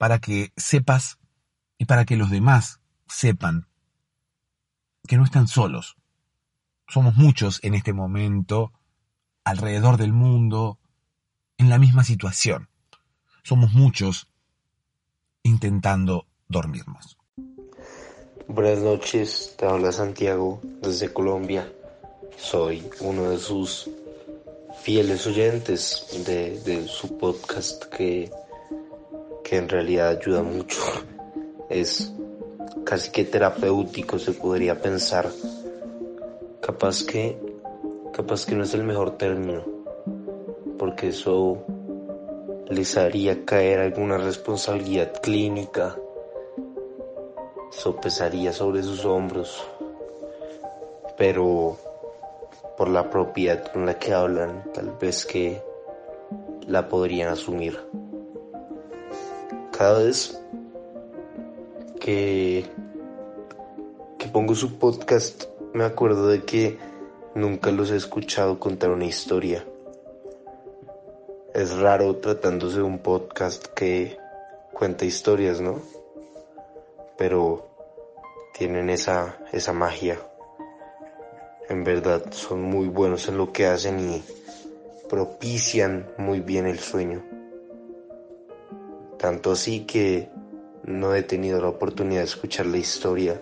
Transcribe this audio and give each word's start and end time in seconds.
para 0.00 0.18
que 0.18 0.50
sepas 0.56 1.18
y 1.76 1.84
para 1.84 2.06
que 2.06 2.16
los 2.16 2.30
demás 2.30 2.80
sepan 3.06 3.68
que 5.06 5.18
no 5.18 5.24
están 5.24 5.46
solos. 5.46 5.98
Somos 6.88 7.16
muchos 7.16 7.60
en 7.62 7.74
este 7.74 7.92
momento 7.92 8.72
alrededor 9.44 9.98
del 9.98 10.14
mundo 10.14 10.78
en 11.58 11.68
la 11.68 11.76
misma 11.76 12.02
situación. 12.02 12.70
Somos 13.42 13.74
muchos 13.74 14.32
intentando 15.42 16.26
dormirnos. 16.48 17.18
Buenas 18.48 18.78
noches, 18.78 19.54
te 19.58 19.66
habla 19.66 19.92
Santiago 19.92 20.62
desde 20.80 21.12
Colombia. 21.12 21.70
Soy 22.38 22.88
uno 23.00 23.28
de 23.28 23.36
sus 23.38 23.90
fieles 24.82 25.26
oyentes 25.26 26.06
de, 26.24 26.88
su 26.88 27.18
podcast 27.18 27.84
que, 27.84 28.32
que 29.50 29.56
en 29.56 29.68
realidad 29.68 30.08
ayuda 30.08 30.44
mucho. 30.44 30.80
Es 31.68 32.14
casi 32.84 33.10
que 33.10 33.24
terapéutico 33.24 34.18
se 34.18 34.32
podría 34.32 34.80
pensar. 34.80 35.28
Capaz 36.60 37.02
que 37.02 37.36
Capaz 38.12 38.44
que 38.44 38.56
no 38.56 38.64
es 38.64 38.74
el 38.74 38.82
mejor 38.82 39.16
término, 39.16 39.62
porque 40.78 41.08
eso 41.08 41.64
les 42.68 42.96
haría 42.96 43.44
caer 43.44 43.78
alguna 43.78 44.18
responsabilidad 44.18 45.12
clínica, 45.22 45.96
eso 47.72 47.96
pesaría 47.96 48.52
sobre 48.52 48.82
sus 48.82 49.04
hombros, 49.04 49.64
pero 51.16 51.78
por 52.76 52.90
la 52.90 53.08
propiedad 53.08 53.72
con 53.72 53.86
la 53.86 53.98
que 53.98 54.12
hablan, 54.12 54.64
tal 54.74 54.90
vez 55.00 55.24
que 55.24 55.62
la 56.66 56.88
podrían 56.88 57.28
asumir. 57.28 57.78
Cada 59.80 60.02
vez 60.02 60.38
que, 61.98 62.66
que 64.18 64.28
pongo 64.28 64.54
su 64.54 64.78
podcast, 64.78 65.44
me 65.72 65.84
acuerdo 65.84 66.28
de 66.28 66.44
que 66.44 66.76
Nunca 67.34 67.70
los 67.70 67.92
he 67.92 67.96
escuchado 67.96 68.58
contar 68.58 68.90
una 68.90 69.04
historia. 69.06 69.64
Es 71.54 71.78
raro 71.78 72.16
tratándose 72.16 72.78
de 72.78 72.82
un 72.82 72.98
podcast 72.98 73.68
que 73.68 74.18
cuenta 74.72 75.04
historias, 75.04 75.60
¿no? 75.60 75.80
Pero 77.16 77.68
tienen 78.52 78.90
esa, 78.90 79.38
esa 79.52 79.72
magia. 79.72 80.18
En 81.68 81.84
verdad 81.84 82.32
son 82.32 82.62
muy 82.62 82.88
buenos 82.88 83.28
en 83.28 83.38
lo 83.38 83.52
que 83.52 83.66
hacen 83.66 84.00
y 84.00 84.24
propician 85.08 86.10
muy 86.18 86.40
bien 86.40 86.66
el 86.66 86.80
sueño. 86.80 87.39
Tanto 89.20 89.52
así 89.52 89.80
que 89.80 90.30
no 90.84 91.14
he 91.14 91.22
tenido 91.22 91.60
la 91.60 91.68
oportunidad 91.68 92.20
de 92.20 92.26
escuchar 92.26 92.66
la 92.66 92.78
historia. 92.78 93.40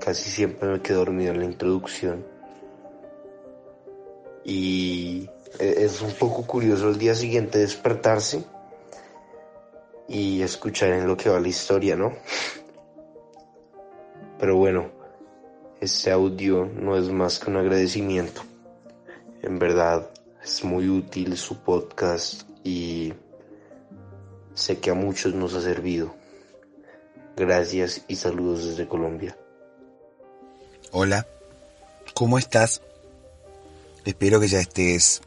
Casi 0.00 0.28
siempre 0.28 0.68
me 0.68 0.82
quedo 0.82 0.98
dormido 0.98 1.32
en 1.32 1.38
la 1.38 1.44
introducción 1.44 2.24
y 4.44 5.28
e, 5.58 5.84
es 5.84 6.02
un 6.02 6.12
poco 6.12 6.46
curioso 6.46 6.88
el 6.88 6.98
día 6.98 7.14
siguiente 7.14 7.58
despertarse 7.58 8.44
y 10.08 10.42
escuchar 10.42 10.90
en 10.90 11.06
lo 11.06 11.16
que 11.16 11.30
va 11.30 11.40
la 11.40 11.48
historia, 11.48 11.96
¿no? 11.96 12.12
Pero 14.38 14.56
bueno, 14.56 14.90
este 15.80 16.10
audio 16.10 16.66
no 16.66 16.96
es 16.96 17.08
más 17.08 17.38
que 17.38 17.50
un 17.50 17.58
agradecimiento. 17.58 18.42
En 19.42 19.58
verdad 19.58 20.10
es 20.42 20.64
muy 20.64 20.88
útil 20.88 21.36
su 21.36 21.62
podcast 21.62 22.42
y 22.64 23.12
sé 24.54 24.78
que 24.78 24.90
a 24.90 24.94
muchos 24.94 25.34
nos 25.34 25.54
ha 25.54 25.60
servido. 25.60 26.14
Gracias 27.36 28.02
y 28.08 28.16
saludos 28.16 28.66
desde 28.66 28.88
Colombia. 28.88 29.36
Hola, 30.90 31.26
¿cómo 32.14 32.38
estás? 32.38 32.82
Espero 34.04 34.40
que 34.40 34.48
ya 34.48 34.60
estés 34.60 35.22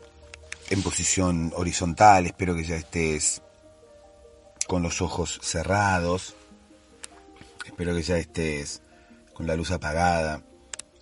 en 0.70 0.82
posición 0.84 1.52
horizontal, 1.56 2.26
espero 2.26 2.56
que 2.56 2.64
ya 2.64 2.76
estés 2.76 3.42
con 4.68 4.84
los 4.84 5.02
ojos 5.02 5.40
cerrados, 5.42 6.36
espero 7.66 7.96
que 7.96 8.04
ya 8.04 8.18
estés 8.18 8.82
con 9.34 9.48
la 9.48 9.56
luz 9.56 9.72
apagada, 9.72 10.42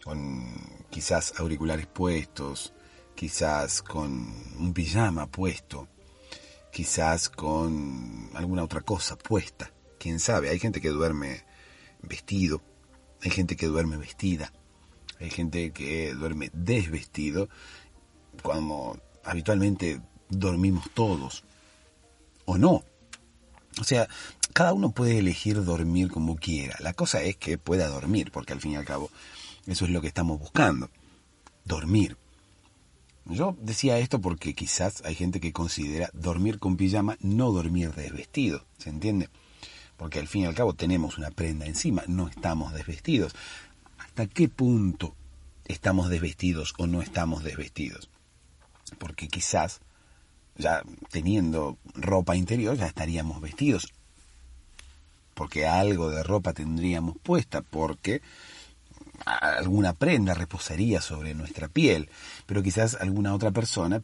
con 0.03 0.45
quizás 0.89 1.33
auriculares 1.38 1.88
puestos, 1.88 2.74
quizás 3.15 3.81
con 3.81 4.12
un 4.59 4.74
pijama 4.74 5.27
puesto, 5.27 5.88
quizás 6.73 7.29
con 7.29 8.31
alguna 8.33 8.63
otra 8.63 8.81
cosa 8.81 9.15
puesta, 9.15 9.71
quién 9.99 10.19
sabe, 10.19 10.49
hay 10.49 10.59
gente 10.59 10.81
que 10.81 10.89
duerme 10.89 11.43
vestido, 12.01 12.61
hay 13.21 13.29
gente 13.29 13.55
que 13.55 13.67
duerme 13.67 13.95
vestida, 13.95 14.51
hay 15.19 15.29
gente 15.29 15.71
que 15.71 16.13
duerme 16.15 16.49
desvestido, 16.51 17.47
cuando 18.41 18.99
habitualmente 19.23 20.01
dormimos 20.29 20.89
todos, 20.95 21.43
o 22.45 22.57
no. 22.57 22.83
O 23.79 23.83
sea, 23.83 24.07
cada 24.53 24.73
uno 24.73 24.91
puede 24.91 25.19
elegir 25.19 25.63
dormir 25.63 26.09
como 26.09 26.35
quiera. 26.35 26.75
La 26.79 26.93
cosa 26.93 27.21
es 27.21 27.37
que 27.37 27.57
pueda 27.57 27.87
dormir, 27.87 28.31
porque 28.31 28.53
al 28.53 28.61
fin 28.61 28.71
y 28.71 28.75
al 28.75 28.85
cabo 28.85 29.11
eso 29.67 29.85
es 29.85 29.91
lo 29.91 30.01
que 30.01 30.07
estamos 30.07 30.39
buscando. 30.39 30.89
Dormir. 31.65 32.17
Yo 33.25 33.55
decía 33.61 33.99
esto 33.99 34.19
porque 34.19 34.53
quizás 34.53 35.01
hay 35.05 35.15
gente 35.15 35.39
que 35.39 35.53
considera 35.53 36.09
dormir 36.13 36.59
con 36.59 36.75
pijama 36.75 37.17
no 37.21 37.51
dormir 37.51 37.93
desvestido, 37.93 38.65
¿se 38.77 38.89
entiende? 38.89 39.29
Porque 39.95 40.19
al 40.19 40.27
fin 40.27 40.41
y 40.43 40.45
al 40.45 40.55
cabo 40.55 40.73
tenemos 40.73 41.17
una 41.17 41.31
prenda 41.31 41.65
encima, 41.65 42.03
no 42.07 42.27
estamos 42.27 42.73
desvestidos 42.73 43.33
hasta 43.97 44.27
qué 44.27 44.49
punto 44.49 45.15
estamos 45.65 46.09
desvestidos 46.09 46.73
o 46.77 46.87
no 46.87 47.01
estamos 47.01 47.43
desvestidos. 47.43 48.09
Porque 48.99 49.27
quizás 49.27 49.79
ya 50.57 50.83
teniendo 51.09 51.77
ropa 51.95 52.35
interior 52.35 52.77
ya 52.77 52.87
estaríamos 52.87 53.41
vestidos. 53.41 53.93
Porque 55.33 55.65
algo 55.65 56.11
de 56.11 56.21
ropa 56.21 56.53
tendríamos 56.53 57.17
puesta, 57.23 57.61
porque 57.61 58.21
alguna 59.25 59.94
prenda 59.94 60.33
reposaría 60.33 61.01
sobre 61.01 61.33
nuestra 61.33 61.68
piel, 61.68 62.10
pero 62.45 62.63
quizás 62.63 62.95
alguna 62.95 63.33
otra 63.33 63.51
persona 63.51 64.04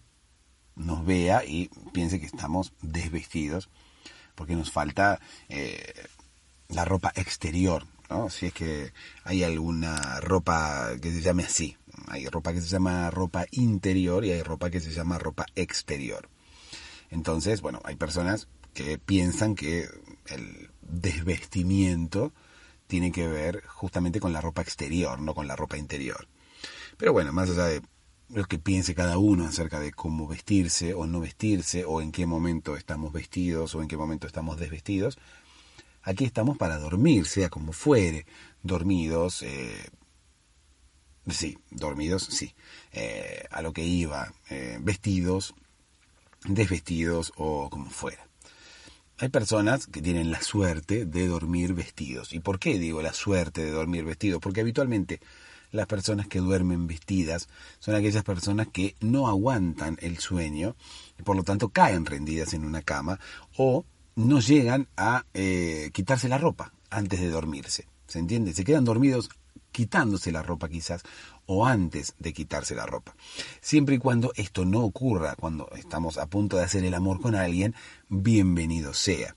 nos 0.76 1.06
vea 1.06 1.44
y 1.46 1.70
piense 1.94 2.20
que 2.20 2.26
estamos 2.26 2.74
desvestidos 2.82 3.70
porque 4.36 4.56
nos 4.56 4.72
falta 4.72 5.20
eh, 5.50 5.94
la 6.70 6.86
ropa 6.86 7.12
exterior. 7.16 7.86
Si 8.30 8.48
es 8.48 8.54
que 8.54 8.92
hay 9.24 9.44
alguna 9.44 10.20
ropa 10.20 10.94
que 11.00 11.12
se 11.12 11.22
llame 11.22 11.44
así. 11.44 11.78
Hay 12.08 12.26
ropa 12.26 12.54
que 12.54 12.62
se 12.62 12.68
llama 12.68 13.12
ropa 13.12 13.46
interior 13.52 14.26
y 14.26 14.32
hay 14.32 14.42
ropa 14.42 14.72
que 14.72 14.80
se 14.80 14.92
llama 14.92 15.20
ropa 15.20 15.46
exterior. 15.56 16.28
Entonces, 17.12 17.62
bueno, 17.62 17.82
hay 17.84 17.98
personas 17.98 18.48
que 18.74 18.98
piensan 18.98 19.54
que 19.54 19.90
el 20.28 20.72
desvestimiento 20.82 22.34
tiene 22.90 23.12
que 23.12 23.28
ver 23.28 23.64
justamente 23.68 24.20
con 24.20 24.34
la 24.34 24.42
ropa 24.42 24.64
exterior, 24.64 25.22
no 25.22 25.36
con 25.36 25.48
la 25.48 25.56
ropa 25.56 25.78
interior. 25.78 26.28
Pero 26.98 27.14
bueno, 27.14 27.32
más 27.32 27.52
allá 27.52 27.66
de 27.66 27.84
lo 28.30 28.46
que 28.46 28.58
piense 28.58 28.96
cada 28.96 29.20
uno 29.20 29.46
acerca 29.46 29.80
de 29.80 29.92
cómo 29.92 30.28
vestirse 30.28 30.96
o 30.96 31.06
no 31.06 31.20
vestirse, 31.20 31.86
o 31.86 32.02
en 32.02 32.12
qué 32.12 32.26
momento 32.26 32.76
estamos 32.76 33.14
vestidos 33.14 33.76
o 33.76 33.84
en 33.84 33.88
qué 33.88 33.96
momento 33.96 34.26
estamos 34.26 34.58
desvestidos, 34.58 35.20
aquí 36.02 36.26
estamos 36.26 36.58
para 36.58 36.80
dormir, 36.80 37.28
sea 37.28 37.50
como 37.50 37.74
fuere, 37.74 38.26
dormidos, 38.64 39.44
eh, 39.44 39.92
sí, 41.28 41.60
dormidos, 41.70 42.24
sí, 42.24 42.56
eh, 42.92 43.46
a 43.52 43.62
lo 43.62 43.72
que 43.72 43.84
iba, 43.86 44.34
eh, 44.50 44.80
vestidos, 44.82 45.54
desvestidos 46.44 47.34
o 47.36 47.70
como 47.70 47.92
fuera. 47.92 48.29
Hay 49.21 49.27
personas 49.27 49.86
que 49.86 50.01
tienen 50.01 50.31
la 50.31 50.42
suerte 50.42 51.06
de 51.06 51.27
dormir 51.27 51.74
vestidos. 51.74 52.31
¿Y 52.31 52.39
por 52.39 52.57
qué 52.57 52.80
digo 52.80 53.01
la 53.01 53.12
suerte 53.12 53.66
de 53.66 53.71
dormir 53.71 54.06
vestidos? 54.06 54.39
Porque 54.39 54.62
habitualmente 54.62 55.19
las 55.71 55.88
personas 55.88 56.27
que 56.27 56.39
duermen 56.39 56.88
vestidas 56.88 57.50
son 57.80 57.95
aquellas 57.95 58.24
personas 58.24 58.69
que 58.69 58.95
no 59.01 59.27
aguantan 59.27 59.98
el 60.00 60.19
sueño 60.19 60.77
y 61.19 61.24
por 61.24 61.36
lo 61.36 61.44
tanto 61.44 61.68
caen 61.68 62.06
rendidas 62.06 62.54
en 62.54 62.63
una 62.63 62.81
cama 62.81 63.19
o 63.57 63.83
no 64.16 64.39
llegan 64.39 64.88
a 64.95 65.25
eh, 65.33 65.89
quitarse 65.92 66.30
la 66.30 66.38
ropa 66.38 66.71
antes 66.89 67.19
de 67.19 67.27
dormirse. 67.27 67.88
¿Se 68.07 68.19
entiende? 68.19 68.54
Se 68.54 68.63
quedan 68.63 68.86
dormidos 68.86 69.30
quitándose 69.71 70.31
la 70.31 70.42
ropa 70.42 70.69
quizás 70.69 71.04
o 71.45 71.66
antes 71.66 72.16
de 72.19 72.33
quitarse 72.33 72.75
la 72.75 72.86
ropa. 72.86 73.16
Siempre 73.62 73.95
y 73.95 73.98
cuando 74.00 74.31
esto 74.36 74.66
no 74.66 74.83
ocurra 74.83 75.36
cuando 75.36 75.69
estamos 75.75 76.18
a 76.18 76.27
punto 76.27 76.57
de 76.57 76.63
hacer 76.63 76.83
el 76.83 76.94
amor 76.94 77.21
con 77.21 77.36
alguien, 77.36 77.75
bienvenido 78.07 78.94
sea. 78.94 79.36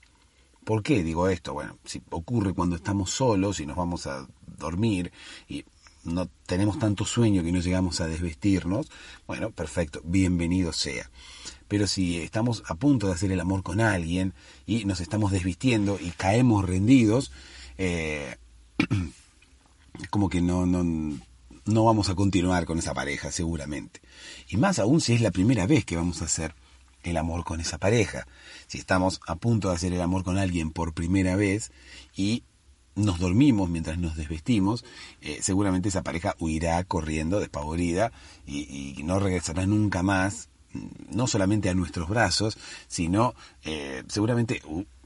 ¿Por 0.63 0.81
qué 0.81 1.03
digo 1.03 1.27
esto? 1.27 1.53
Bueno, 1.53 1.77
si 1.83 2.01
ocurre 2.09 2.53
cuando 2.53 2.75
estamos 2.75 3.11
solos 3.11 3.59
y 3.59 3.65
nos 3.65 3.75
vamos 3.75 4.07
a 4.07 4.27
dormir 4.45 5.11
y 5.47 5.65
no 6.03 6.29
tenemos 6.45 6.79
tanto 6.79 7.05
sueño 7.05 7.43
que 7.43 7.51
no 7.51 7.59
llegamos 7.59 8.01
a 8.01 8.07
desvestirnos, 8.07 8.89
bueno, 9.25 9.51
perfecto, 9.51 10.01
bienvenido 10.03 10.73
sea. 10.73 11.09
Pero 11.67 11.87
si 11.87 12.17
estamos 12.17 12.63
a 12.67 12.75
punto 12.75 13.07
de 13.07 13.13
hacer 13.13 13.31
el 13.31 13.39
amor 13.39 13.63
con 13.63 13.81
alguien 13.81 14.33
y 14.65 14.85
nos 14.85 15.01
estamos 15.01 15.31
desvistiendo 15.31 15.97
y 15.99 16.11
caemos 16.11 16.65
rendidos, 16.65 17.31
eh, 17.77 18.35
como 20.09 20.29
que 20.29 20.41
no, 20.41 20.65
no, 20.65 20.83
no 21.65 21.85
vamos 21.85 22.09
a 22.09 22.15
continuar 22.15 22.65
con 22.65 22.79
esa 22.79 22.93
pareja 22.93 23.31
seguramente. 23.31 24.01
Y 24.49 24.57
más 24.57 24.79
aún 24.79 25.01
si 25.01 25.13
es 25.13 25.21
la 25.21 25.31
primera 25.31 25.67
vez 25.67 25.85
que 25.85 25.95
vamos 25.95 26.21
a 26.21 26.25
hacer 26.25 26.55
el 27.03 27.17
amor 27.17 27.43
con 27.43 27.59
esa 27.59 27.77
pareja. 27.77 28.27
Si 28.67 28.77
estamos 28.77 29.19
a 29.27 29.35
punto 29.35 29.69
de 29.69 29.75
hacer 29.75 29.93
el 29.93 30.01
amor 30.01 30.23
con 30.23 30.37
alguien 30.37 30.71
por 30.71 30.93
primera 30.93 31.35
vez 31.35 31.71
y 32.15 32.43
nos 32.95 33.19
dormimos 33.19 33.69
mientras 33.69 33.97
nos 33.97 34.15
desvestimos, 34.15 34.85
eh, 35.21 35.39
seguramente 35.41 35.89
esa 35.89 36.03
pareja 36.03 36.35
huirá 36.39 36.83
corriendo 36.83 37.39
despavorida 37.39 38.11
y, 38.45 38.95
no 39.03 39.19
regresará 39.19 39.65
nunca 39.65 40.03
más, 40.03 40.49
mm, 40.73 41.15
no 41.15 41.27
solamente 41.27 41.69
a 41.69 41.73
nuestros 41.73 42.07
brazos, 42.07 42.57
sino 42.87 43.33
eh, 43.63 44.03
seguramente 44.07 44.61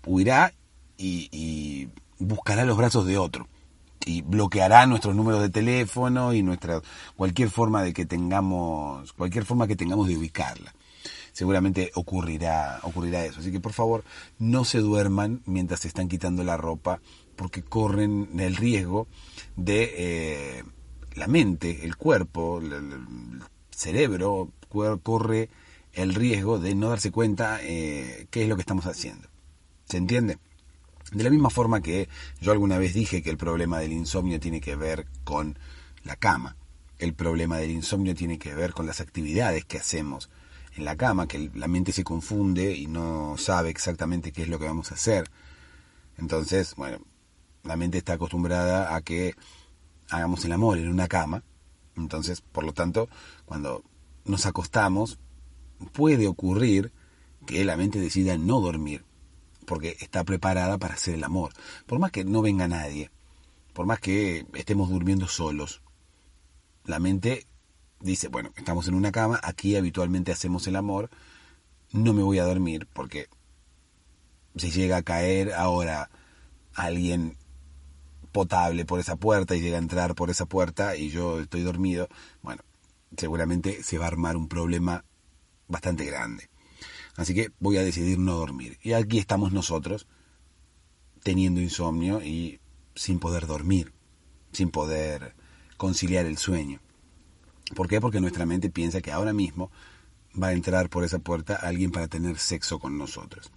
huirá 0.05 0.53
y, 0.97 1.89
buscará 2.19 2.65
los 2.65 2.77
brazos 2.77 3.05
de 3.05 3.17
otro 3.19 3.47
y 4.05 4.21
bloqueará 4.21 4.85
nuestros 4.85 5.15
números 5.15 5.41
de 5.41 5.49
teléfono 5.49 6.33
y 6.33 6.43
nuestra 6.43 6.81
cualquier 7.15 7.49
forma 7.49 7.83
de 7.83 7.93
que 7.93 8.05
tengamos 8.05 9.13
cualquier 9.13 9.45
forma 9.45 9.67
que 9.67 9.75
tengamos 9.75 10.07
de 10.07 10.17
ubicarla 10.17 10.73
seguramente 11.33 11.91
ocurrirá 11.95 12.79
ocurrirá 12.83 13.25
eso 13.25 13.39
así 13.39 13.51
que 13.51 13.59
por 13.59 13.73
favor 13.73 14.03
no 14.39 14.65
se 14.65 14.79
duerman 14.79 15.41
mientras 15.45 15.81
se 15.81 15.87
están 15.87 16.07
quitando 16.07 16.43
la 16.43 16.57
ropa 16.57 16.99
porque 17.37 17.63
corren 17.63 18.29
el 18.39 18.55
riesgo 18.55 19.07
de 19.55 19.93
eh, 19.97 20.63
la 21.17 21.27
mente, 21.27 21.85
el 21.85 21.95
cuerpo, 21.95 22.59
el, 22.59 23.41
cerebro, 23.71 24.51
corre 25.03 25.49
el 25.93 26.13
riesgo 26.13 26.59
de 26.59 26.75
no 26.75 26.89
darse 26.89 27.11
cuenta 27.11 27.59
eh, 27.61 28.27
qué 28.29 28.43
es 28.43 28.49
lo 28.49 28.55
que 28.55 28.61
estamos 28.61 28.85
haciendo. 28.85 29.27
¿Se 29.85 29.97
entiende? 29.97 30.37
De 31.11 31.23
la 31.23 31.29
misma 31.29 31.49
forma 31.49 31.81
que 31.81 32.09
yo 32.41 32.51
alguna 32.51 32.77
vez 32.77 32.93
dije 32.93 33.21
que 33.21 33.29
el 33.29 33.37
problema 33.37 33.79
del 33.79 33.93
insomnio 33.93 34.39
tiene 34.39 34.59
que 34.59 34.75
ver 34.75 35.07
con 35.23 35.57
la 36.03 36.15
cama, 36.15 36.57
el 36.99 37.13
problema 37.13 37.57
del 37.57 37.71
insomnio 37.71 38.15
tiene 38.15 38.39
que 38.39 38.53
ver 38.53 38.73
con 38.73 38.85
las 38.85 39.01
actividades 39.01 39.65
que 39.65 39.77
hacemos 39.77 40.29
en 40.75 40.85
la 40.85 40.95
cama, 40.95 41.27
que 41.27 41.49
la 41.53 41.67
mente 41.67 41.91
se 41.91 42.03
confunde 42.03 42.75
y 42.75 42.87
no 42.87 43.35
sabe 43.37 43.69
exactamente 43.69 44.31
qué 44.31 44.43
es 44.43 44.49
lo 44.49 44.59
que 44.59 44.65
vamos 44.65 44.91
a 44.91 44.95
hacer. 44.95 45.29
Entonces, 46.17 46.75
bueno, 46.75 46.99
la 47.63 47.77
mente 47.77 47.97
está 47.97 48.13
acostumbrada 48.13 48.95
a 48.95 49.01
que 49.01 49.35
hagamos 50.09 50.43
el 50.45 50.51
amor 50.51 50.77
en 50.77 50.89
una 50.89 51.07
cama. 51.07 51.43
Entonces, 51.95 52.41
por 52.41 52.63
lo 52.63 52.73
tanto, 52.73 53.09
cuando 53.45 53.83
nos 54.25 54.45
acostamos, 54.45 55.19
puede 55.93 56.27
ocurrir 56.27 56.91
que 57.45 57.63
la 57.65 57.77
mente 57.77 57.99
decida 57.99 58.37
no 58.37 58.59
dormir, 58.61 59.03
porque 59.67 59.97
está 59.99 60.23
preparada 60.23 60.77
para 60.77 60.93
hacer 60.93 61.15
el 61.15 61.23
amor. 61.25 61.51
Por 61.85 61.99
más 61.99 62.11
que 62.11 62.23
no 62.23 62.41
venga 62.41 62.69
nadie, 62.69 63.11
por 63.73 63.85
más 63.85 63.99
que 63.99 64.47
estemos 64.53 64.89
durmiendo 64.89 65.27
solos, 65.27 65.81
la 66.85 66.99
mente 66.99 67.45
dice, 67.99 68.29
bueno, 68.29 68.53
estamos 68.55 68.87
en 68.87 68.93
una 68.93 69.11
cama, 69.11 69.41
aquí 69.43 69.75
habitualmente 69.75 70.31
hacemos 70.31 70.65
el 70.67 70.77
amor, 70.77 71.09
no 71.91 72.13
me 72.13 72.23
voy 72.23 72.39
a 72.39 72.45
dormir, 72.45 72.87
porque 72.93 73.27
si 74.55 74.71
llega 74.71 74.97
a 74.97 75.03
caer 75.03 75.53
ahora 75.53 76.09
alguien 76.73 77.35
potable 78.31 78.85
por 78.85 79.01
esa 79.01 79.17
puerta 79.17 79.53
y 79.53 79.61
llega 79.61 79.75
a 79.75 79.81
entrar 79.81 80.15
por 80.15 80.29
esa 80.29 80.45
puerta 80.45 80.95
y 80.95 81.09
yo 81.09 81.41
estoy 81.41 81.61
dormido, 81.61 82.07
bueno, 82.41 82.63
seguramente 83.17 83.83
se 83.83 83.97
va 83.97 84.05
a 84.05 84.09
armar 84.09 84.37
un 84.37 84.47
problema 84.47 85.03
bastante 85.67 86.05
grande. 86.05 86.49
Así 87.17 87.33
que 87.33 87.51
voy 87.59 87.77
a 87.77 87.83
decidir 87.83 88.19
no 88.19 88.35
dormir. 88.35 88.77
Y 88.81 88.93
aquí 88.93 89.17
estamos 89.17 89.51
nosotros 89.51 90.07
teniendo 91.23 91.59
insomnio 91.59 92.21
y 92.21 92.61
sin 92.95 93.19
poder 93.19 93.47
dormir, 93.47 93.91
sin 94.53 94.69
poder 94.69 95.35
conciliar 95.77 96.27
el 96.27 96.37
sueño. 96.37 96.79
¿Por 97.75 97.89
qué? 97.89 97.99
Porque 97.99 98.21
nuestra 98.21 98.45
mente 98.45 98.69
piensa 98.69 99.01
que 99.01 99.11
ahora 99.11 99.33
mismo 99.33 99.71
va 100.41 100.49
a 100.49 100.53
entrar 100.53 100.89
por 100.89 101.03
esa 101.03 101.17
puerta 101.17 101.55
alguien 101.55 101.91
para 101.91 102.07
tener 102.07 102.37
sexo 102.37 102.79
con 102.79 102.99
nosotros. 102.99 103.51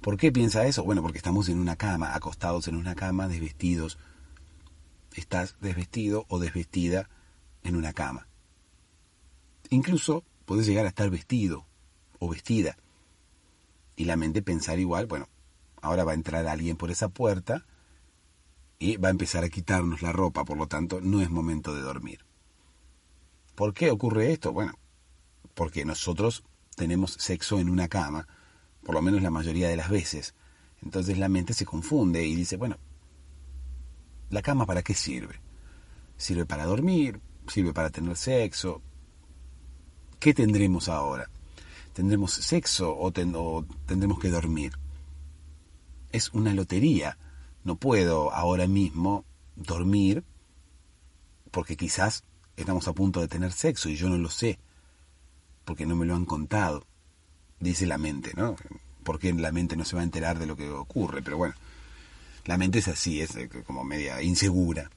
¿Por 0.00 0.16
qué 0.16 0.30
piensa 0.30 0.64
eso? 0.64 0.84
Bueno, 0.84 1.02
porque 1.02 1.18
estamos 1.18 1.48
en 1.48 1.58
una 1.58 1.74
cama, 1.74 2.14
acostados 2.14 2.68
en 2.68 2.76
una 2.76 2.94
cama, 2.94 3.26
desvestidos. 3.26 3.98
Estás 5.14 5.56
desvestido 5.60 6.24
o 6.28 6.38
desvestida 6.38 7.10
en 7.64 7.74
una 7.74 7.92
cama. 7.92 8.28
Incluso 9.70 10.22
puedes 10.44 10.66
llegar 10.68 10.86
a 10.86 10.90
estar 10.90 11.10
vestido 11.10 11.65
o 12.18 12.28
vestida. 12.28 12.76
Y 13.96 14.04
la 14.04 14.16
mente 14.16 14.42
pensar 14.42 14.78
igual, 14.78 15.06
bueno, 15.06 15.28
ahora 15.80 16.04
va 16.04 16.12
a 16.12 16.16
entrar 16.16 16.46
alguien 16.46 16.76
por 16.76 16.90
esa 16.90 17.08
puerta 17.08 17.64
y 18.78 18.96
va 18.96 19.08
a 19.08 19.12
empezar 19.12 19.44
a 19.44 19.48
quitarnos 19.48 20.02
la 20.02 20.12
ropa, 20.12 20.44
por 20.44 20.58
lo 20.58 20.68
tanto 20.68 21.00
no 21.00 21.22
es 21.22 21.30
momento 21.30 21.74
de 21.74 21.82
dormir. 21.82 22.24
¿Por 23.54 23.72
qué 23.72 23.90
ocurre 23.90 24.32
esto? 24.32 24.52
Bueno, 24.52 24.74
porque 25.54 25.84
nosotros 25.84 26.44
tenemos 26.74 27.12
sexo 27.12 27.58
en 27.58 27.70
una 27.70 27.88
cama 27.88 28.26
por 28.86 28.94
lo 28.94 29.02
menos 29.02 29.20
la 29.20 29.32
mayoría 29.32 29.68
de 29.68 29.76
las 29.76 29.90
veces. 29.90 30.36
Entonces 30.80 31.18
la 31.18 31.28
mente 31.28 31.54
se 31.54 31.66
confunde 31.66 32.24
y 32.24 32.36
dice, 32.36 32.56
bueno, 32.56 32.78
¿la 34.30 34.42
cama 34.42 34.64
para 34.64 34.84
qué 34.84 34.94
sirve? 34.94 35.40
¿Sirve 36.16 36.46
para 36.46 36.66
dormir? 36.66 37.20
¿Sirve 37.48 37.72
para 37.72 37.90
tener 37.90 38.16
sexo? 38.16 38.80
¿Qué 40.20 40.32
tendremos 40.32 40.88
ahora? 40.88 41.28
¿Tendremos 41.96 42.34
sexo 42.34 42.94
o, 42.94 43.10
tendremos 43.10 44.18
que 44.18 44.28
dormir? 44.28 44.72
Es 46.12 46.28
una 46.34 46.52
lotería. 46.52 47.16
No 47.64 47.76
puedo 47.76 48.34
ahora 48.34 48.66
mismo 48.66 49.24
dormir 49.54 50.22
porque 51.50 51.74
quizás 51.74 52.22
estamos 52.54 52.86
a 52.86 52.92
punto 52.92 53.22
de 53.22 53.28
tener 53.28 53.50
sexo 53.50 53.88
y 53.88 53.96
yo 53.96 54.10
no 54.10 54.18
lo 54.18 54.28
sé, 54.28 54.58
porque 55.64 55.86
no 55.86 55.96
me 55.96 56.04
lo 56.04 56.14
han 56.14 56.26
contado, 56.26 56.86
dice 57.60 57.86
la 57.86 57.96
mente, 57.96 58.32
¿no? 58.36 58.56
Porque 59.02 59.32
la 59.32 59.50
mente 59.50 59.74
no 59.74 59.86
se 59.86 59.96
va 59.96 60.02
a 60.02 60.04
enterar 60.04 60.38
de 60.38 60.44
lo 60.44 60.54
que 60.54 60.68
ocurre, 60.68 61.22
pero 61.22 61.38
bueno, 61.38 61.54
la 62.44 62.58
mente 62.58 62.80
es 62.80 62.88
así, 62.88 63.22
es 63.22 63.34
eh, 63.36 63.48
como 63.66 63.84
media 63.84 64.20
insegura. 64.20 64.90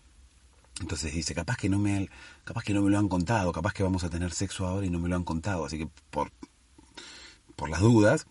Entonces 0.81 1.13
dice, 1.13 1.33
capaz 1.33 1.55
que 1.55 1.69
no 1.69 1.79
me 1.79 2.09
capaz 2.43 2.65
que 2.65 2.73
no 2.73 2.81
me 2.81 2.89
lo 2.89 2.99
han 2.99 3.07
contado, 3.07 3.53
capaz 3.53 3.71
que 3.71 3.83
vamos 3.83 4.03
a 4.03 4.09
tener 4.09 4.33
sexo 4.33 4.67
ahora 4.67 4.85
y 4.85 4.89
no 4.89 4.99
me 4.99 5.07
lo 5.07 5.15
han 5.15 5.23
contado, 5.23 5.63
así 5.63 5.77
que 5.77 5.87
por 6.09 6.29
por 7.59 7.69
las 7.69 7.81
dudas 7.81 8.25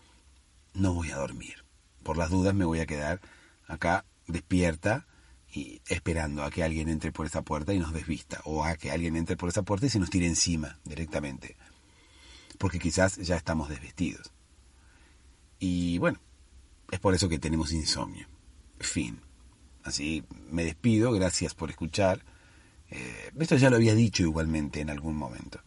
no 0.73 0.95
voy 0.95 1.11
a 1.11 1.17
dormir. 1.17 1.63
Por 2.01 2.17
las 2.17 2.31
dudas 2.31 2.55
me 2.55 2.65
voy 2.65 2.79
a 2.79 2.87
quedar 2.87 3.21
acá 3.67 4.03
despierta 4.27 5.05
y 5.53 5.81
esperando 5.87 6.43
a 6.43 6.49
que 6.49 6.63
alguien 6.63 6.89
entre 6.89 7.11
por 7.11 7.27
esa 7.27 7.43
puerta 7.43 7.71
y 7.71 7.77
nos 7.77 7.93
desvista 7.93 8.41
o 8.43 8.65
a 8.65 8.75
que 8.75 8.89
alguien 8.89 9.15
entre 9.15 9.37
por 9.37 9.49
esa 9.49 9.61
puerta 9.61 9.85
y 9.85 9.89
se 9.89 9.99
nos 9.99 10.09
tire 10.09 10.25
encima 10.25 10.79
directamente. 10.83 11.57
Porque 12.57 12.79
quizás 12.79 13.17
ya 13.17 13.35
estamos 13.35 13.69
desvestidos. 13.69 14.31
Y 15.59 15.99
bueno, 15.99 16.19
es 16.89 16.99
por 16.99 17.13
eso 17.13 17.29
que 17.29 17.37
tenemos 17.37 17.71
insomnio. 17.71 18.27
Fin. 18.79 19.21
Así 19.83 20.23
me 20.49 20.63
despido, 20.63 21.11
gracias 21.11 21.53
por 21.53 21.69
escuchar. 21.69 22.25
Eh, 22.89 23.31
esto 23.39 23.57
ya 23.57 23.69
lo 23.69 23.75
había 23.75 23.93
dicho 23.93 24.23
igualmente 24.23 24.81
en 24.81 24.89
algún 24.89 25.15
momento. 25.15 25.61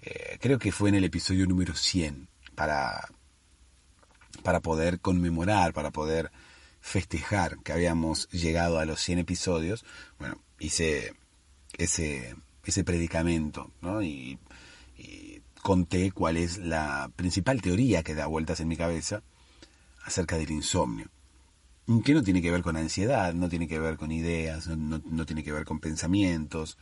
Eh, 0.00 0.38
creo 0.40 0.58
que 0.58 0.72
fue 0.72 0.88
en 0.88 0.94
el 0.94 1.04
episodio 1.04 1.46
número 1.46 1.74
100 1.74 2.28
para, 2.58 3.08
para 4.42 4.58
poder 4.60 4.98
conmemorar, 4.98 5.72
para 5.72 5.92
poder 5.92 6.32
festejar 6.80 7.58
que 7.62 7.72
habíamos 7.72 8.28
llegado 8.30 8.80
a 8.80 8.84
los 8.84 9.00
100 9.00 9.20
episodios. 9.20 9.84
Bueno, 10.18 10.42
hice 10.58 11.14
ese, 11.76 12.34
ese 12.64 12.82
predicamento 12.82 13.70
¿no? 13.80 14.02
y, 14.02 14.40
y 14.96 15.40
conté 15.62 16.10
cuál 16.10 16.36
es 16.36 16.58
la 16.58 17.12
principal 17.14 17.62
teoría 17.62 18.02
que 18.02 18.16
da 18.16 18.26
vueltas 18.26 18.58
en 18.58 18.66
mi 18.66 18.76
cabeza 18.76 19.22
acerca 20.04 20.36
del 20.36 20.50
insomnio 20.50 21.08
que 22.04 22.12
no 22.12 22.22
tiene 22.22 22.42
que 22.42 22.50
ver 22.50 22.62
con 22.62 22.76
ansiedad, 22.76 23.32
no 23.32 23.48
tiene 23.48 23.66
que 23.66 23.78
ver 23.78 23.96
con 23.96 24.12
ideas, 24.12 24.66
no, 24.66 25.00
no, 25.06 25.24
tiene 25.24 25.42
que 25.42 25.52
ver 25.52 25.64
con 25.64 25.80
pensamientos, 25.80 26.76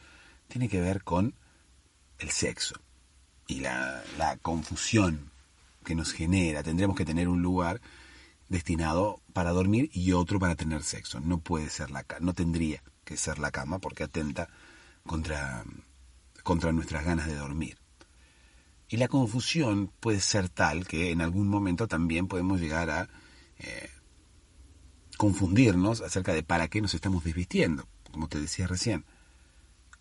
tiene 0.49 0.69
que 0.69 0.81
ver 0.81 1.05
con 1.05 1.35
el 2.19 2.31
sexo 2.31 2.81
y 3.47 3.61
la, 3.61 4.03
la, 4.19 4.37
confusión 4.39 5.31
que 5.87 5.95
nos 5.95 6.13
genera. 6.13 6.63
Tendremos 6.63 6.97
que 6.97 7.07
tener 7.07 7.29
un 7.29 7.41
lugar 7.41 7.81
destinado 8.49 9.23
para 9.33 9.53
dormir 9.53 9.89
y 9.93 10.13
otro 10.13 10.39
para 10.39 10.57
tener 10.57 10.83
sexo. 10.83 11.21
No 11.21 11.39
puede 11.39 11.71
ser 11.71 11.91
la 11.91 12.05
no 12.21 12.35
tendría 12.35 12.83
que 13.05 13.17
ser 13.17 13.39
la 13.39 13.51
cama 13.51 13.79
porque 13.79 14.05
atenta 14.05 14.49
contra, 15.07 15.65
contra 16.43 16.73
nuestras 16.73 17.05
ganas 17.05 17.27
de 17.27 17.37
dormir. 17.37 17.79
Y 18.89 18.99
la 18.99 19.09
confusión 19.09 19.93
puede 20.01 20.21
ser 20.21 20.49
tal 20.49 20.87
que 20.87 21.11
en 21.11 21.21
algún 21.21 21.49
momento 21.49 21.89
también 21.89 22.29
podemos 22.29 22.61
llegar 22.61 22.91
a 22.91 23.09
eh, 23.59 23.91
confundirnos 25.17 26.03
acerca 26.03 26.35
de 26.35 26.43
para 26.43 26.69
qué 26.69 26.81
nos 26.81 26.95
estamos 26.95 27.25
desvistiendo, 27.25 27.89
como 28.11 28.29
te 28.29 28.41
decía 28.41 28.67
recién. 28.67 29.05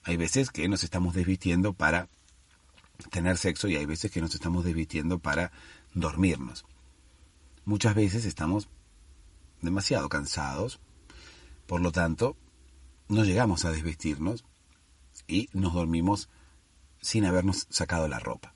Hay 0.03 0.17
veces 0.17 0.51
que 0.51 0.67
nos 0.67 0.83
estamos 0.83 1.15
desvistiendo 1.15 1.73
para 1.73 2.09
tener 3.11 3.37
sexo 3.37 3.67
y 3.67 3.75
hay 3.75 3.85
veces 3.85 4.11
que 4.11 4.21
nos 4.21 4.33
estamos 4.35 4.63
desvistiendo 4.63 5.19
para 5.19 5.51
dormirnos. 5.95 6.65
Muchas 7.65 7.95
veces 7.95 8.25
estamos 8.25 8.69
demasiado 9.61 10.07
cansados, 10.07 10.79
por 11.65 11.81
lo 11.81 11.91
tanto, 11.91 12.37
no 13.07 13.23
llegamos 13.23 13.65
a 13.65 13.71
desvestirnos 13.71 14.45
y 15.27 15.49
nos 15.53 15.73
dormimos 15.73 16.29
sin 17.01 17.25
habernos 17.25 17.65
sacado 17.71 18.07
la 18.07 18.19
ropa. 18.19 18.53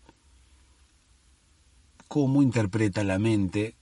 ¿Cómo 2.07 2.43
interpreta 2.43 3.03
la 3.03 3.17
mente 3.17 3.75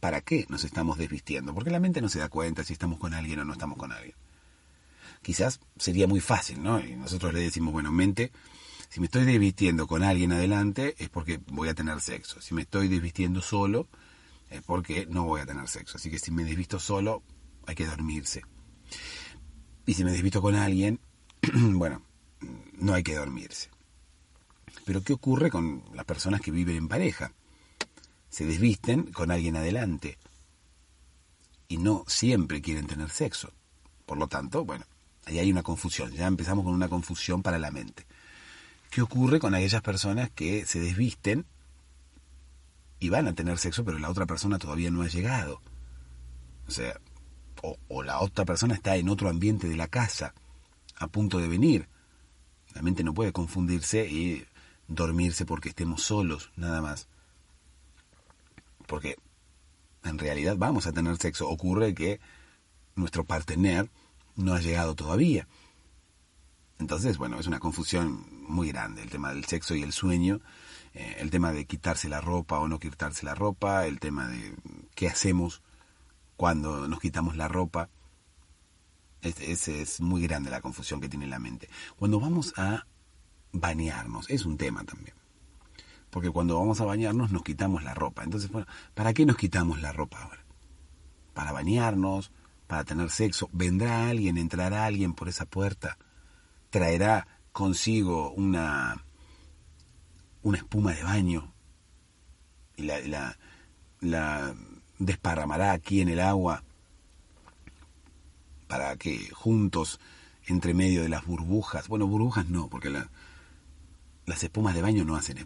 para 0.00 0.20
qué 0.20 0.46
nos 0.48 0.64
estamos 0.64 0.98
desvistiendo, 0.98 1.54
porque 1.54 1.70
la 1.70 1.80
mente 1.80 2.00
no 2.00 2.08
se 2.08 2.18
da 2.18 2.28
cuenta 2.28 2.64
si 2.64 2.72
estamos 2.72 2.98
con 2.98 3.14
alguien 3.14 3.40
o 3.40 3.44
no 3.44 3.52
estamos 3.52 3.78
con 3.78 3.92
alguien. 3.92 4.14
Quizás 5.22 5.60
sería 5.78 6.06
muy 6.06 6.20
fácil, 6.20 6.62
¿no? 6.62 6.78
Y 6.80 6.94
nosotros 6.96 7.32
le 7.34 7.40
decimos, 7.40 7.72
bueno, 7.72 7.90
mente, 7.90 8.30
si 8.88 9.00
me 9.00 9.06
estoy 9.06 9.24
desvistiendo 9.24 9.86
con 9.86 10.02
alguien 10.02 10.32
adelante 10.32 10.94
es 10.98 11.08
porque 11.08 11.40
voy 11.48 11.68
a 11.68 11.74
tener 11.74 12.00
sexo. 12.00 12.40
Si 12.40 12.54
me 12.54 12.62
estoy 12.62 12.88
desvistiendo 12.88 13.42
solo 13.42 13.88
es 14.50 14.62
porque 14.62 15.06
no 15.06 15.24
voy 15.24 15.40
a 15.40 15.46
tener 15.46 15.68
sexo. 15.68 15.98
Así 15.98 16.10
que 16.10 16.18
si 16.18 16.30
me 16.30 16.44
desvisto 16.44 16.78
solo, 16.78 17.22
hay 17.66 17.74
que 17.74 17.86
dormirse. 17.86 18.42
Y 19.86 19.94
si 19.94 20.04
me 20.04 20.12
desvisto 20.12 20.40
con 20.40 20.54
alguien, 20.54 21.00
bueno, 21.52 22.02
no 22.78 22.94
hay 22.94 23.02
que 23.02 23.16
dormirse. 23.16 23.70
Pero 24.84 25.02
¿qué 25.02 25.12
ocurre 25.12 25.50
con 25.50 25.84
las 25.94 26.04
personas 26.04 26.40
que 26.40 26.50
viven 26.50 26.76
en 26.76 26.88
pareja? 26.88 27.32
se 28.36 28.44
desvisten 28.44 29.12
con 29.12 29.30
alguien 29.30 29.56
adelante 29.56 30.18
y 31.68 31.78
no 31.78 32.04
siempre 32.06 32.60
quieren 32.60 32.86
tener 32.86 33.08
sexo. 33.08 33.50
Por 34.04 34.18
lo 34.18 34.28
tanto, 34.28 34.66
bueno, 34.66 34.84
ahí 35.24 35.38
hay 35.38 35.50
una 35.50 35.62
confusión, 35.62 36.12
ya 36.12 36.26
empezamos 36.26 36.62
con 36.62 36.74
una 36.74 36.90
confusión 36.90 37.42
para 37.42 37.58
la 37.58 37.70
mente. 37.70 38.06
¿Qué 38.90 39.02
ocurre 39.02 39.38
con 39.38 39.54
aquellas 39.54 39.82
personas 39.82 40.30
que 40.30 40.64
se 40.66 40.80
desvisten 40.80 41.46
y 42.98 43.08
van 43.08 43.28
a 43.28 43.34
tener 43.34 43.58
sexo, 43.58 43.84
pero 43.84 43.98
la 43.98 44.10
otra 44.10 44.26
persona 44.26 44.58
todavía 44.58 44.90
no 44.90 45.02
ha 45.02 45.08
llegado? 45.08 45.60
O 46.66 46.70
sea, 46.70 47.00
o, 47.88 48.02
la 48.02 48.20
otra 48.20 48.44
persona 48.44 48.74
está 48.74 48.96
en 48.96 49.08
otro 49.08 49.28
ambiente 49.28 49.68
de 49.68 49.76
la 49.76 49.88
casa, 49.88 50.34
a 50.96 51.08
punto 51.08 51.38
de 51.38 51.48
venir. 51.48 51.88
La 52.74 52.82
mente 52.82 53.04
no 53.04 53.14
puede 53.14 53.32
confundirse 53.32 54.06
y 54.06 54.46
dormirse 54.88 55.44
porque 55.44 55.70
estemos 55.70 56.02
solos, 56.02 56.50
nada 56.56 56.80
más 56.80 57.08
porque 58.86 59.16
en 60.04 60.18
realidad 60.18 60.56
vamos 60.56 60.86
a 60.86 60.92
tener 60.92 61.16
sexo. 61.16 61.48
Ocurre 61.48 61.94
que 61.94 62.20
nuestro 62.94 63.24
partener 63.24 63.90
no 64.36 64.54
ha 64.54 64.60
llegado 64.60 64.94
todavía. 64.94 65.46
Entonces, 66.78 67.18
bueno, 67.18 67.38
es 67.38 67.46
una 67.46 67.58
confusión 67.58 68.24
muy 68.48 68.68
grande 68.68 69.02
el 69.02 69.10
tema 69.10 69.30
del 69.30 69.44
sexo 69.44 69.74
y 69.74 69.82
el 69.82 69.92
sueño, 69.92 70.40
eh, 70.94 71.16
el 71.18 71.30
tema 71.30 71.52
de 71.52 71.66
quitarse 71.66 72.08
la 72.08 72.20
ropa 72.20 72.58
o 72.58 72.68
no 72.68 72.78
quitarse 72.78 73.24
la 73.24 73.34
ropa, 73.34 73.86
el 73.86 74.00
tema 74.00 74.28
de 74.28 74.54
qué 74.94 75.08
hacemos 75.08 75.62
cuando 76.36 76.88
nos 76.88 77.00
quitamos 77.00 77.36
la 77.36 77.48
ropa. 77.48 77.88
Es, 79.22 79.66
es 79.66 80.00
muy 80.00 80.22
grande 80.22 80.50
la 80.50 80.60
confusión 80.60 81.00
que 81.00 81.08
tiene 81.08 81.26
la 81.26 81.40
mente. 81.40 81.68
Cuando 81.96 82.20
vamos 82.20 82.52
a 82.56 82.86
bañarnos, 83.52 84.30
es 84.30 84.44
un 84.44 84.56
tema 84.56 84.84
también 84.84 85.16
porque 86.16 86.30
cuando 86.30 86.58
vamos 86.58 86.80
a 86.80 86.86
bañarnos 86.86 87.30
nos 87.30 87.42
quitamos 87.42 87.82
la 87.82 87.92
ropa. 87.92 88.24
Entonces, 88.24 88.50
bueno, 88.50 88.66
¿para 88.94 89.12
qué 89.12 89.26
nos 89.26 89.36
quitamos 89.36 89.82
la 89.82 89.92
ropa 89.92 90.22
ahora? 90.22 90.46
Para 91.34 91.52
bañarnos, 91.52 92.32
para 92.66 92.84
tener 92.84 93.10
sexo. 93.10 93.50
¿Vendrá 93.52 94.08
alguien, 94.08 94.38
entrará 94.38 94.86
alguien 94.86 95.12
por 95.12 95.28
esa 95.28 95.44
puerta? 95.44 95.98
¿Traerá 96.70 97.28
consigo 97.56 98.32
una, 98.32 99.02
una 100.42 100.58
espuma 100.58 100.92
de 100.92 101.02
baño? 101.02 101.54
Y 102.76 102.82
la, 102.82 103.00
la, 103.00 103.38
la 104.00 104.54
desparramará 104.98 105.72
aquí 105.72 106.02
en 106.02 106.10
el 106.10 106.20
agua 106.20 106.62
para 108.68 108.94
que 108.96 109.30
juntos, 109.30 110.00
entre 110.46 110.74
medio 110.74 111.02
de 111.02 111.08
las 111.08 111.24
burbujas, 111.24 111.88
bueno, 111.88 112.06
burbujas 112.06 112.46
no, 112.50 112.68
porque 112.68 112.90
la, 112.90 113.10
las 114.26 114.44
espumas 114.44 114.74
de 114.74 114.82
baño 114.82 115.06
no 115.06 115.16
hacen 115.16 115.38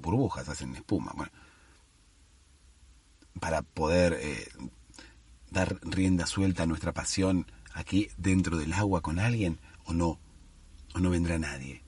burbujas, 0.00 0.48
hacen 0.48 0.74
espuma. 0.74 1.12
Bueno, 1.14 1.30
para 3.38 3.60
poder 3.60 4.16
eh, 4.18 4.48
dar 5.50 5.78
rienda 5.82 6.24
suelta 6.24 6.62
a 6.62 6.66
nuestra 6.66 6.92
pasión 6.94 7.44
aquí 7.74 8.08
dentro 8.16 8.56
del 8.56 8.72
agua 8.72 9.02
con 9.02 9.18
alguien 9.18 9.58
o 9.84 9.92
no, 9.92 10.18
o 10.94 10.98
no 10.98 11.10
vendrá 11.10 11.38
nadie. 11.38 11.82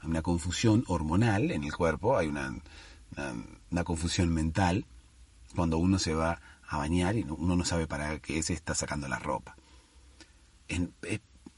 Hay 0.00 0.08
una 0.08 0.22
confusión 0.22 0.84
hormonal 0.86 1.50
en 1.50 1.64
el 1.64 1.74
cuerpo, 1.74 2.16
hay 2.16 2.28
una, 2.28 2.56
una, 3.70 3.84
confusión 3.84 4.32
mental 4.32 4.86
cuando 5.54 5.78
uno 5.78 5.98
se 5.98 6.14
va 6.14 6.40
a 6.68 6.78
bañar 6.78 7.16
y 7.16 7.22
uno 7.22 7.56
no 7.56 7.64
sabe 7.64 7.86
para 7.86 8.18
qué 8.20 8.42
se 8.42 8.52
está 8.52 8.74
sacando 8.74 9.08
la 9.08 9.18
ropa. 9.18 9.56
es, 10.68 10.80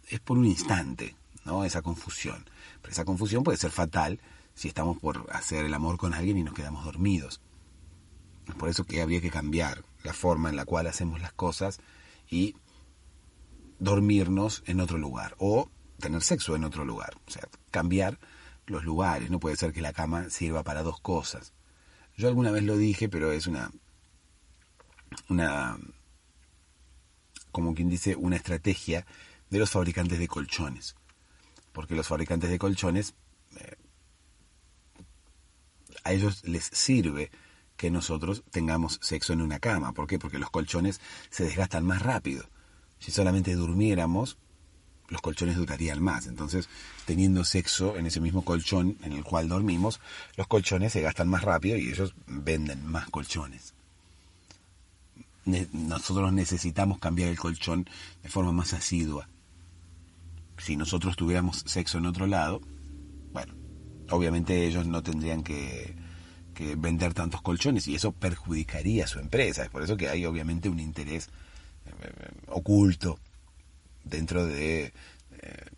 es 0.09 0.21
por 0.21 0.38
un 0.38 0.47
instante, 0.47 1.14
¿no? 1.45 1.64
Esa 1.64 1.83
confusión. 1.83 2.45
Pero 2.81 2.92
esa 2.92 3.04
confusión 3.04 3.45
puede 3.45 3.59
ser 3.59 3.71
fatal 3.71 4.21
si 4.54 4.69
estamos 4.69 4.99
por 4.99 5.26
hacer 5.33 5.64
el 5.64 5.75
amor 5.75 5.97
con 5.97 6.14
alguien 6.14 6.38
y 6.38 6.42
nos 6.42 6.54
quedamos 6.54 6.85
dormidos. 6.85 7.40
Es 8.49 8.54
por 8.54 8.69
eso 8.69 8.85
que 8.85 9.00
habría 9.00 9.21
que 9.21 9.31
cambiar 9.31 9.85
la 10.02 10.12
forma 10.12 10.50
en 10.50 10.57
la 10.57 10.64
cual 10.64 10.87
hacemos 10.87 11.21
las 11.21 11.33
cosas 11.33 11.81
y 12.28 12.57
dormirnos 13.78 14.62
en 14.66 14.81
otro 14.81 14.99
lugar 14.99 15.35
o 15.38 15.69
tener 16.02 16.23
sexo 16.23 16.54
en 16.54 16.64
otro 16.64 16.85
lugar. 16.85 17.14
O 17.26 17.30
sea, 17.30 17.49
cambiar 17.71 18.18
los 18.66 18.85
lugares. 18.85 19.30
No 19.30 19.40
puede 19.40 19.56
ser 19.56 19.73
que 19.73 19.80
la 19.80 19.94
cama 19.94 20.28
sirva 20.28 20.62
para 20.62 20.82
dos 20.82 21.00
cosas. 21.00 21.54
Yo 22.16 22.28
alguna 22.28 22.50
vez 22.50 22.64
lo 22.64 22.76
dije, 22.76 23.09
pero 23.09 23.32
es 23.32 23.47
una 23.47 23.71
una 25.28 25.78
como 27.50 27.75
quien 27.75 27.88
dice 27.88 28.16
una 28.16 28.37
estrategia 28.37 29.06
de 29.50 29.59
los 29.59 29.71
fabricantes 29.71 30.18
de 30.18 30.28
colchones. 30.28 30.97
porque 31.73 31.94
los 31.94 32.06
fabricantes 32.06 32.50
de 32.50 32.59
colchones, 32.59 33.14
eh, 33.56 33.76
a 36.04 36.12
ellos 36.12 36.44
les 36.44 36.64
sirve 36.64 37.30
que 37.78 37.90
nosotros 37.90 38.44
tengamos 38.50 38.99
sexo 39.00 39.32
en 39.32 39.40
una 39.40 39.59
cama. 39.59 39.92
¿Por 39.92 40.06
qué? 40.06 40.18
Porque 40.18 40.38
los 40.38 40.50
colchones 40.50 41.00
se 41.30 41.44
desgastan 41.44 41.87
más 41.87 42.02
rápido. 42.02 42.44
Si 42.99 43.11
solamente 43.11 43.54
durmiéramos, 43.54 44.37
los 45.12 45.21
colchones 45.21 45.57
durarían 45.57 46.02
más. 46.02 46.26
Entonces, 46.26 46.69
teniendo 47.04 47.45
sexo 47.45 47.97
en 47.97 48.07
ese 48.07 48.21
mismo 48.21 48.45
colchón 48.45 48.97
en 49.02 49.12
el 49.12 49.23
cual 49.23 49.49
dormimos, 49.49 50.00
los 50.37 50.49
colchones 50.49 50.92
se 50.92 51.02
gastan 51.02 51.28
más 51.28 51.42
rápido 51.42 51.76
y 51.76 51.90
ellos 51.90 52.14
venden 52.26 52.85
más 52.87 53.11
colchones. 53.11 53.75
Nosotros 55.45 56.33
necesitamos 56.33 56.99
cambiar 56.99 57.28
el 57.28 57.38
colchón 57.38 57.87
de 58.23 58.28
forma 58.28 58.52
más 58.52 58.73
asidua. 58.73 59.28
Si 60.57 60.76
nosotros 60.76 61.14
tuviéramos 61.14 61.62
sexo 61.66 61.99
en 61.99 62.07
otro 62.07 62.26
lado, 62.26 62.62
bueno, 63.33 63.52
obviamente 64.11 64.66
ellos 64.66 64.87
no 64.87 65.02
tendrían 65.02 65.42
que, 65.42 66.00
vender 66.76 67.12
tantos 67.12 67.42
colchones 67.42 67.88
y 67.88 67.97
eso 67.97 68.12
perjudicaría 68.12 69.04
a 69.04 69.09
su 69.09 69.19
empresa. 69.19 69.64
Es 69.64 69.69
por 69.69 69.83
eso 69.83 69.97
que 69.97 70.09
hay 70.09 70.25
obviamente 70.25 70.69
un 70.69 70.78
interés 70.78 71.28
eh, 71.87 72.12
oculto 72.47 73.19
dentro 74.04 74.47
de 74.47 74.92
eh, 75.30 75.71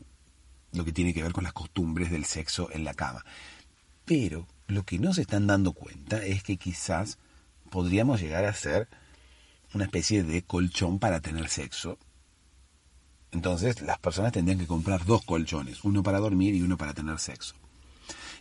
lo 0.73 0.85
que 0.85 0.93
tiene 0.93 1.15
que 1.15 1.23
ver 1.23 1.33
con 1.33 1.45
las 1.45 1.53
costumbres 1.53 2.11
del 2.11 2.25
sexo 2.25 2.71
en 2.73 2.85
la 2.85 2.95
cama. 2.95 3.25
Pero 4.05 4.47
lo 4.67 4.85
que 4.85 4.99
no 4.99 5.15
se 5.15 5.23
están 5.23 5.47
dando 5.47 5.73
cuenta 5.73 6.25
es 6.25 6.43
que 6.43 6.57
quizás 6.57 7.19
podríamos 7.71 8.21
llegar 8.21 8.45
a 8.45 8.55
ser 8.55 8.89
una 9.73 9.85
especie 9.85 10.23
de 10.23 10.43
colchón 10.43 10.99
para 10.99 11.21
tener 11.21 11.49
sexo. 11.49 11.99
Entonces 13.33 13.83
las 13.83 13.99
personas 13.99 14.33
tendrían 14.33 14.61
que 14.61 14.67
comprar 14.67 15.05
dos 15.05 15.25
colchones, 15.25 15.83
uno 15.85 16.03
para 16.03 16.21
dormir 16.21 16.55
y 16.55 16.63
uno 16.63 16.77
para 16.77 16.95
tener 16.95 17.19
sexo. 17.19 17.55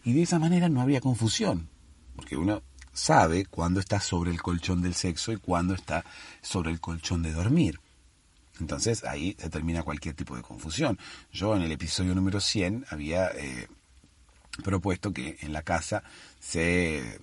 Y 0.03 0.13
de 0.13 0.23
esa 0.23 0.37
manera 0.37 0.69
no 0.69 0.81
habría 0.81 1.01
confusión, 1.01 1.69
porque 2.15 2.37
uno 2.37 2.61
sabe 2.91 3.45
cuándo 3.45 3.79
está 3.79 3.99
sobre 3.99 4.31
el 4.31 4.41
colchón 4.41 4.81
del 4.81 4.93
sexo 4.93 5.31
y 5.31 5.37
cuándo 5.37 5.73
está 5.73 6.05
sobre 6.41 6.71
el 6.71 6.79
colchón 6.79 7.23
de 7.23 7.31
dormir. 7.31 7.79
Entonces 8.59 9.03
ahí 9.03 9.35
se 9.39 9.49
termina 9.49 9.83
cualquier 9.83 10.15
tipo 10.15 10.35
de 10.35 10.41
confusión. 10.41 10.99
Yo 11.31 11.55
en 11.55 11.63
el 11.63 11.71
episodio 11.71 12.13
número 12.13 12.39
100 12.39 12.85
había 12.89 13.29
eh, 13.29 13.67
propuesto 14.63 15.11
que 15.11 15.37
en 15.41 15.53
la 15.53 15.63
casa 15.63 16.03
se 16.39 17.19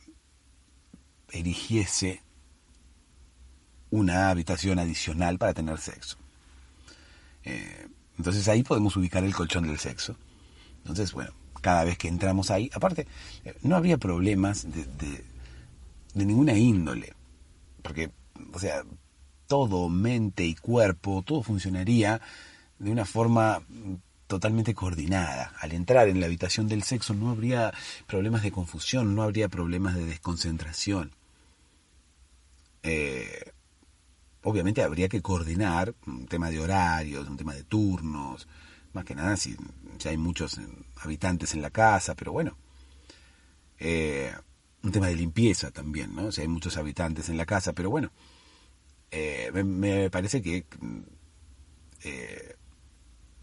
erigiese 1.30 2.22
una 3.90 4.30
habitación 4.30 4.78
adicional 4.78 5.38
para 5.38 5.54
tener 5.54 5.78
sexo. 5.78 6.16
Eh, 7.44 7.88
entonces 8.18 8.46
ahí 8.48 8.62
podemos 8.62 8.96
ubicar 8.96 9.24
el 9.24 9.34
colchón 9.34 9.66
del 9.66 9.78
sexo. 9.78 10.16
Entonces, 10.78 11.12
bueno, 11.12 11.32
cada 11.60 11.84
vez 11.84 11.96
que 11.96 12.08
entramos 12.08 12.50
ahí, 12.50 12.70
aparte, 12.74 13.06
eh, 13.44 13.54
no 13.62 13.76
habría 13.76 13.98
problemas 13.98 14.66
de, 14.70 14.84
de 16.14 16.24
ninguna 16.24 16.54
índole, 16.54 17.14
porque, 17.82 18.10
o 18.52 18.58
sea, 18.58 18.82
todo, 19.50 19.88
mente 19.88 20.44
y 20.44 20.54
cuerpo, 20.54 21.24
todo 21.26 21.42
funcionaría 21.42 22.20
de 22.78 22.92
una 22.92 23.04
forma 23.04 23.60
totalmente 24.28 24.74
coordinada. 24.76 25.52
Al 25.58 25.72
entrar 25.72 26.06
en 26.06 26.20
la 26.20 26.26
habitación 26.26 26.68
del 26.68 26.84
sexo 26.84 27.14
no 27.14 27.30
habría 27.30 27.74
problemas 28.06 28.44
de 28.44 28.52
confusión, 28.52 29.16
no 29.16 29.24
habría 29.24 29.48
problemas 29.48 29.96
de 29.96 30.06
desconcentración. 30.06 31.10
Eh, 32.84 33.50
obviamente 34.44 34.84
habría 34.84 35.08
que 35.08 35.20
coordinar 35.20 35.96
un 36.06 36.28
tema 36.28 36.48
de 36.48 36.60
horarios, 36.60 37.28
un 37.28 37.36
tema 37.36 37.52
de 37.52 37.64
turnos, 37.64 38.46
más 38.92 39.04
que 39.04 39.16
nada 39.16 39.36
si, 39.36 39.56
hay 40.04 40.16
muchos 40.16 40.60
habitantes 41.02 41.54
en 41.54 41.62
la 41.62 41.70
casa, 41.70 42.14
pero 42.14 42.30
bueno. 42.30 42.56
Eh, 43.80 44.32
un 44.84 44.92
tema 44.92 45.08
de 45.08 45.16
limpieza 45.16 45.72
también, 45.72 46.14
¿no? 46.14 46.30
Si 46.30 46.40
hay 46.40 46.48
muchos 46.48 46.76
habitantes 46.76 47.28
en 47.28 47.36
la 47.36 47.46
casa, 47.46 47.72
pero 47.72 47.90
bueno, 47.90 48.12
eh, 49.10 49.50
me, 49.64 50.10
parece 50.10 50.40
que 50.42 50.64
eh, 52.02 52.56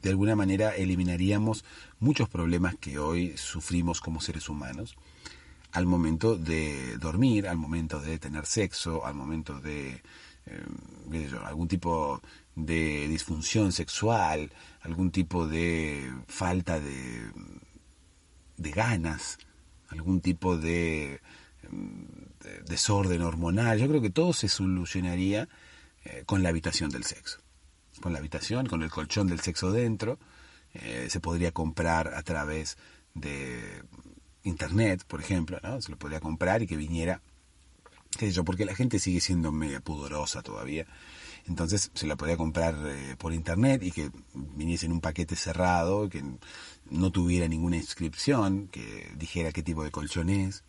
de 0.02 0.10
alguna 0.10 0.36
manera 0.36 0.76
eliminaríamos 0.76 1.66
muchos 2.00 2.30
problemas 2.30 2.76
que 2.76 3.00
hoy 3.00 3.36
sufrimos 3.38 4.00
como 4.02 4.22
seres 4.22 4.50
humanos 4.50 4.96
al 5.74 5.86
momento 5.86 6.38
de 6.38 6.98
dormir, 6.98 7.48
al 7.48 7.58
momento 7.58 8.00
de 8.00 8.18
tener 8.20 8.46
sexo, 8.46 9.06
al 9.06 9.16
momento 9.16 9.60
de 9.60 10.02
eh, 10.46 11.30
algún 11.44 11.68
tipo 11.68 12.22
de 12.56 13.08
disfunción 13.08 13.72
sexual, 13.72 14.52
algún 14.82 15.12
tipo 15.12 15.48
de 15.48 16.12
falta 16.28 16.80
de, 16.80 17.30
de 18.58 18.72
ganas, 18.72 19.38
algún 19.90 20.22
tipo 20.22 20.58
de 20.58 21.22
desorden 22.66 23.22
hormonal. 23.22 23.80
Yo 23.80 23.88
creo 23.88 24.02
que 24.02 24.10
todo 24.10 24.34
se 24.34 24.48
solucionaría 24.48 25.48
eh, 26.06 26.24
con 26.26 26.44
la 26.44 26.50
habitación 26.50 26.90
del 26.90 27.04
sexo. 27.04 27.40
Con 28.02 28.14
la 28.14 28.20
habitación, 28.20 28.68
con 28.68 28.84
el 28.84 28.90
colchón 28.90 29.28
del 29.28 29.40
sexo 29.40 29.72
dentro. 29.72 30.20
Eh, 30.74 31.08
se 31.10 31.20
podría 31.20 31.52
comprar 31.52 32.14
a 32.14 32.22
través 32.24 32.78
de 33.14 33.84
internet, 34.44 35.04
por 35.08 35.20
ejemplo, 35.20 35.60
¿no? 35.64 35.82
Se 35.82 35.92
lo 35.92 35.98
podría 35.98 36.20
comprar 36.20 36.62
y 36.62 36.68
que 36.68 36.78
viniera, 36.78 37.22
qué 38.18 38.28
sé 38.28 38.32
yo, 38.32 38.44
porque 38.44 38.66
la 38.66 38.76
gente 38.76 39.00
sigue 39.00 39.20
siendo 39.20 39.52
media 39.52 39.80
pudorosa 39.80 40.42
todavía. 40.42 40.86
Entonces 41.48 41.92
se 41.94 42.08
la 42.08 42.16
podría 42.16 42.38
comprar 42.38 42.76
eh, 42.86 43.16
por 43.18 43.34
internet 43.34 43.82
y 43.84 43.92
que 43.92 44.12
viniese 44.34 44.86
en 44.86 44.92
un 44.92 45.02
paquete 45.02 45.36
cerrado, 45.36 46.10
que 46.10 46.24
no 46.90 47.12
tuviera 47.12 47.48
ninguna 47.48 47.78
inscripción, 47.78 48.68
que 48.68 49.12
dijera 49.16 49.52
qué 49.52 49.64
tipo 49.64 49.84
de 49.84 49.92
colchón 49.92 50.30
es. 50.30 50.64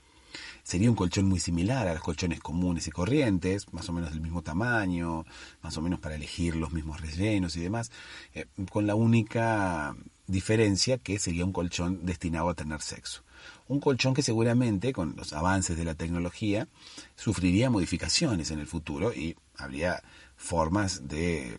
Sería 0.68 0.90
un 0.90 0.96
colchón 0.96 1.24
muy 1.24 1.40
similar 1.40 1.88
a 1.88 1.94
los 1.94 2.02
colchones 2.02 2.40
comunes 2.40 2.86
y 2.86 2.90
corrientes, 2.90 3.72
más 3.72 3.88
o 3.88 3.94
menos 3.94 4.10
del 4.10 4.20
mismo 4.20 4.42
tamaño, 4.42 5.24
más 5.62 5.78
o 5.78 5.80
menos 5.80 5.98
para 5.98 6.14
elegir 6.14 6.56
los 6.56 6.74
mismos 6.74 7.00
rellenos 7.00 7.56
y 7.56 7.60
demás, 7.60 7.90
eh, 8.34 8.44
con 8.70 8.86
la 8.86 8.94
única 8.94 9.96
diferencia 10.26 10.98
que 10.98 11.18
sería 11.18 11.46
un 11.46 11.54
colchón 11.54 12.04
destinado 12.04 12.50
a 12.50 12.54
tener 12.54 12.82
sexo. 12.82 13.22
Un 13.66 13.80
colchón 13.80 14.12
que 14.12 14.20
seguramente, 14.20 14.92
con 14.92 15.16
los 15.16 15.32
avances 15.32 15.74
de 15.78 15.86
la 15.86 15.94
tecnología, 15.94 16.68
sufriría 17.16 17.70
modificaciones 17.70 18.50
en 18.50 18.58
el 18.58 18.66
futuro 18.66 19.14
y 19.14 19.36
habría 19.56 20.02
formas 20.36 21.08
de 21.08 21.58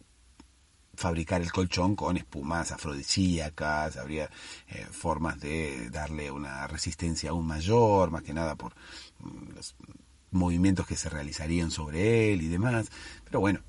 fabricar 0.99 1.41
el 1.41 1.49
colchón 1.49 1.95
con 1.95 2.17
espumas 2.17 2.73
afrodisíacas, 2.73 3.95
habría 3.95 4.29
eh, 4.67 4.85
formas 4.91 5.39
de 5.39 5.89
darle 5.89 6.29
una 6.29 6.67
resistencia 6.67 7.29
aún 7.29 7.47
mayor, 7.47 8.11
más 8.11 8.21
que 8.21 8.33
nada 8.33 8.55
por 8.55 8.73
mm, 9.19 9.53
los 9.55 9.75
movimientos 10.31 10.85
que 10.85 10.97
se 10.97 11.09
realizarían 11.09 11.71
sobre 11.71 12.33
él 12.33 12.41
y 12.41 12.49
demás. 12.49 12.89
Pero 13.23 13.39
bueno, 13.39 13.61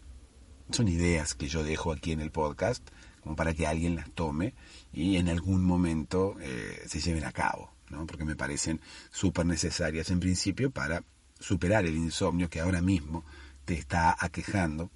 son 0.72 0.88
ideas 0.88 1.34
que 1.34 1.46
yo 1.46 1.62
dejo 1.62 1.92
aquí 1.92 2.10
en 2.10 2.20
el 2.20 2.32
podcast 2.32 2.82
como 3.22 3.36
para 3.36 3.54
que 3.54 3.66
alguien 3.66 3.94
las 3.94 4.10
tome 4.10 4.54
y 4.92 5.16
en 5.16 5.28
algún 5.28 5.62
momento 5.62 6.34
eh, 6.40 6.82
se 6.88 7.00
lleven 7.00 7.24
a 7.24 7.32
cabo, 7.32 7.70
¿no? 7.90 8.06
porque 8.06 8.24
me 8.24 8.34
parecen 8.34 8.80
súper 9.12 9.46
necesarias 9.46 10.10
en 10.10 10.18
principio 10.18 10.72
para 10.72 11.04
superar 11.38 11.86
el 11.86 11.94
insomnio 11.94 12.50
que 12.50 12.60
ahora 12.60 12.80
mismo 12.80 13.24
te 13.64 13.74
está 13.74 14.16
aquejando 14.18 14.90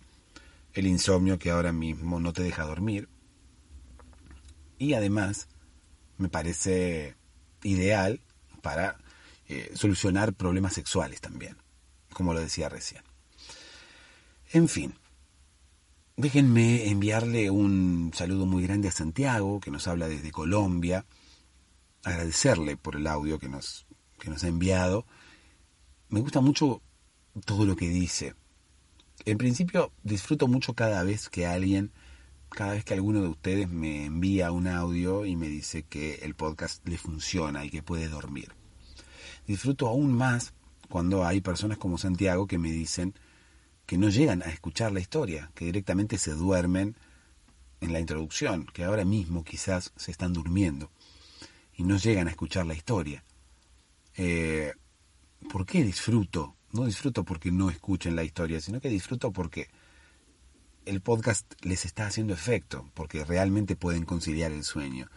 el 0.75 0.87
insomnio 0.87 1.39
que 1.39 1.51
ahora 1.51 1.73
mismo 1.73 2.21
no 2.21 2.33
te 2.33 2.43
deja 2.43 2.65
dormir. 2.65 3.09
Y 4.79 4.95
además 4.95 5.49
me 6.19 6.29
parece 6.29 7.17
ideal 7.63 8.21
para 8.61 8.99
eh, 9.49 9.71
solucionar 9.75 10.35
problemas 10.35 10.75
sexuales 10.75 11.21
también, 11.21 11.57
como 12.13 12.35
lo 12.35 12.41
decía 12.41 12.69
recién. 12.69 13.03
En 14.53 14.69
fin, 14.69 14.95
déjenme 16.17 16.89
enviarle 16.89 17.51
un 17.51 18.13
saludo 18.15 18.47
muy 18.47 18.65
grande 18.65 18.89
a 18.89 18.93
Santiago, 18.93 19.61
que 19.61 19.71
nos 19.71 19.87
habla 19.87 20.09
desde 20.09 20.33
Colombia, 20.33 21.07
agradecerle 22.03 22.77
por 22.77 22.97
el 22.97 23.07
audio 23.07 23.39
que 23.39 23.49
nos, 23.49 23.87
que 24.19 24.29
nos 24.29 24.43
ha 24.45 24.49
enviado. 24.49 25.07
Me 26.09 26.21
gusta 26.21 26.41
mucho 26.41 26.83
todo 27.45 27.65
lo 27.65 27.77
que 27.77 27.89
dice 27.89 28.35
en 29.25 29.39
principio 29.39 29.93
disfruto 30.03 30.49
mucho 30.49 30.75
cada 30.75 31.03
vez 31.03 31.29
que 31.29 31.47
alguien, 31.47 31.93
cada 32.51 32.73
vez 32.73 32.85
que 32.85 32.95
alguno 32.95 33.23
de 33.23 33.29
ustedes 33.29 33.69
me 33.69 34.05
envía 34.07 34.53
un 34.53 34.69
audio 34.69 35.25
y 35.25 35.37
me 35.37 35.49
dice 35.49 35.85
que 35.85 36.17
el 36.17 36.35
podcast 36.35 36.87
le 36.87 36.99
funciona 36.99 37.65
y 37.65 37.71
que 37.71 37.83
puede 37.83 38.09
dormir. 38.09 38.53
Disfruto 39.47 39.89
aún 39.89 40.13
más 40.13 40.53
cuando 40.89 41.25
hay 41.25 41.41
personas 41.41 41.79
como 41.79 41.99
Santiago 41.99 42.47
que 42.47 42.59
me 42.59 42.71
dicen 42.71 43.15
que 43.87 43.99
no 43.99 44.09
llegan 44.09 44.43
a 44.43 44.47
escuchar 44.47 44.93
la 44.93 45.01
historia, 45.01 45.51
que 45.55 45.67
directamente 45.67 46.19
se 46.19 46.33
duermen 46.33 46.97
en 47.81 47.93
la 47.93 48.01
introducción, 48.01 48.67
que 48.67 48.85
ahora 48.85 49.05
mismo 49.05 49.45
quizás 49.45 49.93
se 49.97 50.11
están 50.11 50.33
durmiendo 50.33 50.91
y 51.77 51.83
no 51.83 51.97
llegan 51.97 52.29
a 52.29 52.31
escuchar 52.31 52.67
la 52.67 52.75
historia. 52.75 53.25
Eh, 54.17 54.73
¿Por 55.51 55.67
qué 55.67 55.83
disfruto 55.83 56.57
no 56.75 56.85
disfruto 56.85 57.25
porque 57.25 57.53
no 57.53 57.71
escuchen 57.71 58.17
la 58.17 58.25
historia, 58.25 58.61
sino 58.61 58.81
que 58.81 58.89
disfruto 58.89 59.33
porque 59.33 59.69
el 60.85 61.01
podcast 61.01 61.51
les 61.63 61.85
está 61.85 62.07
haciendo 62.07 62.35
efecto, 62.35 62.91
porque 62.95 63.25
realmente 63.25 63.77
pueden 63.77 64.05
conciliar 64.05 64.53
el 64.53 64.65
sueño. 64.65 65.09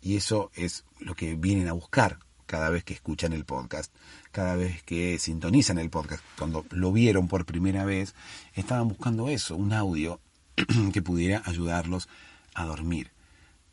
Y 0.00 0.16
eso 0.16 0.50
es 0.54 0.84
lo 1.00 1.14
que 1.14 1.34
vienen 1.34 1.68
a 1.68 1.72
buscar 1.72 2.18
cada 2.46 2.70
vez 2.70 2.84
que 2.84 2.94
escuchan 2.94 3.32
el 3.32 3.44
podcast, 3.44 3.92
cada 4.30 4.54
vez 4.56 4.82
que 4.84 5.18
sintonizan 5.18 5.78
el 5.78 5.90
podcast. 5.90 6.22
Cuando 6.38 6.64
lo 6.70 6.92
vieron 6.92 7.26
por 7.26 7.44
primera 7.44 7.84
vez, 7.84 8.14
estaban 8.54 8.88
buscando 8.88 9.28
eso, 9.28 9.56
un 9.56 9.72
audio 9.72 10.20
que 10.92 11.02
pudiera 11.02 11.42
ayudarlos 11.44 12.08
a 12.54 12.64
dormir. 12.66 13.10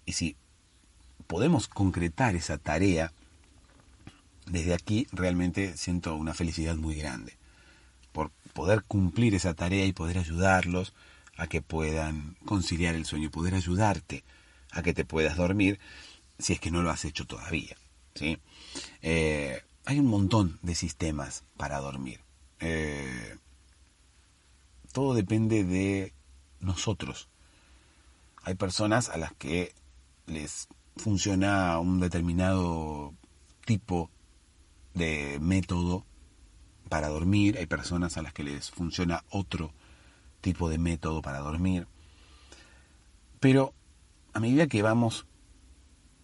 Y 0.06 0.13
si 0.13 0.36
podemos 1.28 1.67
concretar 1.67 2.36
esa 2.36 2.58
tarea, 2.58 3.13
desde 4.49 4.73
aquí 4.73 5.07
realmente 5.12 5.77
siento 5.77 6.15
una 6.15 6.33
felicidad 6.33 6.75
muy 6.75 6.95
grande 6.95 7.38
por 8.12 8.31
poder 8.53 8.83
cumplir 8.83 9.35
esa 9.35 9.53
tarea 9.53 9.85
y 9.85 9.93
poder 9.93 10.17
ayudarlos 10.17 10.93
a 11.38 11.47
que 11.47 11.62
puedan 11.62 12.35
conciliar 12.45 12.95
el 12.95 13.05
sueño, 13.05 13.31
poder 13.31 13.55
ayudarte 13.55 14.23
a 14.71 14.81
que 14.81 14.93
te 14.93 15.05
puedas 15.05 15.38
dormir 15.38 15.79
si 16.38 16.53
es 16.53 16.59
que 16.59 16.71
no 16.71 16.81
lo 16.81 16.89
has 16.89 17.05
hecho 17.05 17.25
todavía. 17.25 17.77
¿sí? 18.15 18.38
Eh, 19.01 19.62
hay 19.85 19.99
un 19.99 20.07
montón 20.07 20.59
de 20.62 20.75
sistemas 20.75 21.43
para 21.55 21.79
dormir. 21.79 22.19
Eh, 22.59 23.38
todo 24.91 25.13
depende 25.13 25.63
de 25.63 26.13
nosotros. 26.59 27.29
Hay 28.43 28.55
personas 28.55 29.09
a 29.09 29.17
las 29.17 29.33
que 29.33 29.73
les 30.25 30.67
funciona 30.97 31.79
un 31.79 31.99
determinado 31.99 33.13
tipo 33.65 34.09
de 34.99 35.39
método 35.41 36.05
para 36.89 37.07
dormir, 37.07 37.57
hay 37.57 37.65
personas 37.65 38.17
a 38.17 38.21
las 38.21 38.33
que 38.33 38.43
les 38.43 38.69
funciona 38.69 39.23
otro 39.29 39.71
tipo 40.41 40.69
de 40.69 40.77
método 40.77 41.23
para 41.23 41.39
dormir. 41.39 41.88
Pero 43.39 43.73
a 44.33 44.39
medida 44.39 44.67
que 44.67 44.81
vamos 44.81 45.25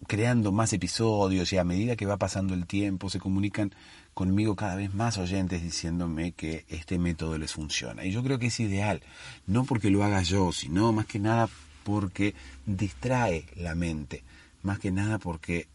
creando 0.06 0.52
más 0.52 0.72
episodios 0.72 1.52
y 1.52 1.58
a 1.58 1.64
medida 1.64 1.96
que 1.96 2.06
va 2.06 2.18
pasando 2.18 2.54
el 2.54 2.66
tiempo, 2.66 3.10
se 3.10 3.18
comunican 3.18 3.74
conmigo 4.14 4.54
cada 4.54 4.76
vez 4.76 4.94
más 4.94 5.18
oyentes 5.18 5.62
diciéndome 5.62 6.32
que 6.32 6.64
este 6.68 6.98
método 6.98 7.38
les 7.38 7.52
funciona. 7.52 8.04
Y 8.04 8.12
yo 8.12 8.22
creo 8.22 8.38
que 8.38 8.46
es 8.46 8.60
ideal, 8.60 9.02
no 9.46 9.64
porque 9.64 9.90
lo 9.90 10.04
haga 10.04 10.22
yo, 10.22 10.52
sino 10.52 10.92
más 10.92 11.06
que 11.06 11.18
nada 11.18 11.48
porque 11.84 12.34
distrae 12.66 13.46
la 13.56 13.74
mente, 13.74 14.24
más 14.62 14.78
que 14.78 14.90
nada 14.90 15.18
porque 15.18 15.68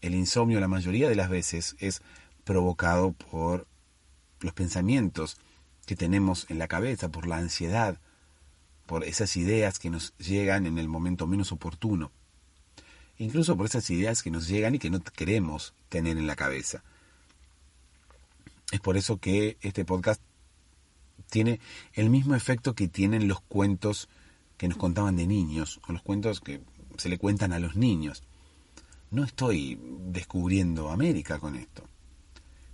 el 0.00 0.14
insomnio 0.14 0.60
la 0.60 0.68
mayoría 0.68 1.08
de 1.08 1.16
las 1.16 1.28
veces 1.28 1.76
es 1.78 2.02
provocado 2.44 3.12
por 3.12 3.66
los 4.40 4.52
pensamientos 4.52 5.36
que 5.86 5.96
tenemos 5.96 6.46
en 6.50 6.58
la 6.58 6.68
cabeza, 6.68 7.08
por 7.08 7.26
la 7.26 7.36
ansiedad, 7.36 7.98
por 8.86 9.04
esas 9.04 9.36
ideas 9.36 9.78
que 9.78 9.90
nos 9.90 10.16
llegan 10.18 10.66
en 10.66 10.78
el 10.78 10.88
momento 10.88 11.26
menos 11.26 11.52
oportuno, 11.52 12.10
incluso 13.18 13.56
por 13.56 13.66
esas 13.66 13.88
ideas 13.90 14.22
que 14.22 14.30
nos 14.30 14.48
llegan 14.48 14.74
y 14.74 14.78
que 14.78 14.90
no 14.90 15.00
queremos 15.00 15.74
tener 15.88 16.18
en 16.18 16.26
la 16.26 16.36
cabeza. 16.36 16.82
Es 18.72 18.80
por 18.80 18.96
eso 18.96 19.18
que 19.18 19.58
este 19.62 19.84
podcast 19.84 20.20
tiene 21.28 21.60
el 21.92 22.10
mismo 22.10 22.34
efecto 22.34 22.74
que 22.74 22.88
tienen 22.88 23.28
los 23.28 23.40
cuentos 23.40 24.08
que 24.56 24.68
nos 24.68 24.76
contaban 24.76 25.16
de 25.16 25.26
niños, 25.26 25.80
o 25.88 25.92
los 25.92 26.02
cuentos 26.02 26.40
que 26.40 26.60
se 26.98 27.08
le 27.08 27.18
cuentan 27.18 27.52
a 27.52 27.58
los 27.58 27.76
niños. 27.76 28.22
No 29.10 29.24
estoy 29.24 29.80
descubriendo 30.08 30.90
América 30.90 31.38
con 31.38 31.56
esto. 31.56 31.89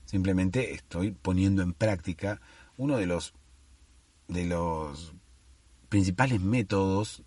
Simplemente 0.06 0.72
estoy 0.72 1.10
poniendo 1.10 1.62
en 1.62 1.74
práctica 1.74 2.40
uno 2.76 2.96
de 2.96 3.06
los 3.06 3.34
de 4.28 4.46
los 4.46 5.12
principales 5.88 6.40
métodos 6.40 7.22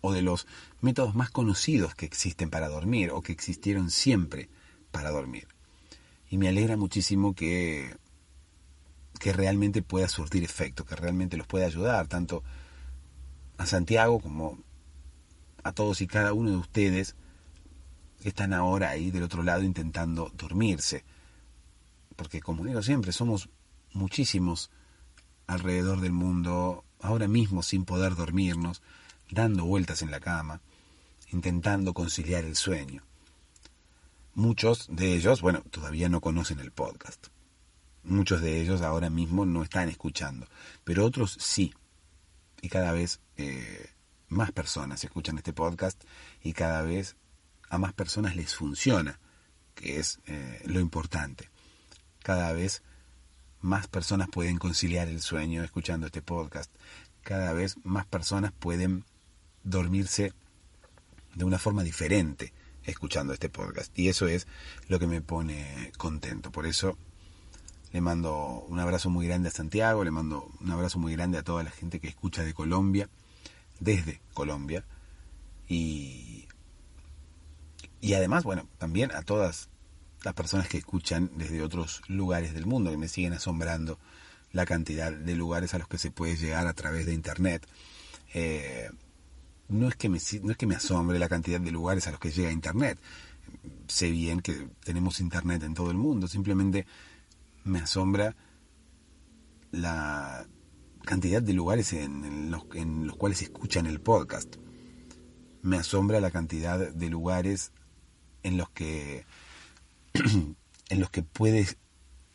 o 0.00 0.12
de 0.12 0.22
los 0.22 0.46
métodos 0.80 1.14
más 1.14 1.30
conocidos 1.30 1.94
que 1.94 2.06
existen 2.06 2.50
para 2.50 2.68
dormir 2.68 3.10
o 3.10 3.22
que 3.22 3.32
existieron 3.32 3.90
siempre 3.90 4.48
para 4.90 5.10
dormir. 5.10 5.48
Y 6.28 6.38
me 6.38 6.48
alegra 6.48 6.76
muchísimo 6.76 7.34
que 7.34 7.96
que 9.18 9.32
realmente 9.32 9.82
pueda 9.82 10.08
surtir 10.08 10.42
efecto, 10.42 10.84
que 10.84 10.96
realmente 10.96 11.36
los 11.36 11.46
pueda 11.46 11.66
ayudar 11.66 12.08
tanto 12.08 12.42
a 13.58 13.66
Santiago 13.66 14.18
como 14.18 14.58
a 15.62 15.72
todos 15.72 16.00
y 16.00 16.06
cada 16.06 16.32
uno 16.32 16.50
de 16.50 16.56
ustedes 16.56 17.14
están 18.28 18.52
ahora 18.52 18.90
ahí 18.90 19.10
del 19.10 19.22
otro 19.22 19.42
lado 19.42 19.62
intentando 19.62 20.30
dormirse. 20.34 21.04
Porque 22.16 22.40
como 22.40 22.64
digo 22.64 22.82
siempre, 22.82 23.12
somos 23.12 23.48
muchísimos 23.92 24.70
alrededor 25.46 26.00
del 26.00 26.12
mundo, 26.12 26.84
ahora 27.00 27.28
mismo 27.28 27.62
sin 27.62 27.84
poder 27.84 28.14
dormirnos, 28.14 28.82
dando 29.30 29.64
vueltas 29.64 30.02
en 30.02 30.10
la 30.10 30.20
cama, 30.20 30.60
intentando 31.32 31.94
conciliar 31.94 32.44
el 32.44 32.56
sueño. 32.56 33.02
Muchos 34.34 34.86
de 34.90 35.14
ellos, 35.14 35.40
bueno, 35.40 35.62
todavía 35.70 36.08
no 36.08 36.20
conocen 36.20 36.60
el 36.60 36.70
podcast. 36.70 37.28
Muchos 38.04 38.40
de 38.40 38.60
ellos 38.60 38.80
ahora 38.80 39.10
mismo 39.10 39.44
no 39.44 39.62
están 39.62 39.88
escuchando, 39.88 40.46
pero 40.84 41.04
otros 41.04 41.36
sí. 41.40 41.74
Y 42.62 42.68
cada 42.68 42.92
vez 42.92 43.20
eh, 43.36 43.90
más 44.28 44.52
personas 44.52 45.02
escuchan 45.04 45.36
este 45.36 45.52
podcast 45.52 46.02
y 46.42 46.52
cada 46.52 46.82
vez 46.82 47.16
a 47.70 47.78
más 47.78 47.92
personas 47.94 48.36
les 48.36 48.54
funciona, 48.54 49.18
que 49.74 49.98
es 49.98 50.20
eh, 50.26 50.60
lo 50.66 50.80
importante. 50.80 51.48
Cada 52.22 52.52
vez 52.52 52.82
más 53.60 53.86
personas 53.86 54.28
pueden 54.28 54.58
conciliar 54.58 55.08
el 55.08 55.22
sueño 55.22 55.62
escuchando 55.64 56.06
este 56.06 56.20
podcast. 56.20 56.70
Cada 57.22 57.52
vez 57.52 57.76
más 57.84 58.06
personas 58.06 58.52
pueden 58.52 59.04
dormirse 59.62 60.32
de 61.34 61.44
una 61.44 61.58
forma 61.58 61.82
diferente 61.82 62.52
escuchando 62.84 63.32
este 63.32 63.48
podcast. 63.48 63.96
Y 63.98 64.08
eso 64.08 64.26
es 64.26 64.46
lo 64.88 64.98
que 64.98 65.06
me 65.06 65.20
pone 65.20 65.92
contento. 65.96 66.50
Por 66.50 66.66
eso 66.66 66.98
le 67.92 68.00
mando 68.00 68.64
un 68.68 68.80
abrazo 68.80 69.10
muy 69.10 69.26
grande 69.26 69.48
a 69.48 69.52
Santiago, 69.52 70.04
le 70.04 70.10
mando 70.10 70.50
un 70.60 70.70
abrazo 70.70 70.98
muy 70.98 71.12
grande 71.12 71.38
a 71.38 71.42
toda 71.42 71.62
la 71.62 71.70
gente 71.70 72.00
que 72.00 72.08
escucha 72.08 72.42
de 72.42 72.54
Colombia, 72.54 73.08
desde 73.78 74.20
Colombia. 74.34 74.84
Y 75.68 76.29
y 78.00 78.14
además, 78.14 78.44
bueno, 78.44 78.68
también 78.78 79.10
a 79.12 79.22
todas 79.22 79.68
las 80.22 80.34
personas 80.34 80.68
que 80.68 80.78
escuchan 80.78 81.30
desde 81.36 81.62
otros 81.62 82.02
lugares 82.08 82.54
del 82.54 82.66
mundo, 82.66 82.90
que 82.90 82.96
me 82.96 83.08
siguen 83.08 83.32
asombrando 83.32 83.98
la 84.52 84.66
cantidad 84.66 85.12
de 85.12 85.34
lugares 85.34 85.74
a 85.74 85.78
los 85.78 85.88
que 85.88 85.98
se 85.98 86.10
puede 86.10 86.36
llegar 86.36 86.66
a 86.66 86.74
través 86.74 87.06
de 87.06 87.14
Internet. 87.14 87.66
Eh, 88.34 88.90
no, 89.68 89.88
es 89.88 89.96
que 89.96 90.08
me, 90.08 90.18
no 90.42 90.50
es 90.50 90.56
que 90.56 90.66
me 90.66 90.76
asombre 90.76 91.18
la 91.18 91.28
cantidad 91.28 91.60
de 91.60 91.70
lugares 91.70 92.06
a 92.06 92.10
los 92.10 92.20
que 92.20 92.30
llega 92.30 92.50
Internet. 92.50 92.98
Sé 93.86 94.10
bien 94.10 94.40
que 94.40 94.68
tenemos 94.84 95.20
Internet 95.20 95.62
en 95.62 95.74
todo 95.74 95.90
el 95.90 95.96
mundo, 95.96 96.26
simplemente 96.26 96.86
me 97.64 97.80
asombra 97.80 98.34
la 99.72 100.46
cantidad 101.04 101.42
de 101.42 101.52
lugares 101.52 101.92
en 101.92 102.50
los, 102.50 102.64
en 102.74 103.06
los 103.06 103.16
cuales 103.16 103.42
escuchan 103.42 103.86
el 103.86 104.00
podcast. 104.00 104.56
Me 105.62 105.76
asombra 105.76 106.20
la 106.20 106.30
cantidad 106.30 106.78
de 106.78 107.10
lugares 107.10 107.72
en 108.42 108.56
los 108.56 108.70
que 108.70 109.24
en 110.14 111.00
los 111.00 111.10
que 111.10 111.22
puede 111.22 111.66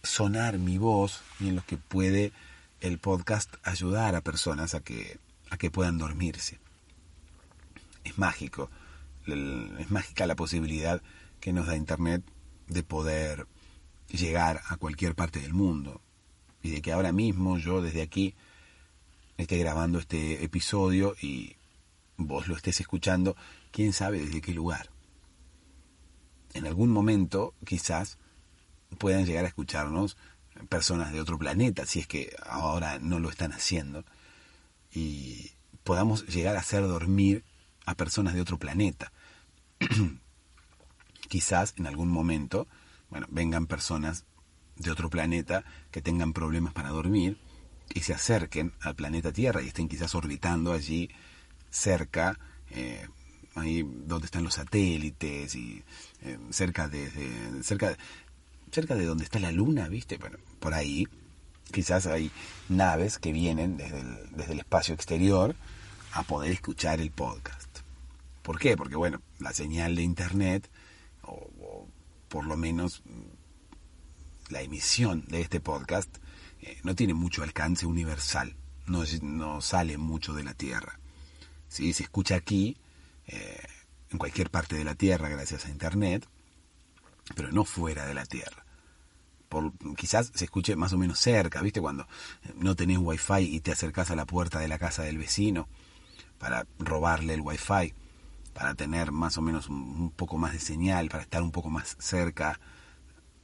sonar 0.03 0.57
mi 0.57 0.77
voz 0.77 1.21
y 1.39 1.49
en 1.49 1.55
los 1.55 1.65
que 1.65 1.77
puede 1.77 2.31
el 2.81 2.99
podcast 2.99 3.55
ayudar 3.63 4.15
a 4.15 4.21
personas 4.21 4.75
a 4.75 4.81
que 4.81 5.19
a 5.49 5.57
que 5.57 5.71
puedan 5.71 5.97
dormirse. 5.97 6.59
Es 8.03 8.17
mágico, 8.17 8.69
es 9.25 9.91
mágica 9.91 10.27
la 10.27 10.35
posibilidad 10.35 11.01
que 11.39 11.53
nos 11.53 11.67
da 11.67 11.75
internet 11.75 12.23
de 12.67 12.83
poder 12.83 13.47
llegar 14.09 14.61
a 14.67 14.77
cualquier 14.77 15.15
parte 15.15 15.39
del 15.39 15.53
mundo 15.53 16.01
y 16.61 16.69
de 16.69 16.81
que 16.81 16.91
ahora 16.91 17.11
mismo 17.11 17.57
yo 17.57 17.81
desde 17.81 18.01
aquí 18.01 18.35
esté 19.37 19.57
grabando 19.57 19.99
este 19.99 20.43
episodio 20.43 21.15
y 21.21 21.55
vos 22.17 22.47
lo 22.47 22.55
estés 22.55 22.79
escuchando, 22.79 23.35
quién 23.71 23.93
sabe 23.93 24.19
desde 24.19 24.41
qué 24.41 24.53
lugar 24.53 24.94
en 26.55 26.65
algún 26.65 26.89
momento 26.89 27.53
quizás 27.65 28.17
puedan 28.97 29.25
llegar 29.25 29.45
a 29.45 29.49
escucharnos 29.49 30.17
personas 30.69 31.11
de 31.11 31.21
otro 31.21 31.37
planeta, 31.37 31.85
si 31.85 31.99
es 31.99 32.07
que 32.07 32.35
ahora 32.47 32.97
no 32.99 33.19
lo 33.19 33.29
están 33.29 33.51
haciendo, 33.51 34.05
y 34.91 35.51
podamos 35.83 36.25
llegar 36.27 36.55
a 36.55 36.61
hacer 36.61 36.81
dormir 36.87 37.43
a 37.85 37.93
personas 37.95 38.33
de 38.33 38.41
otro 38.41 38.57
planeta. 38.57 39.11
quizás 41.27 41.73
en 41.77 41.87
algún 41.87 42.09
momento, 42.09 42.67
bueno, 43.09 43.27
vengan 43.29 43.67
personas 43.67 44.25
de 44.77 44.91
otro 44.91 45.09
planeta 45.09 45.63
que 45.91 46.01
tengan 46.01 46.33
problemas 46.33 46.73
para 46.73 46.89
dormir 46.89 47.37
y 47.93 48.01
se 48.01 48.13
acerquen 48.13 48.73
al 48.81 48.95
planeta 48.95 49.31
Tierra 49.31 49.61
y 49.61 49.67
estén 49.67 49.87
quizás 49.87 50.15
orbitando 50.15 50.73
allí 50.73 51.09
cerca, 51.69 52.39
eh, 52.69 53.07
ahí 53.55 53.83
donde 53.83 54.25
están 54.25 54.43
los 54.43 54.55
satélites 54.55 55.55
y 55.55 55.83
eh, 56.21 56.37
cerca 56.51 56.87
de, 56.87 57.09
cerca 57.63 57.97
cerca 58.71 58.95
de 58.95 59.05
donde 59.05 59.23
está 59.23 59.39
la 59.39 59.51
luna, 59.51 59.87
¿viste? 59.87 60.17
Bueno, 60.17 60.37
por 60.59 60.73
ahí 60.73 61.07
quizás 61.71 62.07
hay 62.07 62.31
naves 62.69 63.17
que 63.17 63.31
vienen 63.31 63.77
desde 63.77 63.99
el, 63.99 64.31
desde 64.31 64.53
el 64.53 64.59
espacio 64.59 64.93
exterior 64.93 65.55
a 66.13 66.23
poder 66.23 66.51
escuchar 66.51 66.99
el 66.99 67.11
podcast. 67.11 67.79
¿Por 68.41 68.59
qué? 68.59 68.77
Porque, 68.77 68.95
bueno, 68.95 69.21
la 69.39 69.53
señal 69.53 69.95
de 69.95 70.03
Internet, 70.03 70.69
o, 71.23 71.87
por 72.29 72.45
lo 72.45 72.57
menos 72.57 73.01
la 74.49 74.61
emisión 74.61 75.25
de 75.27 75.41
este 75.41 75.59
podcast, 75.59 76.17
eh, 76.61 76.77
no 76.83 76.95
tiene 76.95 77.13
mucho 77.13 77.43
alcance 77.43 77.85
universal, 77.85 78.55
no, 78.85 79.03
no 79.21 79.61
sale 79.61 79.97
mucho 79.97 80.33
de 80.33 80.43
la 80.43 80.53
Tierra. 80.53 80.99
¿Sí? 81.67 81.93
Se 81.93 82.03
escucha 82.03 82.35
aquí, 82.35 82.77
eh, 83.27 83.63
en 84.11 84.17
cualquier 84.17 84.49
parte 84.49 84.75
de 84.75 84.83
la 84.83 84.95
Tierra, 84.95 85.29
gracias 85.29 85.65
a 85.65 85.69
Internet, 85.69 86.27
pero 87.35 87.51
no 87.51 87.65
fuera 87.65 88.05
de 88.05 88.13
la 88.13 88.25
Tierra. 88.25 88.65
Por, 89.49 89.73
quizás 89.95 90.31
se 90.33 90.45
escuche 90.45 90.75
más 90.75 90.93
o 90.93 90.97
menos 90.97 91.19
cerca, 91.19 91.61
¿viste? 91.61 91.81
Cuando 91.81 92.07
no 92.55 92.75
tenés 92.75 92.97
wifi 92.97 93.41
y 93.41 93.59
te 93.61 93.71
acercás 93.71 94.11
a 94.11 94.15
la 94.15 94.25
puerta 94.25 94.59
de 94.59 94.67
la 94.67 94.79
casa 94.79 95.03
del 95.03 95.17
vecino 95.17 95.67
para 96.37 96.67
robarle 96.79 97.33
el 97.33 97.41
wifi, 97.41 97.93
para 98.53 98.73
tener 98.75 99.11
más 99.11 99.37
o 99.37 99.41
menos 99.41 99.69
un, 99.69 100.11
poco 100.11 100.37
más 100.37 100.53
de 100.53 100.59
señal, 100.59 101.09
para 101.09 101.23
estar 101.23 101.41
un 101.41 101.51
poco 101.51 101.69
más 101.69 101.95
cerca 101.99 102.59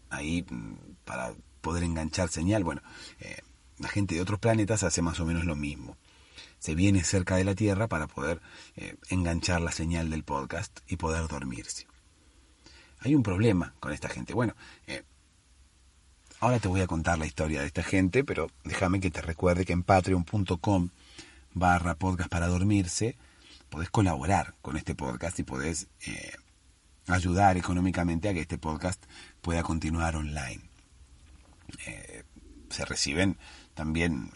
ahí, 0.10 0.46
mm, 0.50 0.74
para 1.06 1.34
poder 1.62 1.84
enganchar 1.84 2.30
señal. 2.30 2.64
Bueno, 2.64 2.82
eh, 3.20 3.42
la 3.78 3.90
gente 3.90 4.16
de 4.16 4.22
otros 4.22 4.40
planetas 4.40 4.84
hace 4.84 5.02
más 5.02 5.20
o 5.20 5.26
menos 5.26 5.46
lo 5.46 5.56
mismo. 5.56 5.98
Se 6.62 6.76
viene 6.76 7.04
cerca 7.04 7.38
de 7.38 7.44
la 7.44 7.56
Tierra 7.56 7.88
para 7.88 8.06
poder 8.06 8.40
eh, 8.76 8.96
enganchar 9.10 9.62
la 9.62 9.72
señal 9.72 10.12
del 10.12 10.24
podcast 10.24 10.82
y 10.88 10.96
poder 10.96 11.28
dormirse. 11.28 11.88
Hay 13.00 13.16
un 13.16 13.24
problema 13.24 13.74
con 13.80 13.92
esta 13.92 14.10
gente. 14.10 14.36
Bueno, 14.36 14.54
eh, 14.86 15.02
ahora 16.40 16.60
te 16.60 16.68
voy 16.68 16.82
a 16.82 16.86
contar 16.86 17.18
la 17.18 17.26
historia 17.26 17.62
de 17.62 17.66
esta 17.66 17.82
gente, 17.82 18.24
pero 18.24 18.52
déjame 18.64 19.00
que 19.00 19.10
te 19.10 19.24
recuerde 19.24 19.66
que 19.66 19.74
en 19.74 19.82
patreon.com 19.82 20.90
barra 21.56 21.96
podcast 21.96 22.30
para 22.30 22.48
dormirse 22.48 23.18
podés 23.72 23.90
colaborar 23.90 24.54
con 24.62 24.78
este 24.78 24.94
podcast 24.94 25.40
y 25.40 25.44
podés 25.44 25.88
eh, 26.06 26.32
ayudar 27.08 27.58
económicamente 27.58 28.30
a 28.30 28.36
que 28.36 28.42
este 28.42 28.60
podcast 28.60 29.04
pueda 29.42 29.64
continuar 29.64 30.16
online. 30.16 30.62
Se 32.70 32.86
reciben 32.86 33.40
también 33.74 34.32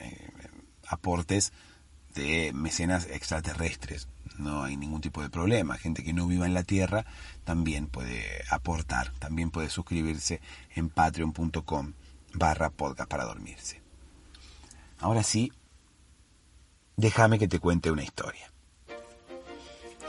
aportes 0.88 1.54
de 2.16 2.52
mecenas 2.54 3.08
extraterrestres 3.12 4.08
no 4.38 4.64
hay 4.64 4.78
ningún 4.78 5.02
tipo 5.02 5.22
de 5.22 5.30
problema. 5.30 5.78
Gente 5.78 6.04
que 6.04 6.14
no 6.14 6.28
viva 6.28 6.46
en 6.46 6.54
la 6.54 6.64
Tierra 6.64 7.06
también 7.44 7.88
puede 7.88 8.44
aportar, 8.50 9.12
también 9.20 9.52
puede 9.52 9.70
suscribirse 9.70 10.42
en 10.76 10.90
patreon.com 10.90 11.94
barra 12.34 12.70
podcast 12.70 13.10
para 13.10 13.26
dormirse. 13.26 13.82
Ahora 15.00 15.24
sí, 15.24 15.52
déjame 16.98 17.40
que 17.40 17.48
te 17.48 17.60
cuente 17.60 17.92
una 17.92 18.04
historia. 18.04 18.52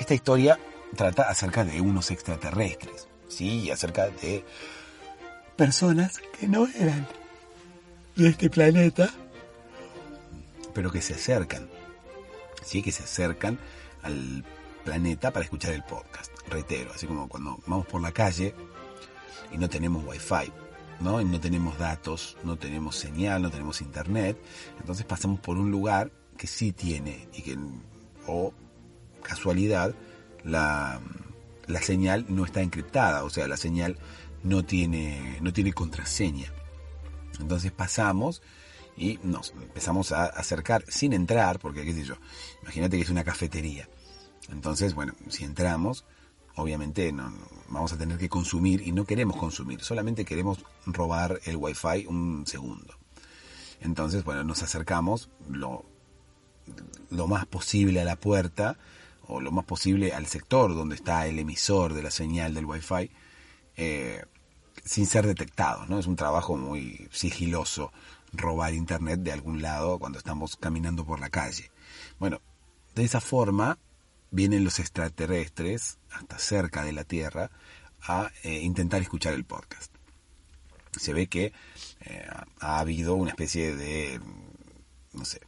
Esta 0.00 0.14
historia 0.14 0.58
trata 0.96 1.28
acerca 1.28 1.64
de 1.64 1.80
unos 1.80 2.10
extraterrestres, 2.10 3.08
sí, 3.28 3.70
acerca 3.70 4.08
de 4.08 4.44
personas 5.56 6.20
que 6.38 6.48
no 6.48 6.66
eran 6.66 7.06
de 8.14 8.28
este 8.28 8.50
planeta, 8.50 9.10
pero 10.74 10.90
que 10.90 11.00
se 11.00 11.14
acercan, 11.14 11.68
sí, 12.66 12.82
que 12.82 12.92
se 12.92 13.04
acercan 13.04 13.58
al 14.02 14.44
planeta 14.84 15.32
para 15.32 15.44
escuchar 15.44 15.72
el 15.72 15.82
podcast. 15.82 16.32
Reitero, 16.48 16.92
así 16.94 17.06
como 17.06 17.28
cuando 17.28 17.58
vamos 17.66 17.86
por 17.86 18.00
la 18.00 18.12
calle 18.12 18.54
y 19.52 19.58
no 19.58 19.68
tenemos 19.68 20.04
wifi, 20.04 20.52
¿no? 21.00 21.20
Y 21.20 21.24
no 21.24 21.40
tenemos 21.40 21.78
datos, 21.78 22.36
no 22.44 22.56
tenemos 22.56 22.96
señal, 22.96 23.42
no 23.42 23.50
tenemos 23.50 23.80
internet, 23.80 24.38
entonces 24.78 25.04
pasamos 25.06 25.40
por 25.40 25.56
un 25.56 25.70
lugar 25.70 26.10
que 26.36 26.46
sí 26.46 26.72
tiene 26.72 27.28
y 27.32 27.42
que, 27.42 27.58
o 28.26 28.52
casualidad, 29.22 29.94
la, 30.44 31.00
la 31.66 31.82
señal 31.82 32.26
no 32.28 32.44
está 32.44 32.62
encriptada, 32.62 33.24
o 33.24 33.30
sea, 33.30 33.48
la 33.48 33.56
señal 33.56 33.98
no 34.42 34.64
tiene, 34.64 35.38
no 35.40 35.52
tiene 35.52 35.72
contraseña. 35.72 36.52
Entonces 37.40 37.72
pasamos 37.72 38.42
y 38.96 39.18
nos 39.22 39.50
empezamos 39.50 40.12
a 40.12 40.26
acercar 40.26 40.84
sin 40.88 41.12
entrar, 41.12 41.58
porque 41.58 41.84
qué 41.84 41.92
sé 41.92 42.04
yo, 42.04 42.14
imagínate 42.62 42.96
que 42.96 43.02
es 43.02 43.10
una 43.10 43.24
cafetería. 43.24 43.88
Entonces, 44.50 44.94
bueno, 44.94 45.14
si 45.28 45.44
entramos, 45.44 46.04
obviamente 46.54 47.12
no, 47.12 47.32
vamos 47.68 47.92
a 47.92 47.98
tener 47.98 48.18
que 48.18 48.28
consumir 48.28 48.86
y 48.86 48.92
no 48.92 49.04
queremos 49.04 49.36
consumir, 49.36 49.82
solamente 49.82 50.24
queremos 50.24 50.64
robar 50.86 51.40
el 51.44 51.56
wifi 51.56 52.06
un 52.06 52.46
segundo. 52.46 52.94
Entonces, 53.80 54.24
bueno, 54.24 54.44
nos 54.44 54.62
acercamos 54.62 55.30
lo, 55.50 55.84
lo 57.10 57.26
más 57.26 57.46
posible 57.46 58.00
a 58.00 58.04
la 58.04 58.16
puerta 58.16 58.78
o 59.28 59.40
lo 59.40 59.50
más 59.50 59.64
posible 59.64 60.12
al 60.12 60.26
sector 60.26 60.74
donde 60.74 60.94
está 60.94 61.26
el 61.26 61.38
emisor 61.38 61.92
de 61.92 62.02
la 62.02 62.10
señal 62.10 62.54
del 62.54 62.64
wifi 62.64 63.10
eh, 63.76 64.24
sin 64.84 65.06
ser 65.06 65.26
detectados, 65.26 65.88
¿no? 65.88 65.98
Es 65.98 66.06
un 66.06 66.16
trabajo 66.16 66.56
muy 66.56 67.08
sigiloso 67.10 67.92
robar 68.36 68.74
internet 68.74 69.20
de 69.20 69.32
algún 69.32 69.62
lado 69.62 69.98
cuando 69.98 70.18
estamos 70.18 70.56
caminando 70.56 71.04
por 71.04 71.20
la 71.20 71.30
calle. 71.30 71.70
Bueno, 72.18 72.40
de 72.94 73.04
esa 73.04 73.20
forma 73.20 73.78
vienen 74.30 74.64
los 74.64 74.78
extraterrestres 74.78 75.98
hasta 76.10 76.38
cerca 76.38 76.84
de 76.84 76.92
la 76.92 77.04
Tierra 77.04 77.50
a 78.02 78.30
eh, 78.42 78.60
intentar 78.60 79.02
escuchar 79.02 79.34
el 79.34 79.44
podcast. 79.44 79.92
Se 80.98 81.12
ve 81.12 81.26
que 81.26 81.52
eh, 82.00 82.26
ha 82.60 82.78
habido 82.78 83.14
una 83.14 83.30
especie 83.30 83.74
de, 83.76 84.20
no 85.12 85.24
sé, 85.24 85.40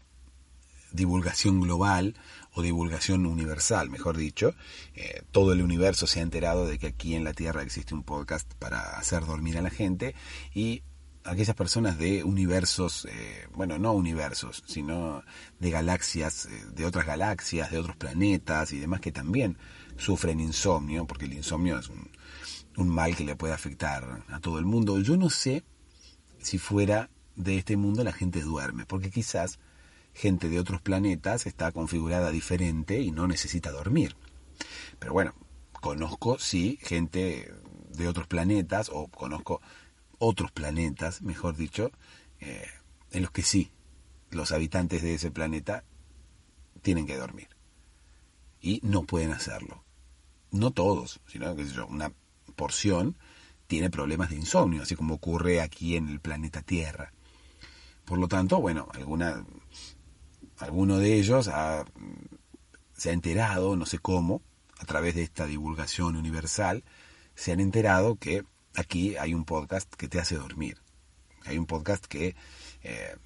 divulgación 0.93 1.61
global 1.61 2.15
o 2.53 2.63
divulgación 2.63 3.27
universal, 3.27 3.91
mejor 3.91 4.17
dicho. 4.17 4.55
Eh, 4.95 5.23
todo 5.33 5.53
el 5.53 5.63
universo 5.63 6.07
se 6.07 6.21
ha 6.21 6.23
enterado 6.23 6.67
de 6.67 6.79
que 6.79 6.89
aquí 6.89 7.15
en 7.15 7.25
la 7.25 7.35
Tierra 7.35 7.63
existe 7.63 7.95
un 7.95 8.03
podcast 8.03 8.53
para 8.55 8.99
hacer 8.99 9.25
dormir 9.25 9.59
a 9.59 9.63
la 9.63 9.71
gente 9.71 10.15
y 10.55 10.83
aquellas 11.29 11.55
personas 11.55 11.99
de 11.99 12.25
universos, 12.25 13.07
eh, 13.07 13.47
bueno, 13.55 13.79
no 13.79 13.93
universos, 13.93 14.63
sino 14.67 15.23
de 15.59 15.71
galaxias, 15.71 16.47
eh, 16.47 16.65
de 16.75 16.85
otras 16.85 17.07
galaxias, 17.07 17.71
de 17.71 17.79
otros 17.79 17.97
planetas 17.97 18.73
y 18.73 18.79
demás 18.79 19.01
que 19.01 19.13
también 19.13 19.57
sufren 19.97 20.41
insomnio, 20.41 21.07
porque 21.07 21.27
el 21.27 21.35
insomnio 21.35 21.79
es 21.79 21.89
un, 21.89 22.11
un 22.77 22.89
mal 22.89 23.17
que 23.17 23.25
le 23.25 23.37
puede 23.37 23.55
afectar 23.55 24.25
a 24.29 24.41
todo 24.41 24.59
el 24.59 24.65
mundo. 24.65 24.99
Yo 25.01 25.17
no 25.17 25.31
sé 25.31 25.65
si 26.41 26.59
fuera 26.59 27.11
de 27.37 27.59
este 27.59 27.77
mundo 27.77 28.05
la 28.05 28.13
gente 28.13 28.41
duerme, 28.41 28.87
porque 28.87 29.11
quizás 29.11 29.59
gente 30.15 30.49
de 30.49 30.59
otros 30.59 30.81
planetas 30.81 31.47
está 31.47 31.73
configurada 31.73 32.31
diferente 32.31 33.01
y 33.01 33.11
no 33.11 33.29
necesita 33.29 33.71
dormir. 33.71 34.17
Pero 34.99 35.13
bueno, 35.13 35.35
conozco 35.81 36.39
sí 36.39 36.79
gente 36.83 37.53
de 37.91 38.09
otros 38.09 38.27
planetas 38.27 38.91
o 38.93 39.09
conozco 39.09 39.61
otros 40.19 40.51
planetas, 40.53 41.23
mejor 41.23 41.57
dicho, 41.57 41.91
eh, 42.41 42.67
en 43.11 43.23
los 43.23 43.31
que 43.31 43.43
sí, 43.43 43.71
los 44.31 44.53
habitantes 44.53 45.03
de 45.03 45.15
ese 45.15 45.31
planeta 45.31 45.85
tienen 46.83 47.07
que 47.07 47.17
dormir. 47.17 47.49
Y 48.61 48.81
no 48.83 49.05
pueden 49.05 49.33
hacerlo. 49.33 49.85
No 50.51 50.71
todos, 50.71 51.21
sino 51.27 51.55
que 51.55 51.65
una 51.89 52.13
porción 52.57 53.17
tiene 53.67 53.91
problemas 53.91 54.31
de 54.31 54.37
insomnio, 54.37 54.83
así 54.83 54.97
como 54.97 55.15
ocurre 55.15 55.61
aquí 55.61 55.97
en 55.97 56.09
el 56.09 56.21
planeta 56.21 56.63
Tierra. 56.63 57.13
Por 58.05 58.19
lo 58.19 58.27
tanto, 58.27 58.61
bueno, 58.61 58.89
alguna, 58.95 59.45
alguno 60.59 60.99
de 60.99 61.15
ellos 61.15 61.51
se 62.95 63.11
ha 63.11 63.13
enterado, 63.13 63.77
no 63.77 63.87
sé 63.87 63.99
cómo, 63.99 64.43
a 64.79 64.85
través 64.87 65.15
de 65.15 65.23
esta 65.23 65.47
divulgación 65.47 66.17
universal, 66.17 66.85
se 67.35 67.53
han 67.53 67.61
enterado 67.61 68.17
que 68.17 68.45
aquí 68.79 69.17
hay 69.17 69.35
un 69.35 69.45
podcast 69.45 69.93
que 69.95 70.09
te 70.09 70.21
hace 70.21 70.37
dormir. 70.37 70.79
Hay 71.45 71.59
un 71.59 71.67
podcast 71.67 72.07
que 72.07 72.37
eh, 72.83 73.17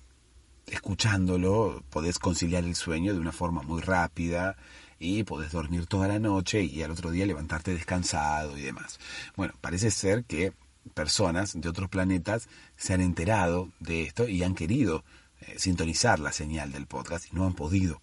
escuchándolo 0.66 1.84
podés 1.90 2.18
conciliar 2.18 2.64
el 2.64 2.74
sueño 2.74 3.12
de 3.12 3.20
una 3.20 3.32
forma 3.32 3.62
muy 3.62 3.82
rápida 3.82 4.56
y 4.98 5.24
podés 5.24 5.52
dormir 5.52 5.86
toda 5.86 6.08
la 6.08 6.18
noche 6.18 6.62
y 6.62 6.82
al 6.82 6.92
otro 6.92 7.10
día 7.10 7.26
levantarte 7.26 7.72
descansado 7.72 8.56
y 8.56 8.62
demás. 8.62 8.98
Bueno, 9.36 9.54
parece 9.60 9.90
ser 9.90 10.24
que 10.24 10.52
personas 10.94 11.60
de 11.60 11.68
otros 11.68 11.88
planetas 11.88 12.48
se 12.76 12.94
han 12.94 13.00
enterado 13.00 13.68
de 13.78 14.02
esto 14.04 14.28
y 14.28 14.42
han 14.42 14.54
querido 14.54 15.04
eh, 15.40 15.58
sintonizar 15.58 16.18
la 16.18 16.32
señal 16.32 16.72
del 16.72 16.86
podcast 16.86 17.26
y 17.30 17.36
no 17.36 17.46
han 17.46 17.54
podido 17.54 18.00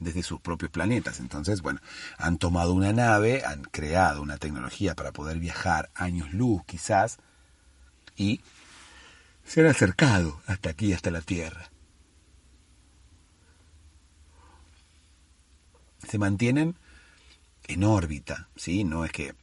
desde 0.00 0.22
sus 0.22 0.40
propios 0.40 0.70
planetas. 0.72 1.20
Entonces, 1.20 1.62
bueno, 1.62 1.80
han 2.18 2.38
tomado 2.38 2.72
una 2.72 2.92
nave, 2.92 3.44
han 3.44 3.62
creado 3.62 4.22
una 4.22 4.38
tecnología 4.38 4.94
para 4.94 5.12
poder 5.12 5.38
viajar 5.38 5.90
años 5.94 6.32
luz 6.32 6.62
quizás, 6.66 7.18
y 8.16 8.40
se 9.44 9.60
han 9.60 9.68
acercado 9.68 10.42
hasta 10.46 10.70
aquí, 10.70 10.92
hasta 10.92 11.10
la 11.10 11.20
Tierra. 11.20 11.70
Se 16.08 16.18
mantienen 16.18 16.76
en 17.64 17.84
órbita, 17.84 18.48
¿sí? 18.56 18.84
No 18.84 19.04
es 19.04 19.12
que 19.12 19.34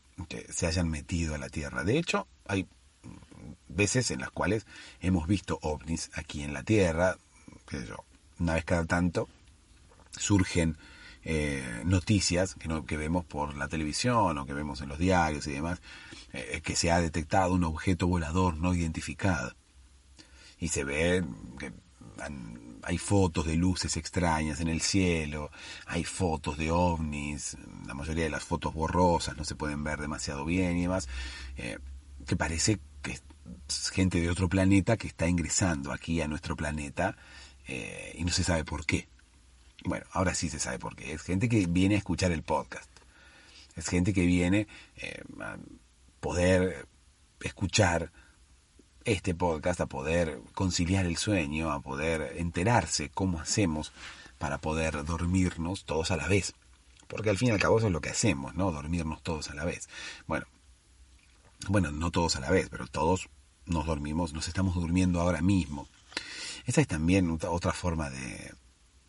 se 0.50 0.68
hayan 0.68 0.90
metido 0.90 1.36
a 1.36 1.38
la 1.38 1.50
Tierra. 1.50 1.84
De 1.84 1.98
hecho, 1.98 2.28
hay 2.46 2.68
veces 3.68 4.12
en 4.12 4.20
las 4.20 4.32
cuales 4.32 4.66
hemos 5.00 5.28
visto 5.28 5.60
ovnis 5.62 6.10
aquí 6.16 6.44
en 6.44 6.54
la 6.54 6.64
Tierra, 6.64 7.18
una 8.40 8.56
vez 8.56 8.66
cada 8.66 8.86
tanto, 8.86 9.30
surgen 10.18 10.78
eh, 11.24 11.82
noticias 11.86 12.56
que, 12.56 12.68
no, 12.68 12.86
que 12.86 12.98
vemos 12.98 13.26
por 13.26 13.56
la 13.58 13.68
televisión 13.68 14.38
o 14.38 14.46
que 14.46 14.54
vemos 14.54 14.82
en 14.82 14.90
los 14.90 14.98
diarios 14.98 15.46
y 15.48 15.52
demás, 15.52 15.82
eh, 16.34 16.62
que 16.64 16.76
se 16.76 16.92
ha 16.92 17.02
detectado 17.02 17.54
un 17.54 17.64
objeto 17.64 18.08
volador 18.08 18.56
no 18.58 18.74
identificado. 18.74 19.54
Y 20.60 20.70
se 20.70 20.84
ve 20.84 21.24
que 21.60 21.74
hay 22.84 22.98
fotos 22.98 23.46
de 23.46 23.58
luces 23.58 23.98
extrañas 23.98 24.62
en 24.62 24.70
el 24.70 24.82
cielo, 24.82 25.52
hay 25.86 26.06
fotos 26.06 26.58
de 26.58 26.72
ovnis, 26.72 27.58
la 27.86 27.94
mayoría 27.94 28.24
de 28.24 28.30
las 28.30 28.46
fotos 28.46 28.74
borrosas 28.74 29.36
no 29.36 29.44
se 29.44 29.56
pueden 29.56 29.84
ver 29.84 30.00
demasiado 30.00 30.46
bien 30.46 30.78
y 30.78 30.84
demás, 30.84 31.10
eh, 31.58 31.80
que 32.26 32.38
parece 32.38 32.80
que 33.02 33.20
es 33.68 33.90
gente 33.90 34.22
de 34.22 34.30
otro 34.30 34.48
planeta 34.48 34.96
que 34.96 35.08
está 35.08 35.28
ingresando 35.28 35.92
aquí 35.92 36.22
a 36.22 36.28
nuestro 36.30 36.56
planeta 36.56 37.18
eh, 37.68 38.16
y 38.18 38.24
no 38.24 38.32
se 38.32 38.46
sabe 38.46 38.64
por 38.64 38.86
qué. 38.86 39.10
Bueno, 39.84 40.06
ahora 40.12 40.34
sí 40.36 40.50
se 40.50 40.60
sabe 40.60 40.80
por 40.80 40.96
qué. 40.96 41.14
Es 41.14 41.22
gente 41.22 41.50
que 41.50 41.66
viene 41.68 41.96
a 41.96 42.00
escuchar 42.00 42.32
el 42.32 42.44
podcast. 42.44 42.90
Es 43.76 43.88
gente 43.88 44.14
que 44.14 44.26
viene 44.26 44.68
eh, 44.98 45.24
a 45.40 45.58
poder 46.20 46.88
escuchar 47.42 48.12
este 49.06 49.36
podcast, 49.36 49.80
a 49.80 49.86
poder 49.86 50.42
conciliar 50.54 51.06
el 51.06 51.18
sueño, 51.18 51.72
a 51.72 51.80
poder 51.80 52.34
enterarse 52.38 53.10
cómo 53.10 53.40
hacemos 53.40 53.94
para 54.38 54.58
poder 54.58 55.06
dormirnos 55.06 55.86
todos 55.86 56.12
a 56.12 56.18
la 56.18 56.28
vez. 56.28 56.54
Porque 57.08 57.30
al 57.30 57.38
fin 57.38 57.50
y 57.50 57.52
al 57.52 57.60
cabo 57.60 57.78
eso 57.78 57.88
es 57.88 57.94
lo 57.94 58.02
que 58.02 58.10
hacemos, 58.10 58.56
¿no? 58.56 58.72
Dormirnos 58.72 59.24
todos 59.24 59.50
a 59.50 59.56
la 59.56 59.64
vez. 59.64 59.88
Bueno, 60.26 60.46
bueno, 61.70 61.92
no 61.92 62.12
todos 62.12 62.36
a 62.36 62.40
la 62.40 62.52
vez, 62.52 62.68
pero 62.70 62.88
todos 62.88 63.30
nos 63.66 63.86
dormimos, 63.86 64.34
nos 64.34 64.48
estamos 64.48 64.76
durmiendo 64.76 65.22
ahora 65.22 65.42
mismo. 65.42 65.88
Esa 66.66 66.82
es 66.82 66.88
también 66.88 67.38
otra 67.42 67.72
forma 67.72 68.10
de 68.10 68.54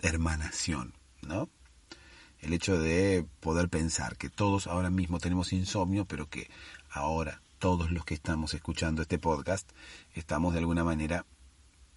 hermanación, 0.01 0.95
¿no? 1.23 1.49
El 2.41 2.53
hecho 2.53 2.79
de 2.79 3.27
poder 3.41 3.69
pensar 3.69 4.17
que 4.17 4.31
todos 4.31 4.67
ahora 4.67 4.91
mismo 4.91 5.19
tenemos 5.19 5.53
insomnio, 5.53 6.05
pero 6.05 6.29
que 6.29 6.51
ahora 6.91 7.43
todos 7.59 7.91
los 7.91 8.05
que 8.05 8.15
estamos 8.15 8.55
escuchando 8.55 9.03
este 9.03 9.19
podcast 9.19 9.69
estamos 10.15 10.53
de 10.53 10.61
alguna 10.61 10.85
manera 10.85 11.27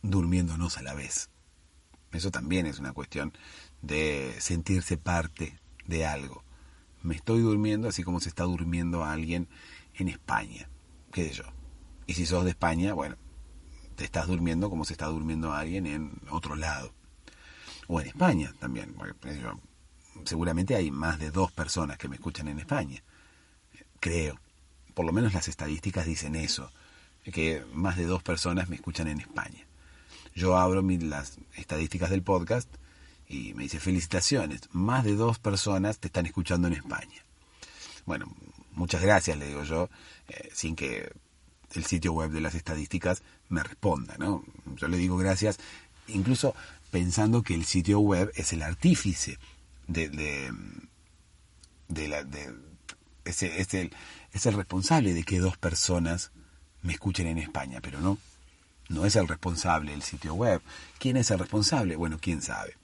durmiéndonos 0.02 0.78
a 0.78 0.82
la 0.82 0.94
vez. 0.94 1.30
Eso 2.12 2.32
también 2.32 2.66
es 2.66 2.80
una 2.80 2.94
cuestión 2.94 3.34
de 3.82 4.36
sentirse 4.40 4.98
parte 4.98 5.60
de 5.86 6.06
algo. 6.06 6.44
Me 7.04 7.16
estoy 7.16 7.42
durmiendo 7.42 7.88
así 7.88 8.04
como 8.04 8.20
se 8.20 8.30
está 8.30 8.44
durmiendo 8.44 9.04
a 9.04 9.12
alguien 9.12 9.48
en 9.96 10.08
España, 10.08 10.70
qué 11.12 11.30
sé 11.30 11.36
yo. 11.36 11.44
Y 12.08 12.16
si 12.16 12.26
sos 12.26 12.44
de 12.44 12.52
España, 12.52 12.94
bueno, 12.94 13.16
te 13.96 14.04
estás 14.04 14.28
durmiendo 14.28 14.70
como 14.70 14.86
se 14.86 14.94
está 14.94 15.06
durmiendo 15.06 15.54
alguien 15.54 15.86
en 15.86 16.12
otro 16.30 16.56
lado. 16.56 16.94
O 17.94 18.00
en 18.00 18.08
España 18.08 18.54
también. 18.58 18.96
seguramente 20.24 20.76
hay 20.78 20.92
más 20.92 21.20
de 21.20 21.30
dos 21.30 21.52
personas 21.52 21.98
que 21.98 22.08
me 22.08 22.16
escuchan 22.16 22.48
en 22.48 22.60
España. 22.60 23.04
Creo 24.00 24.40
por 24.94 25.06
lo 25.06 25.12
menos 25.12 25.34
las 25.34 25.50
estadísticas 25.50 26.06
dicen 26.06 26.36
eso, 26.36 26.72
que 27.34 27.66
más 27.74 27.98
de 27.98 28.06
dos 28.06 28.24
personas 28.24 28.70
me 28.70 28.76
escuchan 28.78 29.10
en 29.10 29.20
España. 29.20 29.66
Yo 30.34 30.58
abro 30.58 30.82
las 30.82 31.38
estadísticas 31.56 32.10
del 32.10 32.24
podcast 32.24 32.70
y 33.28 33.54
me 33.56 33.64
dice 33.64 33.82
felicitaciones, 33.82 34.62
más 34.72 35.04
de 35.04 35.16
dos 35.16 35.40
personas 35.40 36.00
te 36.00 36.08
están 36.08 36.26
escuchando 36.26 36.70
en 36.70 36.76
España. 36.76 37.26
Bueno, 38.06 38.34
muchas 38.72 39.02
gracias, 39.02 39.38
le 39.38 39.48
digo 39.48 39.64
yo, 39.64 39.90
eh, 40.30 40.50
sin 40.54 40.78
que 40.78 41.12
el 41.74 41.86
sitio 41.86 42.14
web 42.14 42.32
de 42.32 42.40
las 42.40 42.56
estadísticas 42.56 43.22
me 43.50 43.64
responda, 43.64 44.16
¿no? 44.18 44.46
Yo 44.78 44.88
le 44.88 44.96
digo 44.96 45.18
gracias, 45.18 45.60
incluso 46.08 46.56
pensando 46.92 47.42
que 47.42 47.56
el 47.56 47.66
sitio 47.66 48.00
web 48.00 48.32
es 48.36 48.54
el 48.54 48.62
artífice 48.62 49.40
de, 49.88 50.10
de, 51.88 52.08
la, 52.08 52.24
de, 52.24 52.54
es, 53.26 53.42
es, 53.44 53.74
el, 53.74 53.96
es 54.34 54.46
el 54.46 54.54
responsable 54.54 55.14
de 55.14 55.24
que 55.24 55.40
dos 55.40 55.58
personas 55.58 56.32
me 56.82 56.94
escuchen 56.94 57.28
en 57.28 57.38
España, 57.38 57.80
pero 57.82 58.02
no, 58.02 58.18
no 58.90 59.06
es 59.06 59.16
el 59.16 59.28
responsable 59.28 59.92
del 59.92 60.04
sitio 60.04 60.34
web. 60.34 60.62
¿Quién 61.00 61.18
es 61.18 61.32
el 61.32 61.40
responsable? 61.40 61.96
Bueno, 61.96 62.20
quién 62.22 62.42
sabe. 62.42 62.76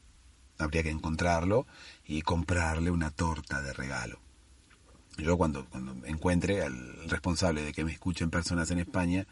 Habría 0.58 0.84
que 0.84 0.90
encontrarlo 0.90 1.68
y 2.06 2.22
comprarle 2.22 2.92
una 2.92 3.12
torta 3.12 3.62
de 3.62 3.74
regalo. 3.74 4.20
Yo 5.18 5.38
cuando, 5.38 5.66
cuando 5.66 6.06
encuentre 6.06 6.64
al 6.64 7.10
responsable 7.10 7.64
de 7.64 7.74
que 7.74 7.84
me 7.84 7.92
escuchen 7.92 8.30
personas 8.30 8.72
en 8.72 8.80
España, 8.80 9.28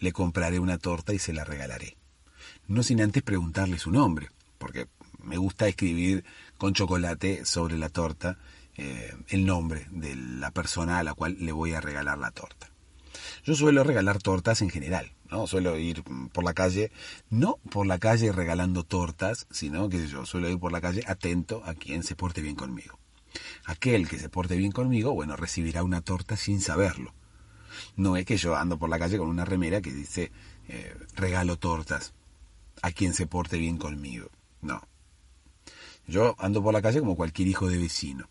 le 0.00 0.12
compraré 0.12 0.58
una 0.58 0.78
torta 0.78 1.14
y 1.14 1.18
se 1.18 1.32
la 1.32 1.44
regalaré. 1.44 1.96
No 2.70 2.84
sin 2.84 3.02
antes 3.02 3.24
preguntarle 3.24 3.80
su 3.80 3.90
nombre, 3.90 4.28
porque 4.56 4.86
me 5.24 5.38
gusta 5.38 5.66
escribir 5.66 6.24
con 6.56 6.72
chocolate 6.72 7.44
sobre 7.44 7.76
la 7.76 7.88
torta 7.88 8.38
eh, 8.76 9.12
el 9.26 9.44
nombre 9.44 9.88
de 9.90 10.14
la 10.14 10.52
persona 10.52 11.00
a 11.00 11.02
la 11.02 11.14
cual 11.14 11.36
le 11.40 11.50
voy 11.50 11.72
a 11.72 11.80
regalar 11.80 12.18
la 12.18 12.30
torta. 12.30 12.70
Yo 13.42 13.56
suelo 13.56 13.82
regalar 13.82 14.22
tortas 14.22 14.62
en 14.62 14.70
general, 14.70 15.10
¿no? 15.32 15.48
Suelo 15.48 15.76
ir 15.78 16.04
por 16.32 16.44
la 16.44 16.54
calle, 16.54 16.92
no 17.28 17.56
por 17.72 17.88
la 17.88 17.98
calle 17.98 18.30
regalando 18.30 18.84
tortas, 18.84 19.48
sino 19.50 19.88
que 19.88 20.06
yo 20.06 20.24
suelo 20.24 20.48
ir 20.48 20.60
por 20.60 20.70
la 20.70 20.80
calle 20.80 21.02
atento 21.08 21.64
a 21.64 21.74
quien 21.74 22.04
se 22.04 22.14
porte 22.14 22.40
bien 22.40 22.54
conmigo. 22.54 23.00
Aquel 23.64 24.08
que 24.08 24.20
se 24.20 24.28
porte 24.28 24.56
bien 24.56 24.70
conmigo, 24.70 25.12
bueno, 25.12 25.34
recibirá 25.34 25.82
una 25.82 26.02
torta 26.02 26.36
sin 26.36 26.60
saberlo. 26.60 27.14
No 27.96 28.16
es 28.16 28.24
que 28.24 28.36
yo 28.36 28.54
ando 28.54 28.78
por 28.78 28.88
la 28.88 29.00
calle 29.00 29.18
con 29.18 29.28
una 29.28 29.44
remera 29.44 29.80
que 29.80 29.92
dice 29.92 30.30
eh, 30.68 30.96
regalo 31.16 31.56
tortas 31.56 32.14
a 32.82 32.92
quien 32.92 33.14
se 33.14 33.26
porte 33.26 33.58
bien 33.58 33.78
conmigo. 33.78 34.28
No. 34.62 34.82
Yo 36.06 36.34
ando 36.38 36.62
por 36.62 36.72
la 36.72 36.82
calle 36.82 37.00
como 37.00 37.16
cualquier 37.16 37.48
hijo 37.48 37.68
de 37.68 37.78
vecino 37.78 38.28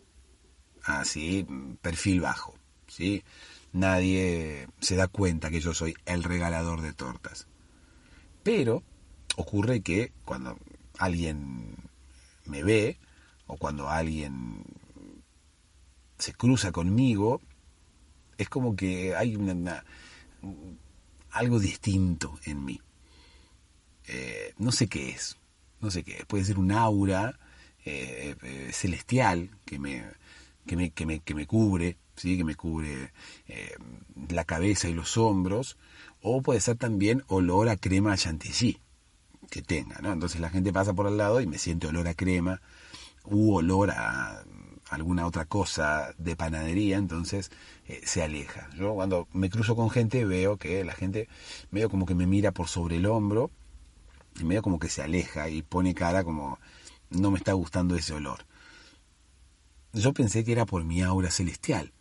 así, 0.97 1.45
perfil 1.81 2.21
bajo, 2.21 2.55
¿sí? 2.87 3.23
Nadie 3.71 4.67
se 4.79 4.95
da 4.95 5.07
cuenta 5.07 5.49
que 5.49 5.59
yo 5.59 5.73
soy 5.73 5.95
el 6.05 6.23
regalador 6.23 6.81
de 6.81 6.93
tortas. 6.93 7.47
Pero 8.43 8.83
ocurre 9.35 9.81
que 9.81 10.11
cuando 10.25 10.57
alguien 10.97 11.75
me 12.45 12.63
ve 12.63 12.97
o 13.47 13.57
cuando 13.57 13.89
alguien 13.89 14.63
se 16.17 16.33
cruza 16.33 16.71
conmigo, 16.71 17.41
es 18.37 18.49
como 18.49 18.75
que 18.75 19.15
hay 19.15 19.37
algo 21.31 21.59
distinto 21.59 22.39
en 22.45 22.65
mí. 22.65 22.81
Eh, 24.11 24.55
no 24.57 24.71
sé 24.71 24.87
qué 24.87 25.11
es, 25.11 25.37
no 25.81 25.91
sé 25.91 26.03
qué 26.03 26.17
es. 26.17 26.25
Puede 26.25 26.43
ser 26.43 26.57
un 26.57 26.71
aura 26.71 27.37
eh, 27.85 28.35
eh, 28.41 28.69
celestial 28.73 29.51
que 29.65 29.77
me, 29.77 30.03
que 30.65 30.75
me, 30.75 30.89
que 30.89 31.05
me, 31.05 31.19
que 31.19 31.35
me 31.35 31.45
cubre, 31.45 31.95
¿sí? 32.15 32.35
que 32.35 32.43
me 32.43 32.55
cubre 32.55 33.11
la 34.29 34.45
cabeza 34.45 34.89
y 34.89 34.93
los 34.93 35.15
hombros, 35.17 35.77
o 36.21 36.41
puede 36.41 36.59
ser 36.59 36.77
también 36.77 37.23
olor 37.27 37.69
a 37.69 37.77
crema 37.77 38.17
chantilly 38.17 38.79
que 39.49 39.61
tenga, 39.61 39.99
¿no? 40.01 40.11
Entonces 40.11 40.41
la 40.41 40.49
gente 40.49 40.73
pasa 40.73 40.93
por 40.93 41.07
al 41.07 41.17
lado 41.17 41.39
y 41.41 41.47
me 41.47 41.57
siente 41.57 41.87
olor 41.87 42.07
a 42.07 42.13
crema 42.13 42.61
u 43.25 43.53
olor 43.53 43.91
a 43.91 44.43
alguna 44.89 45.27
otra 45.27 45.45
cosa 45.45 46.13
de 46.17 46.35
panadería, 46.35 46.97
entonces 46.97 47.51
se 48.03 48.23
aleja. 48.23 48.69
Yo 48.75 48.93
cuando 48.95 49.27
me 49.33 49.49
cruzo 49.49 49.75
con 49.75 49.91
gente 49.91 50.25
veo 50.25 50.57
que 50.57 50.83
la 50.83 50.93
gente 50.93 51.27
medio 51.69 51.89
como 51.89 52.05
que 52.07 52.15
me 52.15 52.25
mira 52.25 52.51
por 52.51 52.67
sobre 52.67 52.97
el 52.97 53.05
hombro 53.05 53.51
y 54.39 54.43
medio 54.43 54.61
como 54.61 54.79
que 54.79 54.89
se 54.89 55.01
aleja 55.01 55.49
y 55.49 55.61
pone 55.61 55.93
cara 55.93 56.23
como 56.23 56.59
no 57.09 57.31
me 57.31 57.37
está 57.37 57.53
gustando 57.53 57.95
ese 57.95 58.13
olor 58.13 58.45
yo 59.93 60.13
pensé 60.13 60.43
que 60.43 60.51
era 60.51 60.65
por 60.65 60.83
mi 60.83 61.01
aura 61.01 61.31
celestial, 61.31 61.91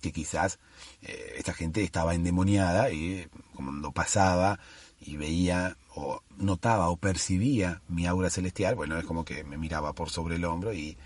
que 0.00 0.12
quizás 0.12 0.58
eh, 1.02 1.34
esta 1.36 1.54
gente 1.54 1.82
estaba 1.82 2.14
endemoniada 2.14 2.90
y 2.90 3.26
cuando 3.54 3.92
pasaba 3.92 4.58
y 5.00 5.16
veía 5.16 5.76
o 5.94 6.22
notaba 6.36 6.88
o 6.90 6.96
percibía 6.96 7.82
mi 7.88 8.06
aura 8.06 8.30
celestial, 8.30 8.74
bueno, 8.74 8.98
es 8.98 9.04
como 9.04 9.24
que 9.24 9.44
me 9.44 9.56
miraba 9.56 9.92
por 9.92 10.10
sobre 10.10 10.36
el 10.36 10.44
hombro 10.44 10.72
y 10.72 10.96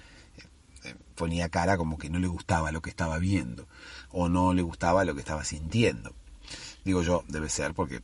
eh, 0.85 0.95
ponía 1.14 1.49
cara 1.49 1.77
como 1.77 1.99
que 1.99 2.11
no 2.11 2.19
le 2.19 2.27
gustaba 2.27 2.73
lo 2.73 2.83
que 2.83 2.91
estaba 2.91 3.19
viendo 3.19 3.67
o 4.11 4.29
no 4.29 4.53
le 4.53 4.62
gustaba 4.62 5.05
lo 5.05 5.14
que 5.14 5.21
estaba 5.21 5.45
sintiendo. 5.45 6.12
Digo 6.85 7.03
yo, 7.03 7.25
debe 7.29 7.49
ser 7.49 7.75
porque 7.75 8.01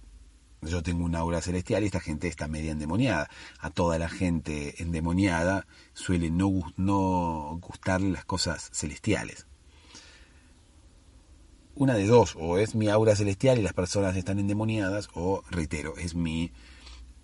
yo 0.63 0.83
tengo 0.83 1.05
una 1.05 1.19
aura 1.19 1.41
celestial 1.41 1.83
y 1.83 1.87
esta 1.87 2.01
gente 2.01 2.29
está 2.29 2.49
media 2.49 2.73
endemoniada. 2.73 3.29
A 3.59 3.71
toda 3.71 3.99
la 3.99 4.09
gente 4.09 4.81
endemoniada 4.83 5.67
suele 5.93 6.31
no, 6.31 6.51
no 6.77 7.59
gustarle 7.61 8.11
las 8.11 8.25
cosas 8.25 8.71
celestiales. 8.73 9.47
Una 11.75 11.95
de 11.95 12.07
dos, 12.07 12.37
o 12.39 12.59
es 12.59 12.75
mi 12.75 12.89
aura 12.89 13.17
celestial 13.17 13.59
y 13.59 13.63
las 13.63 13.73
personas 13.73 14.17
están 14.17 14.39
endemoniadas, 14.39 15.09
o 15.15 15.43
reitero, 15.51 15.97
es 15.97 16.15
mi 16.15 16.53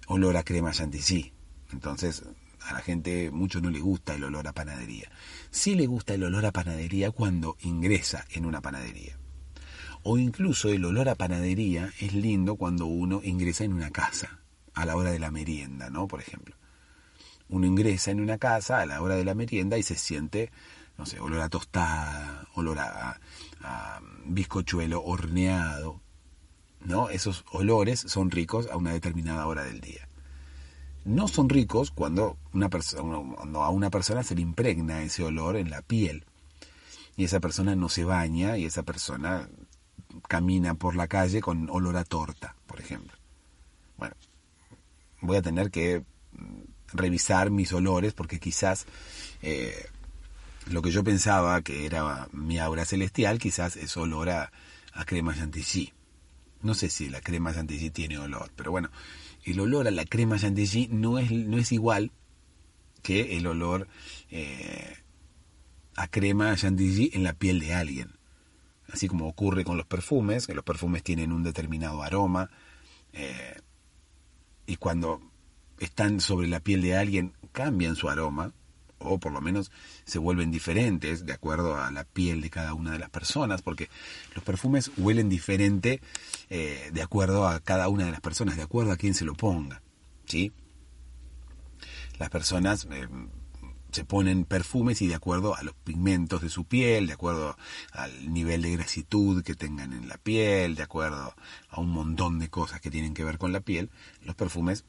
olor 0.07 0.37
a 0.37 0.43
crema 0.43 0.73
chantilly. 0.73 1.33
Entonces, 1.71 2.25
a 2.63 2.73
la 2.73 2.81
gente 2.81 3.31
mucho 3.31 3.61
no 3.61 3.71
le 3.71 3.81
gusta 3.81 4.15
el 4.15 4.25
olor 4.25 4.49
a 4.49 4.55
panadería. 4.55 5.11
Sí 5.51 5.75
le 5.75 5.87
gusta 5.87 6.15
el 6.15 6.25
olor 6.25 6.47
a 6.47 6.53
panadería 6.53 7.11
cuando 7.11 7.57
ingresa 7.61 8.27
en 8.31 8.47
una 8.47 8.63
panadería. 8.63 9.19
O 10.11 10.17
incluso 10.17 10.71
el 10.71 10.87
olor 10.87 11.11
a 11.11 11.17
panadería 11.17 11.93
es 12.01 12.15
lindo 12.15 12.57
cuando 12.57 12.87
uno 12.87 13.21
ingresa 13.23 13.65
en 13.65 13.75
una 13.75 13.91
casa, 13.91 14.41
a 14.73 14.87
la 14.87 14.97
hora 14.97 15.11
de 15.11 15.19
la 15.19 15.31
merienda, 15.31 15.91
¿no? 15.91 16.09
Por 16.09 16.23
ejemplo. 16.23 16.57
Uno 17.51 17.67
ingresa 17.67 18.11
en 18.11 18.23
una 18.23 18.39
casa 18.39 18.81
a 18.81 18.87
la 18.87 19.03
hora 19.03 19.17
de 19.17 19.27
la 19.27 19.35
merienda 19.35 19.77
y 19.77 19.83
se 19.83 19.97
siente, 19.97 20.51
no 20.97 21.05
sé, 21.05 21.21
olor 21.21 21.43
a 21.43 21.51
tostada, 21.51 22.49
olor 22.55 22.79
a, 22.79 23.21
bizcochuelo 24.25 25.05
horneado, 25.05 26.01
¿no? 26.87 27.11
Esos 27.11 27.45
olores 27.53 28.01
son 28.01 28.31
ricos 28.31 28.67
a 28.71 28.79
una 28.79 28.93
determinada 28.93 29.47
hora 29.47 29.63
del 29.63 29.83
día. 29.83 30.09
No 31.05 31.29
son 31.29 31.51
ricos 31.51 31.91
cuando, 31.91 32.39
cuando 32.51 33.63
a 33.63 33.69
una 33.69 33.91
persona 33.91 34.23
se 34.23 34.35
le 34.35 34.41
impregna 34.41 35.03
ese 35.03 35.23
olor 35.23 35.59
en 35.59 35.69
la 35.69 35.83
piel 35.83 36.25
y 37.15 37.25
esa 37.25 37.41
persona 37.41 37.77
no 37.77 37.91
se 37.91 38.05
baña 38.05 38.57
y 38.57 38.65
esa 38.65 38.85
persona 38.85 39.51
camina 40.29 40.75
por 40.75 40.97
la 40.97 41.09
calle 41.09 41.41
con 41.41 41.69
olor 41.71 41.97
a 41.97 42.05
torta, 42.05 42.55
por 42.67 42.81
ejemplo. 42.81 43.17
Bueno, 43.97 44.15
voy 45.21 45.37
a 45.37 45.43
tener 45.43 45.71
que 45.71 46.05
revisar 46.93 47.51
mis 47.51 47.73
olores 47.73 48.15
porque 48.15 48.41
quizás 48.41 48.87
eh, 49.43 49.87
lo 50.71 50.83
que 50.83 50.91
yo 50.91 51.05
pensaba 51.05 51.61
que 51.63 51.87
era 51.87 52.29
mi 52.33 52.59
aura 52.59 52.85
celestial 52.85 53.39
quizás 53.39 53.77
es 53.77 53.97
olor 53.97 54.31
a, 54.31 54.53
crema 55.07 55.35
chantilly. 55.35 55.93
No 56.63 56.75
sé 56.75 56.91
si 56.91 57.09
la 57.09 57.21
crema 57.21 57.55
chantilly 57.55 57.91
tiene 57.91 58.19
olor, 58.19 58.51
pero 58.57 58.73
bueno, 58.73 58.91
el 59.45 59.61
olor 59.61 59.87
a 59.87 59.93
la 59.93 60.05
crema 60.05 60.39
chantilly 60.39 60.89
no 60.91 61.19
es, 61.19 61.31
no 61.31 61.57
es 61.57 61.71
igual 61.71 62.11
que 63.03 63.37
el 63.37 63.47
olor 63.47 63.87
eh, 64.31 64.97
a 65.95 66.09
crema 66.09 66.55
chantilly 66.57 67.11
en 67.15 67.23
la 67.23 67.33
piel 67.33 67.61
de 67.61 67.75
alguien. 67.75 68.18
Así 68.93 69.09
como 69.09 69.29
ocurre 69.29 69.65
con 69.65 69.77
los 69.77 69.87
perfumes, 69.87 70.47
que 70.47 70.55
los 70.55 70.65
perfumes 70.65 71.03
tienen 71.03 71.33
un 71.33 71.43
determinado 71.43 72.03
aroma, 72.03 72.51
eh, 73.13 73.61
y 74.67 74.77
cuando 74.77 75.21
están 75.79 76.21
sobre 76.21 76.49
la 76.49 76.61
piel 76.61 76.83
de 76.83 76.97
alguien 76.97 77.33
cambian 77.53 77.97
su 77.97 78.09
aroma, 78.09 78.53
o 78.99 79.19
por 79.19 79.33
lo 79.33 79.41
menos 79.41 79.71
se 80.05 80.19
vuelven 80.19 80.51
diferentes 80.51 81.25
de 81.25 81.33
acuerdo 81.33 81.77
a 81.77 81.91
la 81.91 82.05
piel 82.05 82.41
de 82.41 82.51
cada 82.51 82.75
una 82.75 82.93
de 82.93 82.99
las 82.99 83.11
personas, 83.11 83.63
porque 83.63 83.89
los 84.35 84.45
perfumes 84.45 84.91
huelen 84.97 85.29
diferente 85.29 86.01
eh, 86.51 86.91
de 86.93 87.03
acuerdo 87.03 87.47
a 87.47 87.61
cada 87.61 87.89
una 87.89 88.05
de 88.05 88.11
las 88.11 88.21
personas, 88.21 88.57
de 88.57 88.63
acuerdo 88.63 88.93
a 88.93 88.97
quién 88.97 89.15
se 89.15 89.25
lo 89.25 89.35
ponga. 89.35 89.83
¿sí? 90.27 90.53
Las 92.19 92.31
personas 92.31 92.87
eh, 92.91 93.09
se 93.91 94.05
ponen 94.05 94.45
perfumes 94.45 95.01
y 95.03 95.07
de 95.07 95.15
acuerdo 95.15 95.57
a 95.57 95.63
los 95.63 95.75
pigmentos 95.75 96.43
de 96.43 96.51
su 96.51 96.65
piel, 96.65 97.07
de 97.07 97.15
acuerdo 97.15 97.57
al 97.93 98.33
nivel 98.33 98.63
de 98.63 98.73
grasitud 98.73 99.43
que 99.43 99.55
tengan 99.55 99.93
en 99.93 100.09
la 100.09 100.19
piel, 100.19 100.75
de 100.75 100.83
acuerdo 100.83 101.35
a 101.71 101.81
un 101.81 101.91
montón 101.91 102.39
de 102.39 102.51
cosas 102.51 102.81
que 102.81 102.91
tienen 102.91 103.15
que 103.15 103.25
ver 103.25 103.39
con 103.39 103.53
la 103.53 103.61
piel, 103.61 103.91
los 104.23 104.35
perfumes 104.35 104.85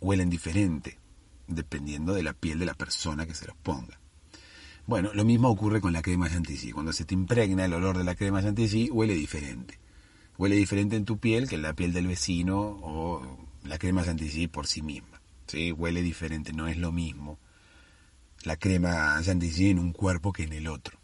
huelen 0.00 0.28
diferente 0.28 0.98
dependiendo 1.46 2.12
de 2.14 2.24
la 2.24 2.32
piel 2.32 2.58
de 2.58 2.66
la 2.66 2.74
persona 2.74 3.26
que 3.26 3.34
se 3.34 3.46
los 3.46 3.56
ponga. 3.56 4.00
Bueno, 4.86 5.10
lo 5.14 5.24
mismo 5.24 5.48
ocurre 5.48 5.80
con 5.80 5.92
la 5.92 6.02
crema 6.02 6.28
chantilly. 6.28 6.72
Cuando 6.72 6.92
se 6.92 7.04
te 7.04 7.14
impregna 7.14 7.64
el 7.64 7.74
olor 7.74 7.98
de 7.98 8.04
la 8.04 8.14
crema 8.14 8.42
chantilly, 8.42 8.90
huele 8.90 9.14
diferente. 9.14 9.78
Huele 10.38 10.56
diferente 10.56 10.96
en 10.96 11.04
tu 11.04 11.18
piel 11.18 11.48
que 11.48 11.54
en 11.54 11.62
la 11.62 11.72
piel 11.72 11.92
del 11.92 12.06
vecino 12.06 12.56
o 12.58 13.48
la 13.64 13.78
crema 13.78 14.04
chantilly 14.04 14.48
por 14.48 14.66
sí 14.66 14.82
misma. 14.82 15.20
¿sí? 15.46 15.72
Huele 15.72 16.02
diferente, 16.02 16.52
no 16.52 16.68
es 16.68 16.76
lo 16.76 16.92
mismo 16.92 17.38
la 18.44 18.56
crema 18.56 19.20
chantilly 19.22 19.70
en 19.70 19.78
un 19.78 19.92
cuerpo 19.92 20.32
que 20.32 20.44
en 20.44 20.52
el 20.52 20.68
otro. 20.68 20.98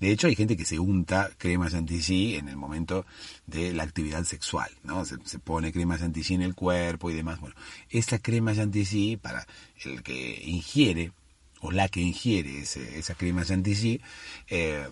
De 0.00 0.12
hecho, 0.12 0.28
hay 0.28 0.36
gente 0.36 0.56
que 0.56 0.64
se 0.64 0.78
unta 0.78 1.30
crema 1.38 1.68
chantilly 1.68 2.36
en 2.36 2.48
el 2.48 2.56
momento 2.56 3.04
de 3.46 3.72
la 3.72 3.82
actividad 3.82 4.22
sexual, 4.24 4.70
¿no? 4.84 5.04
Se, 5.04 5.18
pone 5.40 5.72
crema 5.72 5.98
chantilly 5.98 6.34
en 6.34 6.42
el 6.42 6.54
cuerpo 6.54 7.10
y 7.10 7.14
demás. 7.14 7.40
Bueno, 7.40 7.56
esa 7.90 8.20
crema 8.20 8.54
chantilly, 8.54 9.16
para 9.16 9.46
el 9.84 10.02
que 10.02 10.40
ingiere, 10.44 11.12
o 11.60 11.72
la 11.72 11.88
que 11.88 12.00
ingiere 12.00 12.60
esa 12.60 13.14
crema 13.14 13.44
chantilly, 13.44 14.00
eh, 14.46 14.88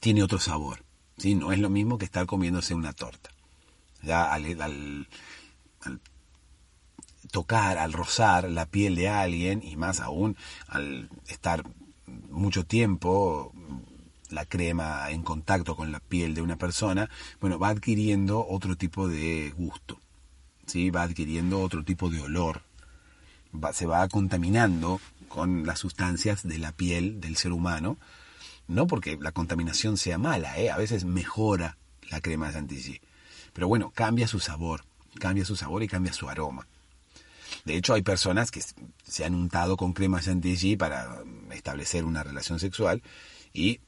tiene 0.00 0.22
otro 0.22 0.38
sabor, 0.38 0.84
¿sí? 1.16 1.34
No 1.34 1.50
es 1.50 1.58
lo 1.58 1.70
mismo 1.70 1.96
que 1.96 2.04
estar 2.04 2.26
comiéndose 2.26 2.74
una 2.74 2.92
torta. 2.92 3.30
Ya 4.02 4.30
al 4.32 5.06
tocar, 7.30 7.78
al 7.78 7.92
rozar 7.92 8.48
la 8.50 8.66
piel 8.66 8.94
de 8.94 9.08
alguien, 9.08 9.62
y 9.62 9.76
más 9.76 10.00
aún 10.00 10.36
al 10.68 11.08
estar 11.28 11.64
mucho 12.30 12.64
tiempo 12.64 13.52
la 14.30 14.46
crema 14.46 15.10
en 15.10 15.22
contacto 15.22 15.76
con 15.76 15.92
la 15.92 16.00
piel 16.00 16.34
de 16.34 16.42
una 16.42 16.56
persona, 16.56 17.10
bueno, 17.40 17.58
va 17.58 17.68
adquiriendo 17.68 18.46
otro 18.46 18.76
tipo 18.76 19.08
de 19.08 19.52
gusto, 19.56 20.00
¿sí? 20.66 20.90
va 20.90 21.02
adquiriendo 21.02 21.60
otro 21.60 21.84
tipo 21.84 22.10
de 22.10 22.20
olor, 22.20 22.62
se 23.72 23.86
va 23.86 24.06
contaminando 24.08 25.00
con 25.28 25.66
las 25.66 25.80
sustancias 25.80 26.46
de 26.46 26.58
la 26.58 26.72
piel 26.72 27.20
del 27.20 27.36
ser 27.36 27.52
humano, 27.52 27.98
no 28.68 28.86
porque 28.86 29.18
la 29.20 29.32
contaminación 29.32 29.96
sea 29.96 30.18
mala, 30.18 30.58
¿eh? 30.58 30.70
a 30.70 30.76
veces 30.76 31.04
mejora 31.04 31.76
la 32.08 32.20
crema 32.20 32.52
chantilly, 32.52 33.00
pero 33.52 33.66
bueno, 33.66 33.90
cambia 33.94 34.28
su 34.28 34.38
sabor, 34.38 34.84
cambia 35.18 35.44
su 35.44 35.56
sabor 35.56 35.82
y 35.82 35.88
cambia 35.88 36.12
su 36.12 36.28
aroma. 36.28 36.66
De 37.64 37.76
hecho, 37.76 37.94
hay 37.94 38.02
personas 38.02 38.50
que 38.50 38.62
se 39.04 39.24
han 39.24 39.34
untado 39.34 39.76
con 39.76 39.92
crema 39.92 40.20
chantilly 40.20 40.76
para 40.76 41.22
establecer 41.52 42.04
una 42.04 42.22
relación 42.22 42.58
sexual 42.58 43.02
y 43.52 43.80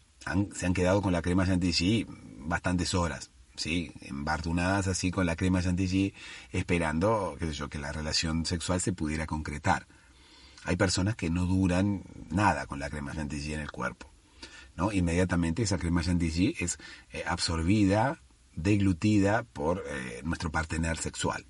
se 0.54 0.66
han 0.66 0.74
quedado 0.74 1.02
con 1.02 1.12
la 1.12 1.22
crema 1.22 1.46
chantilly 1.46 2.06
bastantes 2.38 2.94
horas, 2.94 3.30
¿sí? 3.56 3.92
Embartunadas 4.02 4.86
así 4.88 5.10
con 5.10 5.26
la 5.26 5.36
crema 5.36 5.62
chantilly, 5.62 6.14
esperando, 6.50 7.36
qué 7.38 7.46
sé 7.46 7.52
yo, 7.52 7.68
que 7.68 7.78
la 7.78 7.92
relación 7.92 8.46
sexual 8.46 8.80
se 8.80 8.92
pudiera 8.92 9.26
concretar. 9.26 9.86
Hay 10.64 10.76
personas 10.76 11.16
que 11.16 11.30
no 11.30 11.46
duran 11.46 12.04
nada 12.30 12.66
con 12.66 12.78
la 12.78 12.90
crema 12.90 13.14
chantilly 13.14 13.54
en 13.54 13.60
el 13.60 13.70
cuerpo, 13.70 14.10
¿no? 14.76 14.92
Inmediatamente 14.92 15.62
esa 15.62 15.78
crema 15.78 16.02
chantilly 16.02 16.54
es 16.60 16.78
eh, 17.12 17.24
absorbida, 17.26 18.22
deglutida 18.54 19.44
por 19.44 19.82
eh, 19.88 20.20
nuestro 20.24 20.50
partener 20.50 20.98
sexual. 20.98 21.44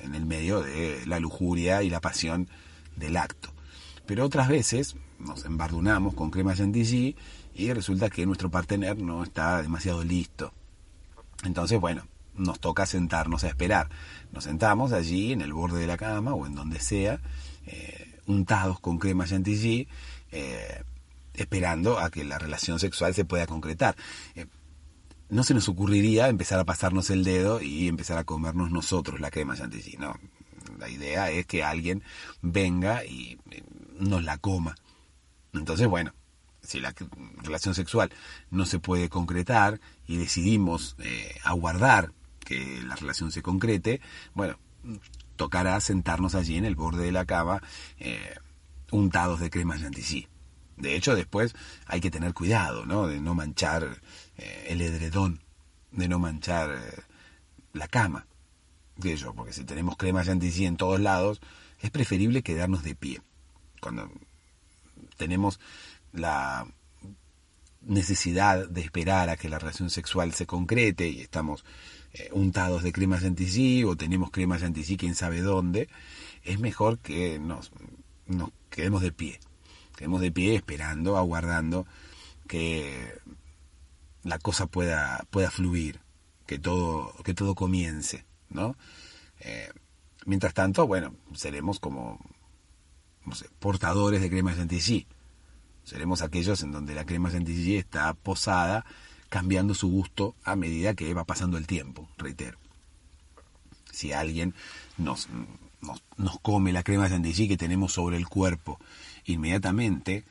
En 0.00 0.14
el 0.14 0.26
medio 0.26 0.62
de 0.62 1.04
la 1.06 1.18
lujuria 1.20 1.82
y 1.82 1.90
la 1.90 2.00
pasión 2.00 2.48
del 2.96 3.16
acto. 3.16 3.52
Pero 4.06 4.24
otras 4.24 4.48
veces 4.48 4.96
nos 5.18 5.44
embardunamos 5.44 6.14
con 6.14 6.30
crema 6.30 6.54
chantilly 6.54 7.16
y 7.54 7.72
resulta 7.72 8.10
que 8.10 8.26
nuestro 8.26 8.50
partener 8.50 8.98
no 8.98 9.22
está 9.22 9.62
demasiado 9.62 10.04
listo. 10.04 10.52
Entonces, 11.44 11.80
bueno, 11.80 12.06
nos 12.34 12.60
toca 12.60 12.86
sentarnos 12.86 13.44
a 13.44 13.48
esperar. 13.48 13.88
Nos 14.32 14.44
sentamos 14.44 14.92
allí 14.92 15.32
en 15.32 15.40
el 15.40 15.52
borde 15.52 15.80
de 15.80 15.86
la 15.86 15.96
cama 15.96 16.34
o 16.34 16.46
en 16.46 16.54
donde 16.54 16.80
sea, 16.80 17.20
eh, 17.66 18.20
untados 18.26 18.80
con 18.80 18.98
crema 18.98 19.26
chantilly, 19.26 19.88
eh, 20.32 20.82
esperando 21.34 21.98
a 21.98 22.10
que 22.10 22.24
la 22.24 22.38
relación 22.38 22.78
sexual 22.78 23.14
se 23.14 23.24
pueda 23.24 23.46
concretar. 23.46 23.96
Eh, 24.34 24.46
no 25.28 25.42
se 25.42 25.54
nos 25.54 25.68
ocurriría 25.68 26.28
empezar 26.28 26.58
a 26.58 26.64
pasarnos 26.64 27.10
el 27.10 27.24
dedo 27.24 27.60
y 27.60 27.88
empezar 27.88 28.18
a 28.18 28.24
comernos 28.24 28.70
nosotros 28.70 29.20
la 29.20 29.30
crema 29.30 29.56
chantilly, 29.56 29.96
no. 29.98 30.14
La 30.78 30.88
idea 30.88 31.30
es 31.30 31.46
que 31.46 31.64
alguien 31.64 32.02
venga 32.42 33.04
y 33.04 33.38
eh, 33.50 33.62
nos 33.98 34.22
la 34.24 34.38
coma. 34.38 34.74
Entonces, 35.52 35.86
bueno, 35.86 36.12
si 36.62 36.80
la 36.80 36.94
relación 37.42 37.74
sexual 37.74 38.10
no 38.50 38.66
se 38.66 38.78
puede 38.78 39.08
concretar 39.08 39.80
y 40.06 40.16
decidimos 40.16 40.96
eh, 40.98 41.36
aguardar 41.44 42.12
que 42.40 42.82
la 42.82 42.96
relación 42.96 43.32
se 43.32 43.42
concrete, 43.42 44.00
bueno, 44.34 44.58
tocará 45.36 45.80
sentarnos 45.80 46.34
allí 46.34 46.56
en 46.56 46.64
el 46.64 46.76
borde 46.76 47.04
de 47.04 47.12
la 47.12 47.24
cama 47.24 47.62
eh, 47.98 48.36
untados 48.90 49.40
de 49.40 49.50
crema 49.50 49.78
chantilly. 49.78 50.28
De 50.76 50.94
hecho, 50.94 51.14
después 51.14 51.54
hay 51.86 52.00
que 52.00 52.10
tener 52.10 52.34
cuidado, 52.34 52.84
¿no? 52.84 53.06
De 53.06 53.20
no 53.20 53.34
manchar 53.34 54.00
eh, 54.38 54.66
el 54.68 54.80
edredón, 54.80 55.40
de 55.92 56.08
no 56.08 56.18
manchar 56.18 56.70
eh, 56.70 57.02
la 57.72 57.88
cama. 57.88 58.26
De 58.96 59.16
porque 59.34 59.52
si 59.52 59.64
tenemos 59.64 59.96
crema 59.96 60.24
chantilly 60.24 60.64
en 60.64 60.76
todos 60.76 61.00
lados, 61.00 61.40
es 61.80 61.90
preferible 61.90 62.42
quedarnos 62.42 62.82
de 62.82 62.94
pie. 62.94 63.20
Cuando 63.80 64.10
tenemos 65.18 65.60
la 66.12 66.66
necesidad 67.82 68.68
de 68.68 68.80
esperar 68.80 69.28
a 69.28 69.36
que 69.36 69.48
la 69.48 69.58
relación 69.58 69.90
sexual 69.90 70.32
se 70.32 70.46
concrete 70.46 71.08
y 71.08 71.20
estamos 71.20 71.64
eh, 72.14 72.30
untados 72.32 72.82
de 72.82 72.92
crema 72.92 73.20
chantilly 73.20 73.84
o 73.84 73.96
tenemos 73.96 74.30
crema 74.30 74.58
chantilly 74.58 74.96
quién 74.96 75.14
sabe 75.14 75.40
dónde, 75.40 75.88
es 76.42 76.58
mejor 76.58 76.98
que 76.98 77.38
nos, 77.38 77.70
nos 78.26 78.50
quedemos 78.70 79.02
de 79.02 79.12
pie. 79.12 79.38
Quedemos 79.96 80.20
de 80.20 80.32
pie 80.32 80.56
esperando, 80.56 81.16
aguardando 81.16 81.86
que 82.48 83.14
la 84.26 84.38
cosa 84.38 84.66
pueda, 84.66 85.24
pueda 85.30 85.50
fluir, 85.50 86.00
que 86.46 86.58
todo, 86.58 87.14
que 87.24 87.34
todo 87.34 87.54
comience, 87.54 88.24
¿no? 88.50 88.76
Eh, 89.40 89.70
mientras 90.24 90.52
tanto, 90.52 90.86
bueno, 90.86 91.14
seremos 91.34 91.78
como, 91.78 92.18
no 93.24 93.34
sé, 93.34 93.48
portadores 93.58 94.20
de 94.20 94.30
crema 94.30 94.54
chantilly. 94.54 95.06
Seremos 95.84 96.22
aquellos 96.22 96.62
en 96.62 96.72
donde 96.72 96.94
la 96.94 97.06
crema 97.06 97.30
chantilly 97.30 97.76
está 97.76 98.12
posada, 98.14 98.84
cambiando 99.28 99.74
su 99.74 99.88
gusto 99.88 100.34
a 100.44 100.56
medida 100.56 100.94
que 100.94 101.14
va 101.14 101.24
pasando 101.24 101.56
el 101.58 101.66
tiempo, 101.66 102.08
reitero. 102.18 102.58
Si 103.92 104.12
alguien 104.12 104.54
nos 104.98 105.28
nos, 106.16 106.40
come 106.40 106.72
la 106.72 106.82
crema 106.82 107.08
chantilly 107.08 107.48
que 107.48 107.56
tenemos 107.56 107.92
sobre 107.92 108.16
el 108.16 108.26
cuerpo, 108.26 108.80
inmediatamente, 109.24 110.24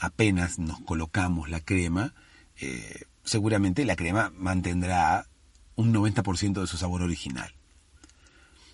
apenas 0.00 0.58
nos 0.58 0.80
colocamos 0.80 1.48
la 1.48 1.60
crema, 1.60 2.14
eh, 2.60 3.04
seguramente 3.26 3.84
la 3.84 3.96
crema 3.96 4.32
mantendrá 4.34 5.26
un 5.74 5.92
90% 5.92 6.60
de 6.60 6.66
su 6.66 6.78
sabor 6.78 7.02
original. 7.02 7.52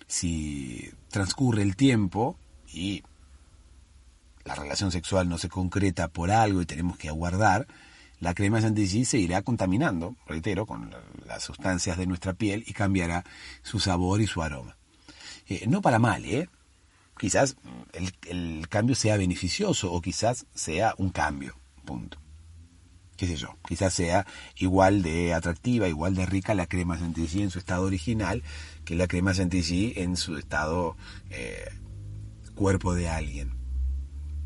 Si 0.07 0.89
transcurre 1.09 1.63
el 1.63 1.75
tiempo 1.75 2.37
y 2.71 3.03
la 4.45 4.55
relación 4.55 4.91
sexual 4.91 5.27
no 5.27 5.37
se 5.37 5.49
concreta 5.49 6.07
por 6.07 6.31
algo 6.31 6.61
y 6.61 6.65
tenemos 6.65 6.97
que 6.97 7.09
aguardar, 7.09 7.67
la 8.19 8.33
crema 8.33 8.61
chantilly 8.61 9.03
se 9.05 9.17
irá 9.17 9.41
contaminando, 9.41 10.15
reitero, 10.27 10.65
con 10.65 10.95
las 11.25 11.43
sustancias 11.43 11.97
de 11.97 12.07
nuestra 12.07 12.33
piel 12.33 12.63
y 12.65 12.73
cambiará 12.73 13.25
su 13.63 13.79
sabor 13.79 14.21
y 14.21 14.27
su 14.27 14.41
aroma. 14.41 14.77
Eh, 15.47 15.65
no 15.67 15.81
para 15.81 15.99
mal, 15.99 16.23
¿eh? 16.23 16.47
Quizás 17.17 17.57
el, 17.91 18.13
el, 18.27 18.67
cambio 18.69 18.95
sea 18.95 19.17
beneficioso 19.17 19.91
o 19.91 20.01
quizás 20.01 20.45
sea 20.53 20.93
un 20.97 21.09
cambio, 21.09 21.55
punto. 21.85 22.22
Qué 23.17 23.27
sé 23.27 23.35
yo, 23.35 23.57
quizás 23.67 23.93
sea 23.93 24.25
igual 24.57 25.03
de 25.03 25.33
atractiva, 25.33 25.87
igual 25.87 26.15
de 26.15 26.25
rica 26.25 26.55
la 26.55 26.65
crema 26.65 26.97
chantilly 26.97 27.43
en 27.43 27.51
su 27.51 27.59
estado 27.59 27.85
original 27.85 28.43
que 28.85 28.95
la 28.95 29.07
crema 29.07 29.33
chantilly 29.33 29.93
en 29.97 30.17
su 30.17 30.37
estado 30.37 30.97
eh, 31.29 31.69
cuerpo 32.55 32.95
de 32.95 33.09
alguien. 33.09 33.53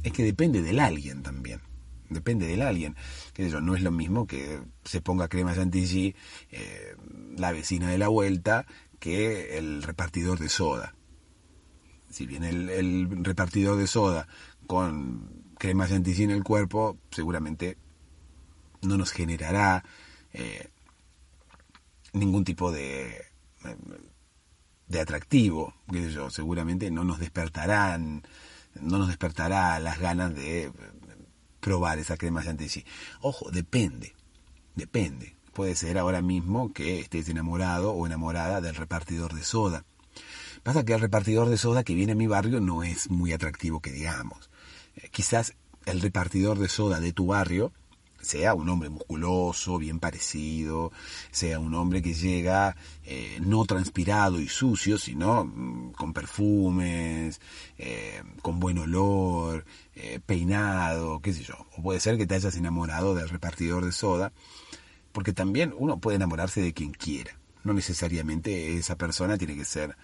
Es 0.03 0.11
que 0.11 0.23
depende 0.23 0.61
del 0.61 0.79
alguien 0.79 1.23
también 1.23 1.61
depende 2.09 2.47
del 2.47 2.61
alguien. 2.61 2.95
Que 3.33 3.49
yo, 3.49 3.61
no 3.61 3.75
es 3.75 3.81
lo 3.81 3.91
mismo 3.91 4.27
que 4.27 4.59
se 4.83 5.01
ponga 5.01 5.27
crema 5.27 5.55
chantilly 5.55 6.15
eh, 6.51 6.95
la 7.37 7.51
vecina 7.51 7.89
de 7.89 7.97
la 7.97 8.07
vuelta 8.07 8.65
que 8.99 9.57
el 9.57 9.83
repartidor 9.83 10.39
de 10.39 10.49
soda. 10.49 10.95
Si 12.09 12.25
viene 12.25 12.49
el, 12.49 13.23
repartidor 13.23 13.77
de 13.77 13.87
soda 13.87 14.27
con 14.65 15.45
crema 15.57 15.87
chantilly 15.87 16.23
en 16.23 16.31
el 16.31 16.43
cuerpo, 16.43 16.97
seguramente 17.11 17.77
no 18.81 18.97
nos 18.97 19.11
generará 19.11 19.83
eh, 20.33 20.69
ningún 22.13 22.43
tipo 22.43 22.71
de, 22.71 23.25
de 24.87 24.99
atractivo, 24.99 25.73
que 25.91 26.11
yo, 26.11 26.29
seguramente 26.29 26.89
no 26.91 27.03
nos 27.03 27.19
despertarán, 27.19 28.23
no 28.81 28.97
nos 28.97 29.07
despertará 29.07 29.79
las 29.79 29.99
ganas 29.99 30.35
de 30.35 30.71
probar 31.59 31.99
esa 31.99 32.17
crema 32.17 32.43
chantilly. 32.43 32.85
Ojo, 33.21 33.51
depende, 33.51 34.15
depende. 34.75 35.35
Puede 35.53 35.75
ser 35.75 35.97
ahora 35.97 36.21
mismo 36.21 36.71
que 36.71 36.99
estés 36.99 37.29
enamorado 37.29 37.91
o 37.91 38.05
enamorada 38.05 38.61
del 38.61 38.75
repartidor 38.75 39.33
de 39.33 39.43
soda. 39.43 39.83
Pasa 40.63 40.83
que 40.83 40.93
el 40.93 41.01
repartidor 41.01 41.49
de 41.49 41.57
soda 41.57 41.83
que 41.83 41.95
viene 41.95 42.11
a 42.11 42.15
mi 42.15 42.27
barrio 42.27 42.59
no 42.61 42.83
es 42.83 43.09
muy 43.09 43.33
atractivo 43.33 43.79
que 43.79 43.91
digamos. 43.91 44.49
Eh, 44.95 45.09
quizás 45.11 45.55
el 45.85 46.01
repartidor 46.01 46.59
de 46.59 46.69
soda 46.69 46.99
de 46.99 47.13
tu 47.13 47.27
barrio 47.27 47.73
sea 48.27 48.53
un 48.53 48.67
hombre 48.69 48.89
musculoso, 48.89 49.77
bien 49.77 49.99
parecido, 49.99 50.91
sea 51.31 51.59
un 51.59 51.73
hombre 51.73 52.01
que 52.01 52.13
llega 52.13 52.75
eh, 53.05 53.39
no 53.41 53.65
transpirado 53.65 54.39
y 54.41 54.49
sucio, 54.49 54.97
sino 54.97 55.45
mm, 55.45 55.93
con 55.93 56.13
perfumes, 56.13 57.39
eh, 57.77 58.21
con 58.41 58.59
buen 58.59 58.77
olor, 58.77 59.65
eh, 59.95 60.19
peinado, 60.25 61.21
qué 61.21 61.33
sé 61.33 61.43
yo. 61.43 61.55
O 61.77 61.81
puede 61.81 61.99
ser 61.99 62.17
que 62.17 62.27
te 62.27 62.35
hayas 62.35 62.55
enamorado 62.57 63.15
del 63.15 63.29
repartidor 63.29 63.85
de 63.85 63.93
soda, 63.93 64.33
porque 65.13 65.33
también 65.33 65.73
uno 65.77 65.99
puede 65.99 66.17
enamorarse 66.17 66.61
de 66.61 66.73
quien 66.73 66.91
quiera. 66.91 67.39
No 67.63 67.73
necesariamente 67.73 68.77
esa 68.77 68.97
persona 68.97 69.37
tiene 69.37 69.55
que 69.55 69.65
ser 69.65 69.95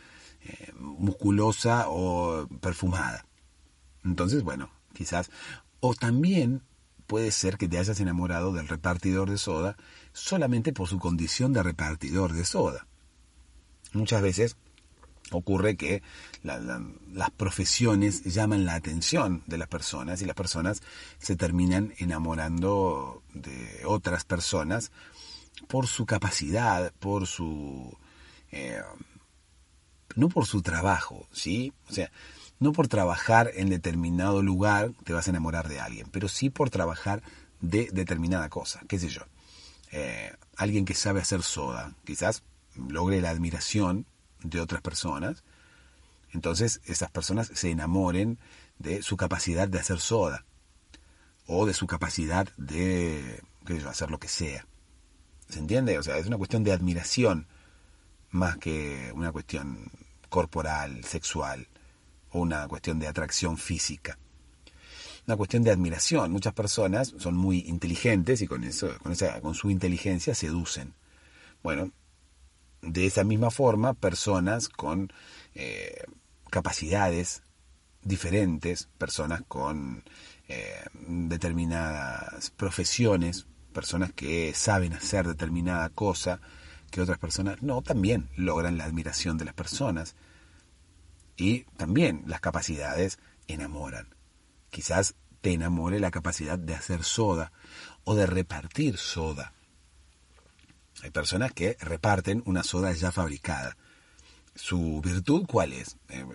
musculosa 0.78 1.86
o 1.88 2.47
perfumada. 2.59 3.26
Entonces, 4.03 4.43
bueno, 4.43 4.69
quizás. 4.93 5.30
O 5.80 5.93
también 5.93 6.61
puede 7.14 7.30
ser 7.30 7.59
que 7.59 7.68
te 7.68 7.78
hayas 7.78 7.99
enamorado 7.99 8.53
del 8.53 8.68
repartidor 8.68 9.30
de 9.30 9.38
soda 9.38 9.78
solamente 10.14 10.74
por 10.74 10.88
su 10.88 10.97
condición 10.97 11.53
de 11.53 11.61
repartidor 11.61 12.34
de 12.34 12.43
soda. 12.43 12.88
Muchas 13.91 14.24
veces 14.24 14.57
ocurre 15.30 15.78
que 15.78 16.01
las 16.41 17.30
profesiones 17.38 18.24
llaman 18.24 18.66
la 18.66 18.74
atención 18.74 19.43
de 19.45 19.59
las 19.59 19.68
personas 19.68 20.24
y 20.24 20.26
las 20.26 20.36
personas 20.36 20.82
se 21.20 21.36
terminan 21.36 21.93
enamorando 21.99 23.22
de 23.36 23.84
otras 23.86 24.26
personas 24.26 24.91
por 25.68 25.86
su 25.86 26.07
capacidad, 26.07 26.91
por 26.93 27.28
su... 27.28 27.95
Eh, 28.51 28.82
no 30.16 30.30
por 30.30 30.47
su 30.47 30.64
trabajo, 30.64 31.28
¿sí? 31.32 31.74
O 31.89 31.93
sea, 31.93 32.11
no 32.64 32.72
por 32.72 32.88
trabajar 32.88 33.51
en 33.55 33.70
determinado 33.70 34.41
lugar 34.41 34.93
te 35.03 35.11
vas 35.11 35.28
a 35.28 35.32
enamorar 35.32 35.68
de 35.68 35.82
alguien, 35.82 36.07
pero 36.11 36.30
sí 36.30 36.49
por 36.49 36.70
trabajar 36.70 37.22
de 37.59 37.89
determinada 37.91 38.49
cosa, 38.49 38.82
qué 38.88 38.97
sé 38.97 39.09
yo. 39.09 39.24
Eh, 39.91 40.34
alguien 40.55 40.86
que 40.86 40.93
sabe 40.95 41.20
hacer 41.20 41.43
soda, 41.43 41.93
quizás 42.05 42.41
logre 42.76 43.20
la 43.22 43.30
admiración 43.30 44.05
de 44.43 44.61
otras 44.61 44.82
personas, 44.82 45.43
entonces 46.32 46.80
esas 46.86 47.11
personas 47.11 47.51
se 47.53 47.70
enamoren 47.70 48.39
de 48.80 49.03
su 49.03 49.18
capacidad 49.18 49.68
de 49.68 49.80
hacer 49.80 49.99
soda 49.99 50.45
o 51.45 51.66
de 51.66 51.74
su 51.74 51.86
capacidad 51.86 52.47
de 52.55 53.43
hacer 53.88 54.09
lo 54.09 54.20
que 54.20 54.30
sea. 54.30 54.66
¿Se 55.49 55.59
entiende? 55.59 55.99
O 55.99 56.03
sea, 56.03 56.18
es 56.18 56.28
una 56.28 56.38
cuestión 56.38 56.64
de 56.64 56.72
admiración 56.72 57.45
más 58.32 58.57
que 58.57 59.11
una 59.14 59.34
cuestión 59.34 59.91
corporal, 60.30 61.03
sexual 61.03 61.68
o 62.34 62.41
una 62.41 62.67
cuestión 62.67 62.99
de 62.99 63.07
atracción 63.07 63.57
física. 63.57 64.17
Una 65.25 65.38
cuestión 65.38 65.63
de 65.63 65.71
admiración. 65.71 66.31
Muchas 66.31 66.53
personas 66.53 67.13
son 67.17 67.36
muy 67.36 67.59
inteligentes 67.59 68.41
y 68.41 68.47
con, 68.47 68.63
eso, 68.63 68.89
con, 69.01 69.13
esa, 69.13 69.39
con 69.39 69.55
su 69.55 69.69
inteligencia 69.69 70.36
seducen. 70.36 70.93
Bueno, 71.63 71.91
de 72.81 73.05
esa 73.05 73.23
misma 73.23 73.49
forma, 73.49 73.93
personas 73.93 74.67
con 74.67 75.13
eh, 75.55 76.03
capacidades 76.49 77.41
diferentes, 78.03 78.89
personas 78.97 79.43
con 79.47 80.03
eh, 80.49 80.84
determinadas 81.07 82.49
profesiones, 82.51 83.47
personas 83.71 84.11
que 84.11 84.53
saben 84.53 84.93
hacer 84.93 85.25
determinada 85.27 85.89
cosa 85.89 86.41
que 86.91 87.01
otras 87.01 87.17
personas 87.17 87.63
no, 87.63 87.81
también 87.81 88.29
logran 88.36 88.77
la 88.77 88.86
admiración 88.86 89.38
de 89.38 89.45
las 89.45 89.55
personas. 89.55 90.15
Y 91.43 91.65
también 91.75 92.23
las 92.25 92.39
capacidades 92.39 93.19
enamoran. 93.47 94.15
Quizás 94.69 95.15
te 95.41 95.51
enamore 95.51 95.99
la 95.99 96.09
capacidad 96.09 96.57
de 96.57 96.73
hacer 96.73 97.03
soda 97.03 97.51
o 98.05 98.15
de 98.15 98.25
repartir 98.25 98.97
soda. 98.97 99.51
Hay 101.01 101.09
personas 101.09 101.51
que 101.51 101.75
reparten 101.81 102.43
una 102.45 102.63
soda 102.63 102.93
ya 102.93 103.11
fabricada. 103.11 103.75
¿Su 104.55 105.01
virtud 105.01 105.45
cuál 105.45 105.73
es? 105.73 105.97
Eh, 106.07 106.25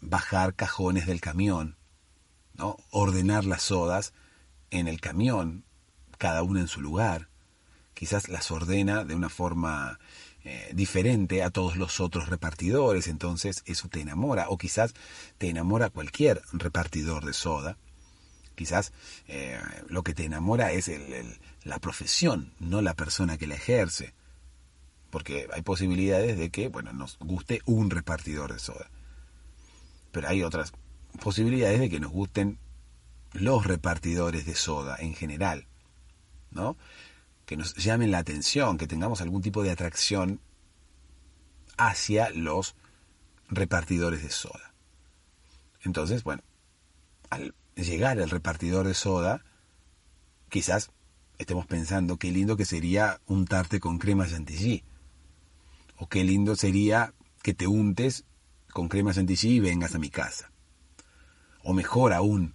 bajar 0.00 0.54
cajones 0.54 1.04
del 1.04 1.20
camión, 1.20 1.76
¿no? 2.54 2.78
ordenar 2.88 3.44
las 3.44 3.64
sodas 3.64 4.14
en 4.70 4.88
el 4.88 4.98
camión, 5.02 5.66
cada 6.16 6.42
una 6.42 6.60
en 6.60 6.68
su 6.68 6.80
lugar. 6.80 7.28
Quizás 7.92 8.30
las 8.30 8.50
ordena 8.50 9.04
de 9.04 9.14
una 9.14 9.28
forma 9.28 9.98
eh, 10.50 10.70
diferente 10.72 11.42
a 11.42 11.50
todos 11.50 11.76
los 11.76 12.00
otros 12.00 12.30
repartidores, 12.30 13.06
entonces 13.06 13.62
eso 13.66 13.88
te 13.88 14.00
enamora, 14.00 14.48
o 14.48 14.56
quizás 14.56 14.94
te 15.36 15.50
enamora 15.50 15.90
cualquier 15.90 16.40
repartidor 16.54 17.26
de 17.26 17.34
soda, 17.34 17.76
quizás 18.54 18.94
eh, 19.26 19.60
lo 19.88 20.02
que 20.02 20.14
te 20.14 20.24
enamora 20.24 20.72
es 20.72 20.90
la 21.64 21.78
profesión, 21.80 22.54
no 22.60 22.80
la 22.80 22.94
persona 22.94 23.36
que 23.36 23.46
la 23.46 23.56
ejerce, 23.56 24.14
porque 25.10 25.48
hay 25.52 25.60
posibilidades 25.60 26.38
de 26.38 26.48
que, 26.48 26.68
bueno, 26.68 26.94
nos 26.94 27.18
guste 27.18 27.60
un 27.66 27.90
repartidor 27.90 28.54
de 28.54 28.58
soda, 28.58 28.88
pero 30.12 30.28
hay 30.28 30.42
otras 30.42 30.72
posibilidades 31.22 31.78
de 31.78 31.90
que 31.90 32.00
nos 32.00 32.10
gusten 32.10 32.58
los 33.34 33.66
repartidores 33.66 34.46
de 34.46 34.54
soda 34.54 34.96
en 34.98 35.14
general, 35.14 35.66
¿no? 36.50 36.78
Que 37.48 37.56
nos 37.56 37.74
llamen 37.76 38.10
la 38.10 38.18
atención, 38.18 38.76
que 38.76 38.86
tengamos 38.86 39.22
algún 39.22 39.40
tipo 39.40 39.62
de 39.62 39.70
atracción 39.70 40.38
hacia 41.78 42.28
los 42.28 42.76
repartidores 43.48 44.22
de 44.22 44.28
soda. 44.28 44.74
Entonces, 45.80 46.24
bueno, 46.24 46.42
al 47.30 47.54
llegar 47.74 48.18
el 48.18 48.28
repartidor 48.28 48.86
de 48.86 48.92
soda, 48.92 49.46
quizás 50.50 50.90
estemos 51.38 51.64
pensando 51.64 52.18
qué 52.18 52.30
lindo 52.30 52.58
que 52.58 52.66
sería 52.66 53.18
untarte 53.24 53.80
con 53.80 53.98
crema 53.98 54.28
chantilly. 54.28 54.84
O 55.96 56.06
qué 56.06 56.24
lindo 56.24 56.54
sería 56.54 57.14
que 57.42 57.54
te 57.54 57.66
untes 57.66 58.26
con 58.74 58.90
crema 58.90 59.14
chantilly 59.14 59.54
y 59.54 59.60
vengas 59.60 59.94
a 59.94 59.98
mi 59.98 60.10
casa. 60.10 60.52
O 61.64 61.72
mejor 61.72 62.12
aún, 62.12 62.54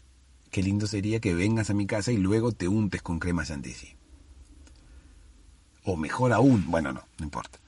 qué 0.52 0.62
lindo 0.62 0.86
sería 0.86 1.20
que 1.20 1.34
vengas 1.34 1.72
a 1.72 1.74
mi 1.74 1.88
casa 1.88 2.12
y 2.12 2.18
luego 2.18 2.52
te 2.52 2.68
untes 2.68 3.02
con 3.02 3.18
crema 3.18 3.44
chantilly 3.44 3.98
o 5.84 5.96
mejor 5.98 6.34
aún, 6.34 6.66
bueno, 6.70 6.92
no, 6.94 7.04
no 7.18 7.24
importa. 7.24 7.60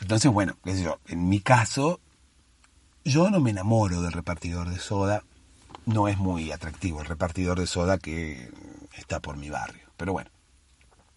Entonces, 0.00 0.30
bueno, 0.30 0.56
qué 0.64 0.74
sé 0.76 0.82
yo, 0.82 0.98
en 1.06 1.28
mi 1.28 1.40
caso, 1.40 2.00
Yo 3.04 3.30
no 3.30 3.40
me 3.40 3.50
enamoro 3.50 4.02
del 4.02 4.12
repartidor 4.12 4.68
de 4.68 4.78
soda, 4.78 5.24
no 5.86 6.06
es 6.08 6.18
muy 6.18 6.52
atractivo 6.52 7.00
el 7.00 7.06
repartidor 7.06 7.58
de 7.58 7.66
soda 7.66 7.98
que 7.98 8.50
está 8.96 9.20
por 9.20 9.36
mi 9.36 9.48
barrio, 9.48 9.88
pero 9.96 10.12
bueno, 10.12 10.30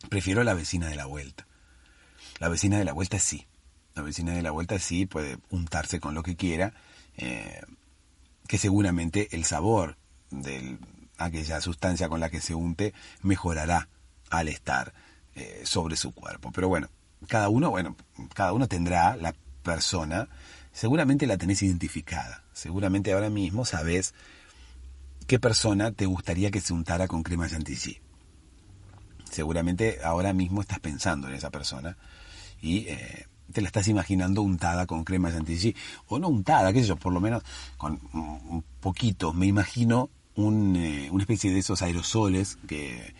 prefiero 0.09 0.43
la 0.43 0.53
vecina 0.53 0.87
de 0.87 0.95
la 0.95 1.05
vuelta. 1.05 1.45
La 2.39 2.47
vecina 2.47 2.77
de 2.77 2.85
la 2.85 2.93
vuelta 2.93 3.19
sí, 3.19 3.47
la 3.95 4.01
vecina 4.01 4.33
de 4.33 4.41
la 4.41 4.51
vuelta 4.51 4.79
sí 4.79 5.05
puede 5.05 5.37
untarse 5.49 5.99
con 5.99 6.13
lo 6.15 6.23
que 6.23 6.35
quiera, 6.35 6.73
eh, 7.17 7.61
que 8.47 8.57
seguramente 8.57 9.27
el 9.35 9.43
sabor 9.43 9.97
de 10.31 10.77
aquella 11.17 11.61
sustancia 11.61 12.09
con 12.09 12.19
la 12.19 12.29
que 12.29 12.41
se 12.41 12.55
unte 12.55 12.93
mejorará 13.21 13.89
al 14.29 14.47
estar 14.47 14.93
eh, 15.35 15.61
sobre 15.65 15.95
su 15.95 16.11
cuerpo. 16.13 16.51
Pero 16.51 16.67
bueno, 16.67 16.89
cada 17.27 17.49
uno, 17.49 17.69
bueno, 17.69 17.95
cada 18.33 18.53
uno 18.53 18.67
tendrá 18.67 19.15
la 19.15 19.33
persona, 19.63 20.27
seguramente 20.71 21.27
la 21.27 21.37
tenés 21.37 21.61
identificada, 21.63 22.43
seguramente 22.53 23.13
ahora 23.13 23.29
mismo 23.29 23.65
sabes 23.65 24.13
qué 25.27 25.39
persona 25.39 25.91
te 25.91 26.05
gustaría 26.05 26.51
que 26.51 26.61
se 26.61 26.73
untara 26.73 27.07
con 27.07 27.23
crema 27.23 27.49
chantilly. 27.49 27.99
Seguramente 29.31 29.99
ahora 30.03 30.33
mismo 30.33 30.61
estás 30.61 30.79
pensando 30.79 31.27
en 31.27 31.35
esa 31.35 31.49
persona 31.49 31.97
y 32.61 32.87
eh, 32.87 33.25
te 33.51 33.61
la 33.61 33.67
estás 33.67 33.87
imaginando 33.87 34.41
untada 34.41 34.85
con 34.85 35.03
crema 35.03 35.31
chantilly. 35.31 35.75
O 36.07 36.19
no 36.19 36.27
untada, 36.27 36.73
qué 36.73 36.81
sé 36.81 36.87
yo, 36.87 36.95
por 36.97 37.13
lo 37.13 37.19
menos 37.19 37.43
con 37.77 37.99
un 38.13 38.63
poquito. 38.79 39.33
Me 39.33 39.45
imagino 39.47 40.09
eh, 40.35 41.09
una 41.11 41.23
especie 41.23 41.51
de 41.51 41.59
esos 41.59 41.81
aerosoles 41.81 42.57
que 42.67 43.13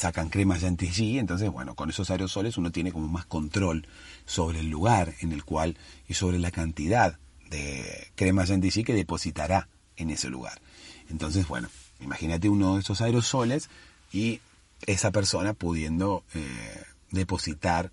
sacan 0.00 0.30
crema 0.30 0.58
chantilly. 0.58 1.18
Entonces, 1.18 1.50
bueno, 1.50 1.74
con 1.74 1.90
esos 1.90 2.10
aerosoles 2.10 2.56
uno 2.56 2.72
tiene 2.72 2.90
como 2.90 3.06
más 3.06 3.26
control 3.26 3.86
sobre 4.24 4.60
el 4.60 4.70
lugar 4.70 5.14
en 5.20 5.32
el 5.32 5.44
cual 5.44 5.76
y 6.08 6.14
sobre 6.14 6.38
la 6.38 6.50
cantidad 6.50 7.18
de 7.50 8.08
crema 8.14 8.46
chantilly 8.46 8.82
que 8.82 8.94
depositará 8.94 9.68
en 9.96 10.08
ese 10.10 10.30
lugar. 10.30 10.62
Entonces, 11.10 11.46
bueno, 11.46 11.68
imagínate 12.00 12.48
uno 12.48 12.76
de 12.76 12.80
esos 12.80 13.02
aerosoles 13.02 13.68
y 14.10 14.40
esa 14.86 15.10
persona 15.10 15.52
pudiendo 15.52 16.24
eh, 16.34 16.82
depositar 17.10 17.92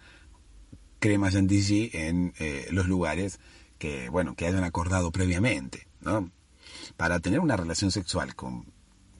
crema 0.99 1.29
chantilly 1.29 1.89
en 1.91 2.33
eh, 2.39 2.67
los 2.71 2.87
lugares 2.87 3.39
que, 3.79 4.07
bueno, 4.07 4.33
que 4.35 4.47
hayan 4.47 4.63
acordado 4.63 5.11
previamente, 5.11 5.87
¿no? 5.99 6.31
Para 6.95 7.19
tener 7.19 7.41
una 7.41 7.57
relación 7.57 7.91
sexual 7.91 8.33
con, 8.33 8.65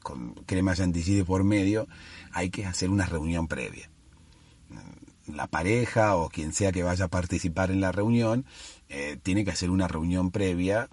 con 0.08 0.36
crema 0.45 0.74
chantilly 0.74 1.16
de 1.16 1.26
por 1.26 1.43
medio, 1.43 1.86
hay 2.32 2.49
que 2.49 2.66
hacer 2.66 2.89
una 2.89 3.05
reunión 3.05 3.49
previa. 3.49 3.89
La 5.26 5.47
pareja 5.47 6.16
o 6.16 6.30
quien 6.30 6.53
sea 6.53 6.72
que 6.72 6.82
vaya 6.82 7.05
a 7.05 7.10
participar 7.10 7.72
en 7.72 7.82
la 7.82 7.91
reunión, 7.91 8.45
eh, 8.88 9.20
tiene 9.22 9.43
que 9.43 9.51
hacer 9.51 9.70
una 9.70 9.89
reunión 9.89 10.32
previa, 10.32 10.88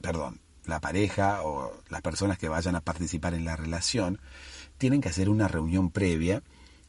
perdón, 0.00 0.40
la 0.64 0.80
pareja 0.80 1.42
o 1.42 1.72
las 1.88 2.02
personas 2.02 2.38
que 2.38 2.48
vayan 2.48 2.76
a 2.76 2.82
participar 2.82 3.34
en 3.34 3.44
la 3.44 3.56
relación 3.56 4.20
tienen 4.78 5.00
que 5.00 5.08
hacer 5.08 5.28
una 5.28 5.48
reunión 5.48 5.90
previa 5.90 6.44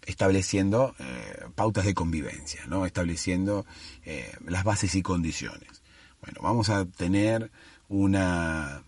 estableciendo 0.06 0.94
eh, 1.00 1.48
pautas 1.56 1.86
de 1.86 1.96
convivencia, 1.96 2.68
¿no? 2.68 2.86
estableciendo 2.86 3.66
eh, 4.04 4.32
las 4.46 4.64
bases 4.64 4.94
y 4.94 5.02
condiciones. 5.02 5.82
Bueno, 6.22 6.42
vamos 6.44 6.70
a 6.70 6.86
tener 6.86 7.50
una 7.90 8.84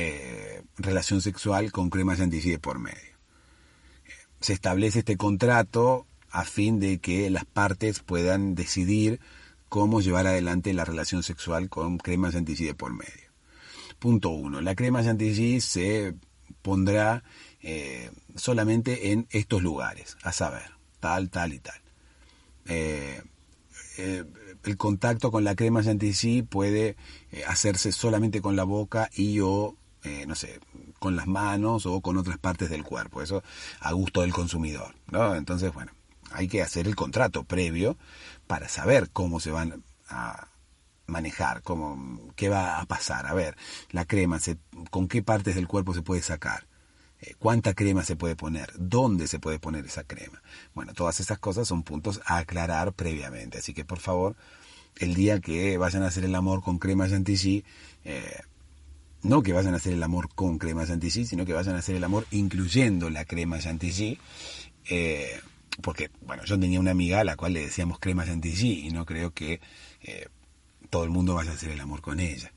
eh, 0.00 0.62
relación 0.76 1.20
sexual 1.20 1.72
con 1.72 1.90
crema 1.90 2.16
chantilly 2.16 2.56
por 2.58 2.78
medio. 2.78 3.18
Se 4.40 4.52
establece 4.52 5.00
este 5.00 5.16
contrato 5.16 6.06
a 6.30 6.44
fin 6.44 6.78
de 6.78 7.00
que 7.00 7.28
las 7.30 7.44
partes 7.44 7.98
puedan 7.98 8.54
decidir 8.54 9.18
cómo 9.68 10.00
llevar 10.00 10.28
adelante 10.28 10.72
la 10.72 10.84
relación 10.84 11.24
sexual 11.24 11.68
con 11.68 11.98
crema 11.98 12.30
chantilly 12.30 12.72
por 12.74 12.92
medio. 12.92 13.32
Punto 13.98 14.30
uno. 14.30 14.60
La 14.60 14.76
crema 14.76 15.02
chantilly 15.02 15.60
se 15.60 16.14
pondrá 16.62 17.24
eh, 17.60 18.12
solamente 18.36 19.10
en 19.10 19.26
estos 19.30 19.62
lugares, 19.64 20.16
a 20.22 20.30
saber, 20.30 20.70
tal, 21.00 21.28
tal 21.28 21.54
y 21.54 21.58
tal. 21.58 21.80
Eh, 22.66 23.20
el 23.96 24.76
contacto 24.76 25.32
con 25.32 25.42
la 25.42 25.56
crema 25.56 25.82
chantilly 25.82 26.42
puede 26.42 26.94
hacerse 27.48 27.90
solamente 27.90 28.40
con 28.40 28.54
la 28.54 28.62
boca 28.62 29.10
y 29.12 29.40
o, 29.40 29.76
no 30.26 30.34
sé, 30.34 30.60
con 30.98 31.16
las 31.16 31.26
manos 31.26 31.86
o 31.86 32.00
con 32.00 32.16
otras 32.16 32.38
partes 32.38 32.70
del 32.70 32.84
cuerpo. 32.84 33.22
Eso 33.22 33.42
a 33.80 33.92
gusto 33.92 34.22
del 34.22 34.32
consumidor. 34.32 34.94
¿no? 35.10 35.34
Entonces, 35.34 35.72
bueno, 35.72 35.92
hay 36.32 36.48
que 36.48 36.62
hacer 36.62 36.86
el 36.86 36.96
contrato 36.96 37.44
previo 37.44 37.96
para 38.46 38.68
saber 38.68 39.10
cómo 39.10 39.40
se 39.40 39.50
van 39.50 39.82
a 40.08 40.48
manejar, 41.06 41.62
cómo, 41.62 42.32
qué 42.36 42.48
va 42.48 42.80
a 42.80 42.86
pasar. 42.86 43.26
A 43.26 43.34
ver, 43.34 43.56
la 43.90 44.04
crema, 44.04 44.38
se, 44.38 44.58
con 44.90 45.08
qué 45.08 45.22
partes 45.22 45.54
del 45.54 45.66
cuerpo 45.66 45.94
se 45.94 46.02
puede 46.02 46.22
sacar, 46.22 46.66
eh, 47.20 47.34
cuánta 47.38 47.74
crema 47.74 48.04
se 48.04 48.14
puede 48.14 48.36
poner, 48.36 48.72
dónde 48.76 49.26
se 49.26 49.40
puede 49.40 49.58
poner 49.58 49.86
esa 49.86 50.04
crema. 50.04 50.40
Bueno, 50.74 50.92
todas 50.94 51.18
esas 51.20 51.38
cosas 51.38 51.66
son 51.66 51.82
puntos 51.82 52.20
a 52.26 52.38
aclarar 52.38 52.92
previamente. 52.92 53.58
Así 53.58 53.74
que 53.74 53.84
por 53.84 53.98
favor, 53.98 54.36
el 54.96 55.14
día 55.14 55.40
que 55.40 55.78
vayan 55.78 56.02
a 56.02 56.08
hacer 56.08 56.24
el 56.24 56.34
amor 56.34 56.62
con 56.62 56.78
crema 56.78 57.08
chantilly, 57.08 57.64
eh, 58.04 58.40
no 59.22 59.42
que 59.42 59.52
vayan 59.52 59.74
a 59.74 59.78
hacer 59.78 59.92
el 59.92 60.02
amor 60.02 60.28
con 60.34 60.58
crema 60.58 60.86
chantilly, 60.86 61.26
sino 61.26 61.44
que 61.44 61.52
vayan 61.52 61.76
a 61.76 61.78
hacer 61.78 61.96
el 61.96 62.04
amor 62.04 62.26
incluyendo 62.30 63.10
la 63.10 63.24
crema 63.24 63.58
chantilly. 63.58 64.18
Eh, 64.88 65.40
porque, 65.82 66.10
bueno, 66.22 66.44
yo 66.44 66.58
tenía 66.58 66.80
una 66.80 66.90
amiga 66.90 67.20
a 67.20 67.24
la 67.24 67.36
cual 67.36 67.52
le 67.52 67.60
decíamos 67.60 67.98
crema 67.98 68.24
chantilly 68.24 68.86
y 68.86 68.90
no 68.90 69.04
creo 69.04 69.32
que 69.32 69.60
todo 70.90 71.04
el 71.04 71.10
mundo 71.10 71.34
vaya 71.34 71.50
a 71.50 71.54
hacer 71.54 71.70
el 71.70 71.80
amor 71.80 72.00
con 72.00 72.20
ella. 72.20 72.52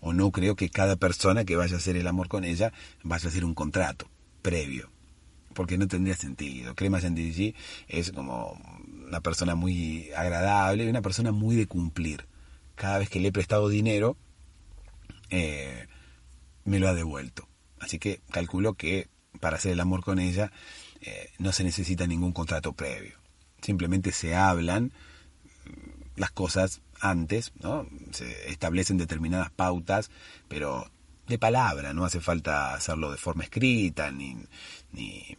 O 0.00 0.12
no 0.12 0.30
creo 0.30 0.54
que 0.54 0.68
cada 0.68 0.96
persona 0.96 1.44
que 1.44 1.56
vaya 1.56 1.74
a 1.74 1.78
hacer 1.78 1.96
el 1.96 2.06
amor 2.06 2.28
con 2.28 2.44
ella 2.44 2.72
vaya 3.02 3.26
a 3.26 3.28
hacer 3.30 3.44
un 3.44 3.54
contrato 3.54 4.10
previo. 4.42 4.90
Porque 5.54 5.78
no 5.78 5.88
tendría 5.88 6.16
sentido. 6.16 6.74
Crema 6.74 7.00
Chantilly 7.00 7.54
es 7.88 8.12
como 8.12 8.60
una 9.06 9.20
persona 9.20 9.54
muy 9.54 10.10
agradable 10.16 10.84
y 10.84 10.88
una 10.88 11.00
persona 11.00 11.32
muy 11.32 11.56
de 11.56 11.66
cumplir. 11.66 12.26
Cada 12.74 12.98
vez 12.98 13.08
que 13.08 13.20
le 13.20 13.28
he 13.28 13.32
prestado 13.32 13.68
dinero, 13.68 14.16
eh, 15.30 15.86
me 16.64 16.78
lo 16.78 16.88
ha 16.88 16.94
devuelto. 16.94 17.48
Así 17.80 17.98
que 17.98 18.20
calculo 18.30 18.74
que 18.74 19.08
para 19.40 19.56
hacer 19.56 19.72
el 19.72 19.80
amor 19.80 20.02
con 20.02 20.18
ella 20.18 20.52
eh, 21.00 21.30
no 21.38 21.52
se 21.52 21.64
necesita 21.64 22.06
ningún 22.06 22.32
contrato 22.32 22.72
previo. 22.72 23.18
Simplemente 23.60 24.12
se 24.12 24.34
hablan 24.34 24.92
mm, 25.64 26.20
las 26.20 26.30
cosas 26.30 26.80
antes, 27.00 27.52
¿no? 27.60 27.86
Se 28.12 28.50
establecen 28.50 28.96
determinadas 28.96 29.50
pautas, 29.50 30.10
pero 30.48 30.90
de 31.26 31.38
palabra, 31.38 31.92
no 31.92 32.04
hace 32.04 32.20
falta 32.20 32.74
hacerlo 32.74 33.10
de 33.10 33.18
forma 33.18 33.44
escrita, 33.44 34.10
ni, 34.10 34.36
ni 34.92 35.36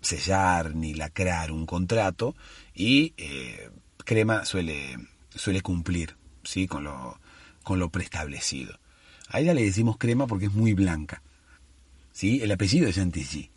sellar, 0.00 0.74
ni 0.74 0.94
lacrar 0.94 1.52
un 1.52 1.66
contrato, 1.66 2.34
y 2.74 3.14
eh, 3.16 3.70
Crema 4.04 4.44
suele, 4.44 4.96
suele 5.30 5.62
cumplir, 5.62 6.16
¿sí? 6.42 6.66
Con 6.66 6.84
lo, 6.84 7.18
con 7.62 7.78
lo 7.78 7.88
preestablecido. 7.88 8.78
A 9.34 9.40
ella 9.40 9.54
le 9.54 9.64
decimos 9.64 9.96
Crema 9.98 10.26
porque 10.26 10.46
es 10.46 10.52
muy 10.52 10.74
blanca, 10.74 11.22
¿sí? 12.12 12.40
El 12.42 12.52
apellido 12.52 12.88
es 12.88 12.94
Chantilly 12.94 13.50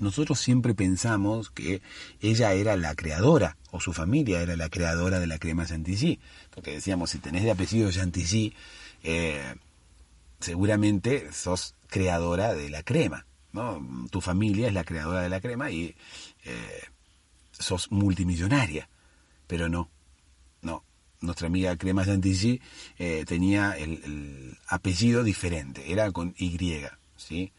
nosotros 0.00 0.40
siempre 0.40 0.74
pensamos 0.74 1.50
que 1.50 1.82
ella 2.20 2.52
era 2.54 2.76
la 2.76 2.94
creadora, 2.94 3.56
o 3.70 3.80
su 3.80 3.92
familia 3.92 4.40
era 4.40 4.56
la 4.56 4.70
creadora 4.70 5.20
de 5.20 5.26
la 5.26 5.38
crema 5.38 5.66
Chantilly. 5.66 6.18
Porque 6.50 6.72
decíamos, 6.72 7.10
si 7.10 7.18
tenés 7.18 7.44
de 7.44 7.50
apellido 7.50 7.92
Chantilly, 7.92 8.54
eh, 9.02 9.54
seguramente 10.40 11.30
sos 11.32 11.74
creadora 11.86 12.54
de 12.54 12.70
la 12.70 12.82
crema. 12.82 13.26
¿no? 13.52 13.86
Tu 14.10 14.20
familia 14.20 14.68
es 14.68 14.74
la 14.74 14.84
creadora 14.84 15.20
de 15.20 15.28
la 15.28 15.40
crema 15.40 15.70
y 15.70 15.94
eh, 16.44 16.82
sos 17.52 17.92
multimillonaria. 17.92 18.88
Pero 19.46 19.68
no, 19.68 19.90
no. 19.90 19.99
Nuestra 21.20 21.48
amiga 21.48 21.76
Crema 21.76 22.04
Chantilly 22.04 22.60
eh, 22.98 23.24
tenía 23.26 23.72
el, 23.72 24.02
el, 24.04 24.58
apellido 24.68 25.22
diferente, 25.22 25.92
era 25.92 26.10
con 26.12 26.34
Y, 26.38 26.56
¿sí? 27.16 27.52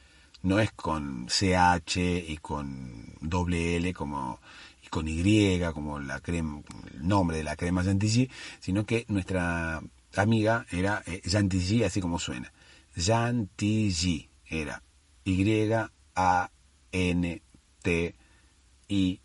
no 0.44 0.60
es 0.60 0.72
con 0.72 1.28
CH 1.28 1.98
y 1.98 2.38
con 2.42 3.16
doble 3.22 3.78
L 3.78 3.94
como 3.94 4.40
y 4.84 4.88
con 4.88 5.08
Y 5.08 5.60
como 5.74 6.00
la 6.00 6.20
crema, 6.20 6.62
el 6.94 7.08
nombre 7.08 7.38
de 7.38 7.44
la 7.44 7.56
crema 7.56 7.84
Chantilly, 7.84 8.30
sino 8.60 8.86
que 8.86 9.06
nuestra 9.08 9.82
amiga 10.16 10.66
era 10.72 11.04
eh, 11.06 11.22
así 11.86 12.02
como 12.02 12.20
suena. 12.20 12.52
Chantilly 12.98 14.30
era 14.46 14.82
Y 15.24 15.62
A 16.16 16.52
N 16.92 17.42
T 17.82 18.16
I 18.90 19.22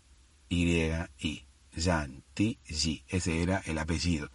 Y 0.49 0.89
I. 1.19 1.46
Chantilly, 1.77 3.03
ese 3.07 3.41
era 3.41 3.61
el 3.65 3.77
apellido. 3.77 4.29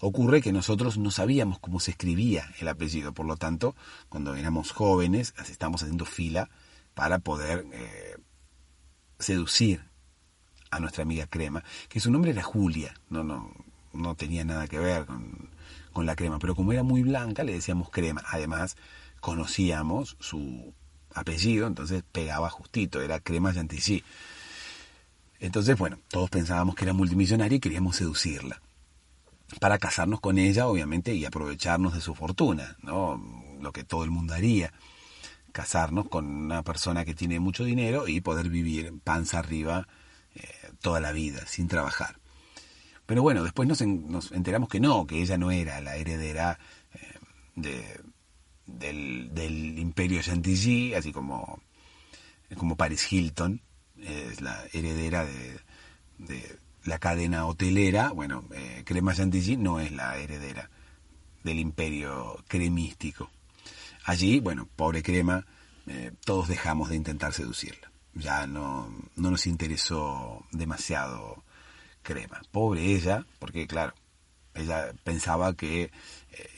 Ocurre 0.00 0.40
que 0.40 0.52
nosotros 0.52 0.96
no 0.96 1.10
sabíamos 1.10 1.58
cómo 1.58 1.80
se 1.80 1.90
escribía 1.90 2.52
el 2.60 2.68
apellido, 2.68 3.12
por 3.12 3.26
lo 3.26 3.36
tanto, 3.36 3.74
cuando 4.08 4.34
éramos 4.34 4.70
jóvenes, 4.70 5.34
estamos 5.48 5.82
haciendo 5.82 6.04
fila 6.04 6.50
para 6.94 7.18
poder 7.18 7.66
eh, 7.72 8.16
seducir 9.18 9.82
a 10.70 10.80
nuestra 10.80 11.02
amiga 11.02 11.26
Crema, 11.26 11.64
que 11.88 12.00
su 12.00 12.10
nombre 12.10 12.30
era 12.30 12.42
Julia, 12.42 12.94
no, 13.08 13.24
no, 13.24 13.52
no 13.92 14.14
tenía 14.14 14.44
nada 14.44 14.68
que 14.68 14.78
ver 14.78 15.06
con, 15.06 15.50
con 15.92 16.06
la 16.06 16.14
crema, 16.14 16.38
pero 16.38 16.54
como 16.54 16.72
era 16.72 16.82
muy 16.82 17.02
blanca 17.02 17.42
le 17.42 17.52
decíamos 17.52 17.90
crema. 17.90 18.22
Además, 18.28 18.76
conocíamos 19.20 20.16
su 20.20 20.72
apellido, 21.14 21.66
entonces 21.66 22.04
pegaba 22.12 22.50
justito, 22.50 23.00
era 23.00 23.20
crema 23.20 23.52
Chantilly. 23.52 24.04
Entonces, 25.40 25.78
bueno, 25.78 25.98
todos 26.08 26.30
pensábamos 26.30 26.74
que 26.74 26.84
era 26.84 26.92
multimillonaria 26.92 27.56
y 27.56 27.60
queríamos 27.60 27.96
seducirla. 27.96 28.60
Para 29.60 29.78
casarnos 29.78 30.20
con 30.20 30.38
ella, 30.38 30.66
obviamente, 30.66 31.14
y 31.14 31.24
aprovecharnos 31.24 31.94
de 31.94 32.00
su 32.00 32.14
fortuna, 32.14 32.76
¿no? 32.82 33.22
Lo 33.60 33.72
que 33.72 33.84
todo 33.84 34.04
el 34.04 34.10
mundo 34.10 34.34
haría. 34.34 34.72
Casarnos 35.52 36.08
con 36.08 36.26
una 36.26 36.62
persona 36.62 37.04
que 37.04 37.14
tiene 37.14 37.40
mucho 37.40 37.64
dinero 37.64 38.08
y 38.08 38.20
poder 38.20 38.48
vivir 38.50 38.92
panza 39.02 39.38
arriba 39.38 39.88
eh, 40.34 40.42
toda 40.80 41.00
la 41.00 41.12
vida, 41.12 41.46
sin 41.46 41.68
trabajar. 41.68 42.18
Pero 43.06 43.22
bueno, 43.22 43.42
después 43.42 43.66
nos, 43.66 43.80
enteramos 44.32 44.68
que 44.68 44.80
no, 44.80 45.06
que 45.06 45.22
ella 45.22 45.38
no 45.38 45.50
era 45.50 45.80
la 45.80 45.96
heredera 45.96 46.58
eh, 46.92 47.18
de, 47.56 48.00
del, 48.66 49.78
imperio 49.78 50.20
Chantilly, 50.20 50.94
así 50.94 51.10
como, 51.10 51.62
como 52.56 52.76
Paris 52.76 53.10
Hilton, 53.10 53.62
es 54.02 54.40
la 54.40 54.64
heredera 54.72 55.24
de, 55.24 56.58
la 56.84 56.98
cadena 56.98 57.46
hotelera. 57.46 58.10
Bueno, 58.10 58.44
eh, 58.52 58.82
Crema 58.84 59.14
Chantilly 59.14 59.56
no 59.56 59.80
es 59.80 59.92
la 59.92 60.16
heredera 60.18 60.70
del 61.42 61.58
imperio 61.58 62.42
cremístico. 62.48 63.30
Allí, 64.04 64.40
bueno, 64.40 64.68
pobre 64.76 65.02
Crema, 65.02 65.46
eh, 65.86 66.12
todos 66.24 66.48
dejamos 66.48 66.90
de 66.90 66.96
intentar 66.96 67.32
seducirla. 67.32 67.90
Ya 68.14 68.46
no, 68.46 68.92
no 69.16 69.30
nos 69.30 69.46
interesó 69.46 70.44
demasiado 70.50 71.44
crema. 72.02 72.40
Pobre 72.50 72.94
ella, 72.94 73.26
porque 73.38 73.66
claro, 73.66 73.94
ella 74.54 74.92
pensaba 75.04 75.54
que 75.54 75.82
eh, 75.82 75.90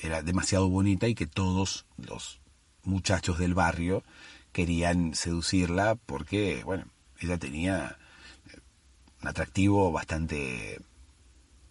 era 0.02 0.22
demasiado 0.22 0.68
bonita 0.68 1.08
y 1.08 1.14
que 1.14 1.26
todos 1.26 1.86
los 1.96 2.40
muchachos 2.84 3.38
del 3.38 3.54
barrio 3.54 4.02
querían 4.52 5.14
seducirla 5.14 5.96
porque, 6.06 6.62
bueno, 6.64 6.84
ella 7.20 7.38
tenía 7.38 7.96
un 9.22 9.28
atractivo 9.28 9.92
bastante 9.92 10.80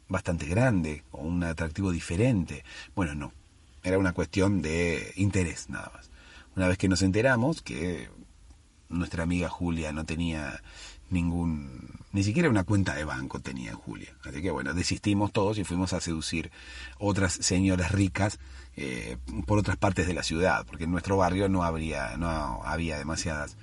bastante 0.08 0.47
grande 0.47 1.04
o 1.12 1.22
un 1.22 1.43
atractivo 1.43 1.91
diferente. 1.91 2.64
Bueno, 2.95 3.16
no, 3.16 3.34
era 3.84 3.97
una 3.97 4.14
cuestión 4.14 4.62
de 4.62 5.14
interés 5.16 5.70
nada 5.70 5.91
más. 5.93 6.10
Una 6.56 6.68
vez 6.68 6.78
que 6.78 6.89
nos 6.89 7.02
enteramos 7.02 7.62
que 7.62 8.10
nuestra 8.89 9.24
amiga 9.24 9.50
Julia 9.50 9.93
no 9.93 10.06
tenía 10.06 10.62
ningún, 11.10 12.00
ni 12.12 12.24
siquiera 12.24 12.50
una 12.50 12.64
cuenta 12.64 12.95
de 12.95 13.04
banco 13.04 13.39
tenía 13.39 13.72
en 13.72 13.78
Julia. 13.78 14.16
Así 14.24 14.41
que 14.41 14.52
bueno, 14.52 14.74
desistimos 14.74 15.32
todos 15.32 15.58
y 15.58 15.64
fuimos 15.64 15.93
a 15.93 16.02
seducir 16.02 16.52
otras 16.97 17.34
señoras 17.34 17.91
ricas 17.91 18.39
eh, 18.76 19.18
por 19.45 19.60
otras 19.60 19.78
partes 19.78 20.08
de 20.08 20.14
la 20.14 20.24
ciudad, 20.24 20.66
porque 20.66 20.86
en 20.86 20.91
nuestro 20.91 21.18
barrio 21.18 21.50
no 21.50 21.64
habría, 21.64 22.18
no 22.18 22.62
había 22.66 22.97
demasiadas, 22.97 23.58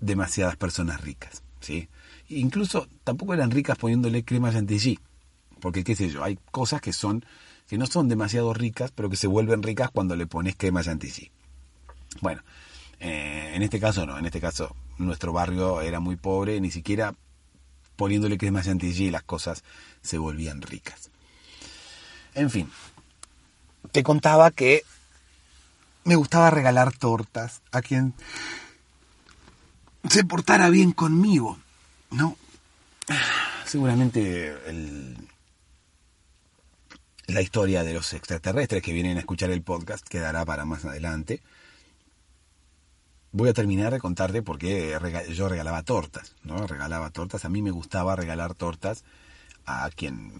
demasiadas 0.00 0.56
personas 0.56 1.00
ricas, 1.00 1.42
¿sí? 1.60 1.88
Incluso 2.28 2.88
tampoco 3.04 3.34
eran 3.34 3.50
ricas 3.50 3.78
poniéndole 3.78 4.24
crema 4.24 4.52
chantilly, 4.52 4.98
porque 5.60 5.84
qué 5.84 5.94
sé 5.94 6.08
yo, 6.08 6.24
hay 6.24 6.38
cosas 6.50 6.80
que 6.80 6.92
son, 6.92 7.24
que 7.68 7.78
no 7.78 7.86
son 7.86 8.08
demasiado 8.08 8.52
ricas, 8.52 8.92
pero 8.92 9.08
que 9.08 9.16
se 9.16 9.26
vuelven 9.26 9.62
ricas 9.62 9.90
cuando 9.90 10.16
le 10.16 10.26
pones 10.26 10.56
crema 10.56 10.82
chantilly. 10.82 11.30
Bueno, 12.20 12.42
eh, 13.00 13.52
en 13.54 13.62
este 13.62 13.78
caso 13.78 14.06
no, 14.06 14.18
en 14.18 14.26
este 14.26 14.40
caso 14.40 14.74
nuestro 14.98 15.32
barrio 15.32 15.80
era 15.80 16.00
muy 16.00 16.16
pobre, 16.16 16.60
ni 16.60 16.70
siquiera 16.70 17.14
poniéndole 17.96 18.38
crema 18.38 18.62
chantilly 18.62 19.10
las 19.10 19.22
cosas 19.22 19.64
se 20.02 20.18
volvían 20.18 20.62
ricas. 20.62 21.10
En 22.34 22.50
fin, 22.50 22.70
te 23.92 24.02
contaba 24.02 24.50
que 24.50 24.82
me 26.04 26.16
gustaba 26.16 26.50
regalar 26.50 26.92
tortas 26.96 27.62
a 27.72 27.82
quien 27.82 28.14
se 30.08 30.24
portara 30.24 30.70
bien 30.70 30.92
conmigo, 30.92 31.58
¿no? 32.10 32.36
Seguramente 33.64 34.54
la 37.26 37.40
historia 37.40 37.82
de 37.82 37.94
los 37.94 38.12
extraterrestres 38.12 38.82
que 38.82 38.92
vienen 38.92 39.16
a 39.16 39.20
escuchar 39.20 39.50
el 39.50 39.62
podcast 39.62 40.06
quedará 40.06 40.44
para 40.44 40.64
más 40.64 40.84
adelante 40.84 41.42
voy 43.36 43.50
a 43.50 43.52
terminar 43.52 43.92
de 43.92 44.00
contarte 44.00 44.42
por 44.42 44.58
qué 44.58 44.98
yo 45.34 45.48
regalaba 45.48 45.82
tortas, 45.82 46.34
¿no? 46.42 46.66
Regalaba 46.66 47.10
tortas, 47.10 47.44
a 47.44 47.50
mí 47.50 47.60
me 47.60 47.70
gustaba 47.70 48.16
regalar 48.16 48.54
tortas 48.54 49.04
a 49.66 49.90
quien 49.94 50.32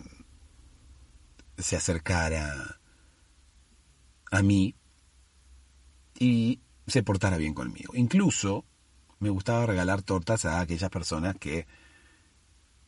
se 1.58 1.76
acercara 1.76 2.78
a 4.30 4.42
mí 4.42 4.74
y 6.18 6.60
se 6.86 7.02
portara 7.02 7.36
bien 7.36 7.52
conmigo. 7.52 7.94
Incluso 7.94 8.64
me 9.18 9.30
gustaba 9.30 9.66
regalar 9.66 10.02
tortas 10.02 10.44
a 10.44 10.60
aquellas 10.60 10.90
personas 10.90 11.36
que 11.36 11.66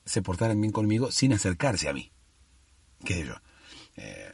se 0.04 0.22
portaran 0.22 0.60
bien 0.60 0.72
conmigo 0.72 1.10
sin 1.10 1.32
acercarse 1.32 1.88
a 1.88 1.92
mí. 1.92 2.10
¿Qué 3.04 3.14
sé 3.14 3.26
yo? 3.26 3.34
Eh, 3.96 4.32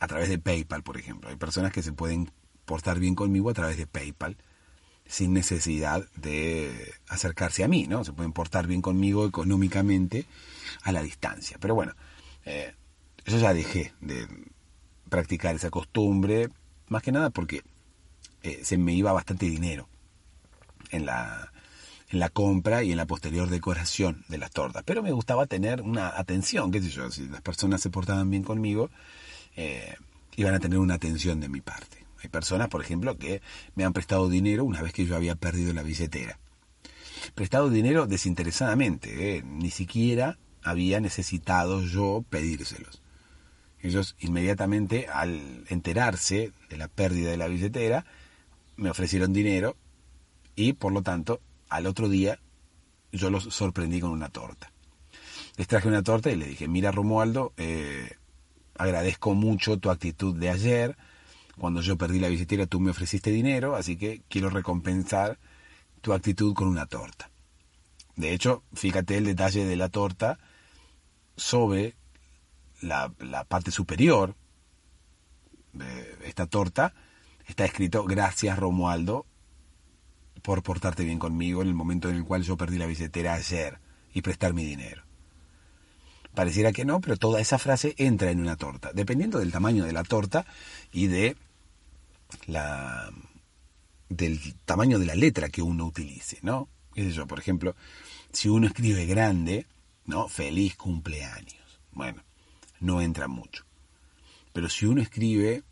a 0.00 0.06
través 0.06 0.28
de 0.28 0.38
PayPal, 0.38 0.82
por 0.82 0.96
ejemplo. 0.96 1.28
Hay 1.28 1.36
personas 1.36 1.72
que 1.72 1.82
se 1.82 1.92
pueden 1.92 2.30
portar 2.64 2.98
bien 2.98 3.14
conmigo 3.14 3.50
a 3.50 3.54
través 3.54 3.76
de 3.76 3.86
PayPal 3.86 4.36
sin 5.06 5.32
necesidad 5.32 6.06
de 6.16 6.92
acercarse 7.08 7.64
a 7.64 7.68
mí, 7.68 7.86
¿no? 7.86 8.04
Se 8.04 8.12
pueden 8.12 8.32
portar 8.32 8.66
bien 8.66 8.82
conmigo 8.82 9.26
económicamente 9.26 10.26
a 10.82 10.92
la 10.92 11.02
distancia. 11.02 11.56
Pero 11.60 11.74
bueno, 11.74 11.94
eh, 12.44 12.74
yo 13.24 13.38
ya 13.38 13.54
dejé 13.54 13.94
de 14.00 14.28
practicar 15.08 15.54
esa 15.54 15.70
costumbre, 15.70 16.50
más 16.88 17.02
que 17.02 17.12
nada 17.12 17.30
porque 17.30 17.62
eh, 18.42 18.60
se 18.62 18.76
me 18.76 18.92
iba 18.92 19.12
bastante 19.12 19.46
dinero 19.46 19.88
en 20.90 21.06
la, 21.06 21.52
en 22.10 22.18
la 22.18 22.28
compra 22.28 22.82
y 22.82 22.90
en 22.90 22.96
la 22.96 23.06
posterior 23.06 23.48
decoración 23.50 24.24
de 24.28 24.38
las 24.38 24.50
tortas. 24.50 24.82
Pero 24.84 25.02
me 25.02 25.12
gustaba 25.12 25.46
tener 25.46 25.82
una 25.82 26.08
atención, 26.08 26.70
qué 26.70 26.80
sé 26.80 26.90
yo, 26.90 27.10
si 27.10 27.28
las 27.28 27.42
personas 27.42 27.80
se 27.80 27.90
portaban 27.90 28.30
bien 28.30 28.42
conmigo, 28.42 28.90
eh, 29.56 29.94
iban 30.36 30.54
a 30.54 30.60
tener 30.60 30.78
una 30.78 30.94
atención 30.94 31.40
de 31.40 31.48
mi 31.48 31.60
parte. 31.60 32.04
Hay 32.22 32.28
personas, 32.28 32.68
por 32.68 32.82
ejemplo, 32.82 33.16
que 33.16 33.42
me 33.74 33.84
han 33.84 33.92
prestado 33.92 34.28
dinero 34.28 34.64
una 34.64 34.82
vez 34.82 34.92
que 34.92 35.06
yo 35.06 35.16
había 35.16 35.36
perdido 35.36 35.72
la 35.72 35.82
billetera. 35.82 36.38
Prestado 37.34 37.68
dinero 37.70 38.06
desinteresadamente, 38.06 39.36
¿eh? 39.36 39.42
ni 39.44 39.70
siquiera 39.70 40.38
había 40.62 41.00
necesitado 41.00 41.82
yo 41.82 42.24
pedírselos. 42.28 43.02
Ellos 43.80 44.16
inmediatamente, 44.18 45.06
al 45.06 45.64
enterarse 45.68 46.52
de 46.68 46.76
la 46.76 46.88
pérdida 46.88 47.30
de 47.30 47.36
la 47.36 47.46
billetera, 47.46 48.04
me 48.76 48.90
ofrecieron 48.90 49.32
dinero 49.32 49.76
y, 50.58 50.72
por 50.72 50.92
lo 50.92 51.02
tanto, 51.02 51.40
al 51.68 51.86
otro 51.86 52.08
día 52.08 52.40
yo 53.12 53.30
los 53.30 53.44
sorprendí 53.44 54.00
con 54.00 54.10
una 54.10 54.28
torta. 54.28 54.72
Les 55.56 55.68
traje 55.68 55.86
una 55.86 56.02
torta 56.02 56.32
y 56.32 56.36
le 56.36 56.46
dije, 56.46 56.66
mira 56.66 56.90
Romualdo, 56.90 57.52
eh, 57.56 58.16
agradezco 58.76 59.34
mucho 59.34 59.78
tu 59.78 59.88
actitud 59.88 60.34
de 60.34 60.50
ayer, 60.50 60.96
cuando 61.58 61.80
yo 61.80 61.96
perdí 61.96 62.18
la 62.18 62.26
billetera 62.26 62.66
tú 62.66 62.80
me 62.80 62.90
ofreciste 62.90 63.30
dinero, 63.30 63.76
así 63.76 63.96
que 63.96 64.22
quiero 64.28 64.50
recompensar 64.50 65.38
tu 66.00 66.12
actitud 66.12 66.54
con 66.54 66.66
una 66.66 66.86
torta. 66.86 67.30
De 68.16 68.32
hecho, 68.32 68.64
fíjate 68.72 69.16
el 69.16 69.26
detalle 69.26 69.64
de 69.64 69.76
la 69.76 69.88
torta 69.88 70.40
sobre 71.36 71.94
la, 72.80 73.12
parte 73.46 73.70
superior 73.70 74.34
de 75.72 76.18
esta 76.24 76.46
torta. 76.46 76.94
Está 77.46 77.64
escrito, 77.64 78.02
gracias 78.04 78.58
Romualdo 78.58 79.24
por 80.48 80.62
portarte 80.62 81.04
bien 81.04 81.18
conmigo 81.18 81.60
en 81.60 81.68
el 81.68 81.74
momento 81.74 82.08
en 82.08 82.16
el 82.16 82.24
cual 82.24 82.42
yo 82.42 82.56
perdí 82.56 82.78
la 82.78 82.86
billetera 82.86 83.34
ayer 83.34 83.78
y 84.14 84.22
prestar 84.22 84.54
mi 84.54 84.64
dinero. 84.64 85.02
Pareciera 86.34 86.72
que 86.72 86.86
no, 86.86 87.02
pero 87.02 87.18
toda 87.18 87.38
esa 87.42 87.58
frase 87.58 87.94
entra 87.98 88.30
en 88.30 88.40
una 88.40 88.56
torta, 88.56 88.90
dependiendo 88.94 89.40
del 89.40 89.52
tamaño 89.52 89.84
de 89.84 89.92
la 89.92 90.04
torta 90.04 90.46
y 90.90 91.08
de 91.08 91.36
la, 92.46 93.10
del 94.08 94.54
tamaño 94.64 94.98
de 94.98 95.04
la 95.04 95.14
letra 95.14 95.50
que 95.50 95.60
uno 95.60 95.84
utilice, 95.84 96.38
¿no? 96.40 96.70
¿Qué 96.94 97.10
yo? 97.10 97.26
Por 97.26 97.40
ejemplo, 97.40 97.76
si 98.32 98.48
uno 98.48 98.68
escribe 98.68 99.04
grande, 99.04 99.66
¿no? 100.06 100.28
Feliz 100.28 100.76
cumpleaños. 100.76 101.82
Bueno, 101.92 102.24
no 102.80 103.02
entra 103.02 103.28
mucho. 103.28 103.66
Pero 104.54 104.70
si 104.70 104.86
uno 104.86 105.02
escribe 105.02 105.62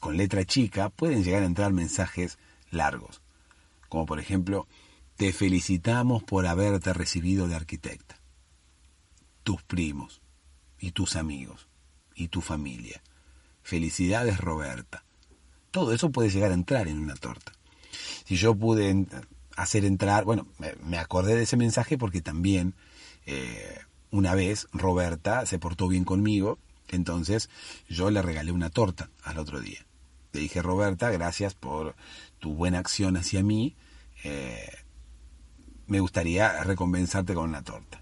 con 0.00 0.16
letra 0.16 0.44
chica, 0.44 0.88
pueden 0.88 1.22
llegar 1.22 1.44
a 1.44 1.46
entrar 1.46 1.72
mensajes 1.72 2.36
largos. 2.72 3.22
Como 3.88 4.06
por 4.06 4.18
ejemplo, 4.18 4.66
te 5.16 5.32
felicitamos 5.32 6.22
por 6.22 6.46
haberte 6.46 6.92
recibido 6.92 7.48
de 7.48 7.54
arquitecta. 7.54 8.18
Tus 9.42 9.62
primos 9.62 10.20
y 10.78 10.92
tus 10.92 11.16
amigos 11.16 11.68
y 12.14 12.28
tu 12.28 12.40
familia. 12.40 13.02
Felicidades 13.62 14.38
Roberta. 14.38 15.04
Todo 15.70 15.92
eso 15.92 16.10
puede 16.10 16.30
llegar 16.30 16.50
a 16.50 16.54
entrar 16.54 16.88
en 16.88 16.98
una 16.98 17.14
torta. 17.14 17.52
Si 18.24 18.36
yo 18.36 18.54
pude 18.54 19.06
hacer 19.56 19.84
entrar, 19.84 20.24
bueno, 20.24 20.46
me, 20.82 20.98
acordé 20.98 21.34
de 21.34 21.42
ese 21.42 21.56
mensaje 21.56 21.98
porque 21.98 22.20
también 22.20 22.74
eh, 23.24 23.78
una 24.10 24.34
vez 24.34 24.68
Roberta 24.72 25.46
se 25.46 25.58
portó 25.58 25.88
bien 25.88 26.04
conmigo 26.04 26.58
Entonces 26.88 27.50
yo 27.88 28.10
le 28.10 28.22
regalé 28.22 28.52
una 28.52 28.70
torta 28.70 29.10
al 29.24 29.38
otro 29.38 29.60
día. 29.60 29.84
Le 30.32 30.40
dije, 30.40 30.62
Roberta, 30.62 31.10
gracias 31.10 31.54
por 31.54 31.96
tu 32.46 32.54
buena 32.54 32.78
acción 32.78 33.16
hacia 33.16 33.42
mí. 33.42 33.74
Eh, 34.22 34.70
me 35.88 35.98
gustaría 35.98 36.62
recompensarte 36.62 37.34
con 37.34 37.48
una 37.48 37.64
torta. 37.64 38.00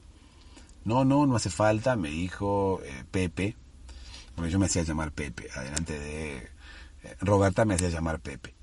No, 0.85 1.07
no, 1.07 1.25
no 1.27 1.37
hace 1.37 1.49
falta, 1.49 1.97
me 1.97 2.11
dijo 2.11 2.83
eh, 2.85 3.05
Pepe, 3.11 3.57
porque 4.35 4.51
yo 4.51 4.59
me 4.59 4.67
hacía 4.67 4.83
llamar 4.83 5.13
Pepe, 5.13 5.49
adelante 5.57 5.99
de 5.99 6.37
eh, 6.37 7.17
Roberta 7.21 7.65
me 7.65 7.73
hacía 7.73 7.89
llamar 7.89 8.21
Pepe. 8.21 8.55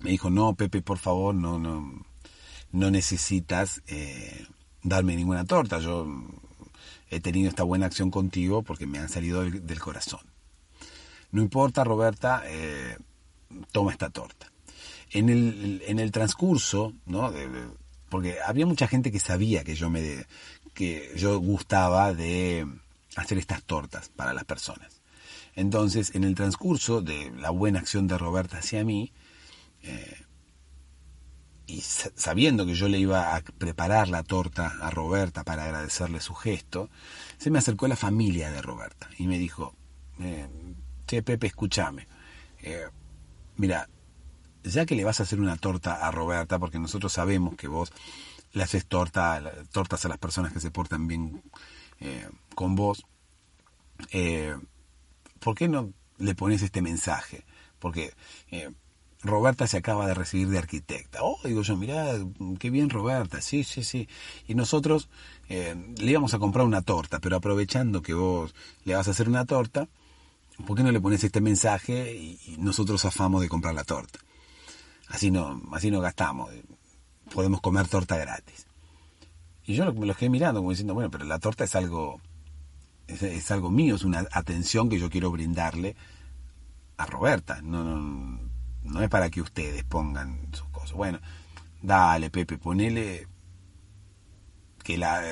Me 0.00 0.10
dijo, 0.12 0.30
no, 0.30 0.54
Pepe, 0.54 0.80
por 0.80 0.96
favor, 0.96 1.34
no, 1.34 1.58
no, 1.58 2.02
no 2.72 2.90
necesitas 2.90 3.82
darme 4.82 5.16
ninguna 5.16 5.44
torta. 5.44 5.80
Yo 5.80 6.06
he 7.10 7.20
tenido 7.20 7.50
esta 7.50 7.62
buena 7.62 7.84
acción 7.84 8.10
contigo 8.10 8.62
porque 8.62 8.86
me 8.86 8.98
han 8.98 9.10
salido 9.10 9.42
del, 9.42 9.80
corazón. 9.80 10.22
No 11.30 11.42
importa, 11.42 11.84
Roberta, 11.84 12.42
toma 13.70 13.92
esta 13.92 14.08
torta. 14.08 14.51
En 15.12 15.28
el, 15.28 15.82
en 15.86 15.98
el 15.98 16.10
transcurso, 16.10 16.94
¿no? 17.06 17.32
porque 18.08 18.36
había 18.44 18.66
mucha 18.66 18.88
gente 18.88 19.10
que 19.10 19.20
sabía 19.20 19.64
que 19.64 19.74
yo 19.74 19.88
me 19.88 20.26
que 20.74 21.12
yo 21.16 21.38
gustaba 21.38 22.14
de 22.14 22.66
hacer 23.16 23.38
estas 23.38 23.62
tortas 23.62 24.08
para 24.08 24.32
las 24.32 24.44
personas. 24.44 25.02
Entonces, 25.54 26.14
en 26.14 26.24
el 26.24 26.34
transcurso 26.34 27.02
de 27.02 27.30
la 27.32 27.50
buena 27.50 27.78
acción 27.78 28.06
de 28.06 28.18
Roberta 28.18 28.58
hacia 28.58 28.84
mí, 28.84 29.12
eh, 29.82 30.24
y 31.66 31.80
sabiendo 31.80 32.66
que 32.66 32.74
yo 32.74 32.88
le 32.88 32.98
iba 32.98 33.34
a 33.34 33.40
preparar 33.40 34.08
la 34.08 34.22
torta 34.22 34.74
a 34.80 34.90
Roberta 34.90 35.44
para 35.44 35.64
agradecerle 35.64 36.20
su 36.20 36.34
gesto, 36.34 36.90
se 37.38 37.50
me 37.50 37.58
acercó 37.58 37.88
la 37.88 37.96
familia 37.96 38.50
de 38.50 38.60
Roberta 38.60 39.08
y 39.18 39.26
me 39.26 39.38
dijo, 39.38 39.74
eh, 40.20 40.48
che 41.06 41.22
Pepe, 41.22 41.46
escúchame, 41.46 42.06
eh, 42.62 42.88
mira, 43.56 43.88
ya 44.64 44.86
que 44.86 44.94
le 44.94 45.04
vas 45.04 45.20
a 45.20 45.24
hacer 45.24 45.40
una 45.40 45.56
torta 45.56 46.06
a 46.06 46.10
Roberta, 46.10 46.58
porque 46.58 46.78
nosotros 46.78 47.12
sabemos 47.12 47.56
que 47.56 47.68
vos 47.68 47.92
le 48.52 48.62
haces 48.62 48.86
torta, 48.86 49.42
tortas 49.72 50.04
a 50.04 50.08
las 50.08 50.18
personas 50.18 50.52
que 50.52 50.60
se 50.60 50.70
portan 50.70 51.06
bien 51.06 51.42
eh, 52.00 52.28
con 52.54 52.74
vos, 52.74 53.06
eh, 54.10 54.56
¿por 55.40 55.54
qué 55.54 55.68
no 55.68 55.92
le 56.18 56.34
pones 56.34 56.62
este 56.62 56.82
mensaje? 56.82 57.44
Porque 57.78 58.12
eh, 58.50 58.70
Roberta 59.22 59.66
se 59.66 59.78
acaba 59.78 60.06
de 60.06 60.14
recibir 60.14 60.48
de 60.48 60.58
arquitecta. 60.58 61.20
Oh, 61.22 61.38
digo 61.44 61.62
yo, 61.62 61.76
mirá, 61.76 62.14
qué 62.58 62.70
bien 62.70 62.90
Roberta, 62.90 63.40
sí, 63.40 63.64
sí, 63.64 63.82
sí. 63.82 64.08
Y 64.46 64.54
nosotros 64.54 65.08
le 65.48 66.10
íbamos 66.10 66.32
a 66.32 66.38
comprar 66.38 66.64
una 66.64 66.80
torta, 66.80 67.20
pero 67.20 67.36
aprovechando 67.36 68.00
que 68.00 68.14
vos 68.14 68.54
le 68.84 68.94
vas 68.94 69.06
a 69.06 69.10
hacer 69.10 69.28
una 69.28 69.44
torta, 69.44 69.86
¿por 70.66 70.76
qué 70.76 70.82
no 70.82 70.92
le 70.92 71.00
pones 71.00 71.22
este 71.24 71.42
mensaje 71.42 72.14
y, 72.14 72.40
y 72.46 72.56
nosotros 72.56 73.04
afamos 73.04 73.42
de 73.42 73.50
comprar 73.50 73.74
la 73.74 73.84
torta? 73.84 74.18
Así 75.12 75.30
no, 75.30 75.60
así 75.72 75.90
no 75.90 76.00
gastamos, 76.00 76.50
podemos 77.34 77.60
comer 77.60 77.86
torta 77.86 78.16
gratis. 78.16 78.66
Y 79.64 79.74
yo 79.74 79.92
me 79.92 80.06
lo 80.06 80.14
quedé 80.14 80.30
mirando 80.30 80.60
como 80.60 80.70
diciendo, 80.70 80.94
bueno, 80.94 81.10
pero 81.10 81.26
la 81.26 81.38
torta 81.38 81.64
es 81.64 81.76
algo, 81.76 82.18
es, 83.06 83.50
algo 83.50 83.70
mío, 83.70 83.94
es 83.94 84.04
una 84.04 84.26
atención 84.32 84.88
que 84.88 84.98
yo 84.98 85.10
quiero 85.10 85.30
brindarle 85.30 85.96
a 86.96 87.04
Roberta. 87.04 87.60
No, 87.60 87.84
no, 87.84 88.40
no 88.84 89.02
es 89.02 89.10
para 89.10 89.28
que 89.28 89.42
ustedes 89.42 89.84
pongan 89.84 90.48
sus 90.52 90.68
cosas. 90.70 90.92
Bueno, 90.94 91.20
dale, 91.82 92.30
Pepe, 92.30 92.56
ponele 92.56 93.28
que 94.82 94.96
la 94.96 95.22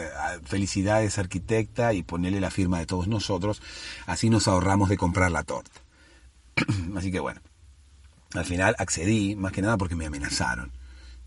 felicidad 0.44 1.02
es 1.02 1.18
arquitecta 1.18 1.94
y 1.94 2.02
ponele 2.02 2.38
la 2.38 2.50
firma 2.50 2.78
de 2.78 2.86
todos 2.86 3.08
nosotros, 3.08 3.62
así 4.06 4.28
nos 4.28 4.46
ahorramos 4.46 4.90
de 4.90 4.98
comprar 4.98 5.32
la 5.32 5.42
torta. 5.42 5.80
así 6.96 7.10
que 7.10 7.18
bueno, 7.18 7.40
al 8.34 8.44
final 8.44 8.76
accedí, 8.78 9.36
más 9.36 9.52
que 9.52 9.62
nada 9.62 9.76
porque 9.76 9.96
me 9.96 10.06
amenazaron. 10.06 10.72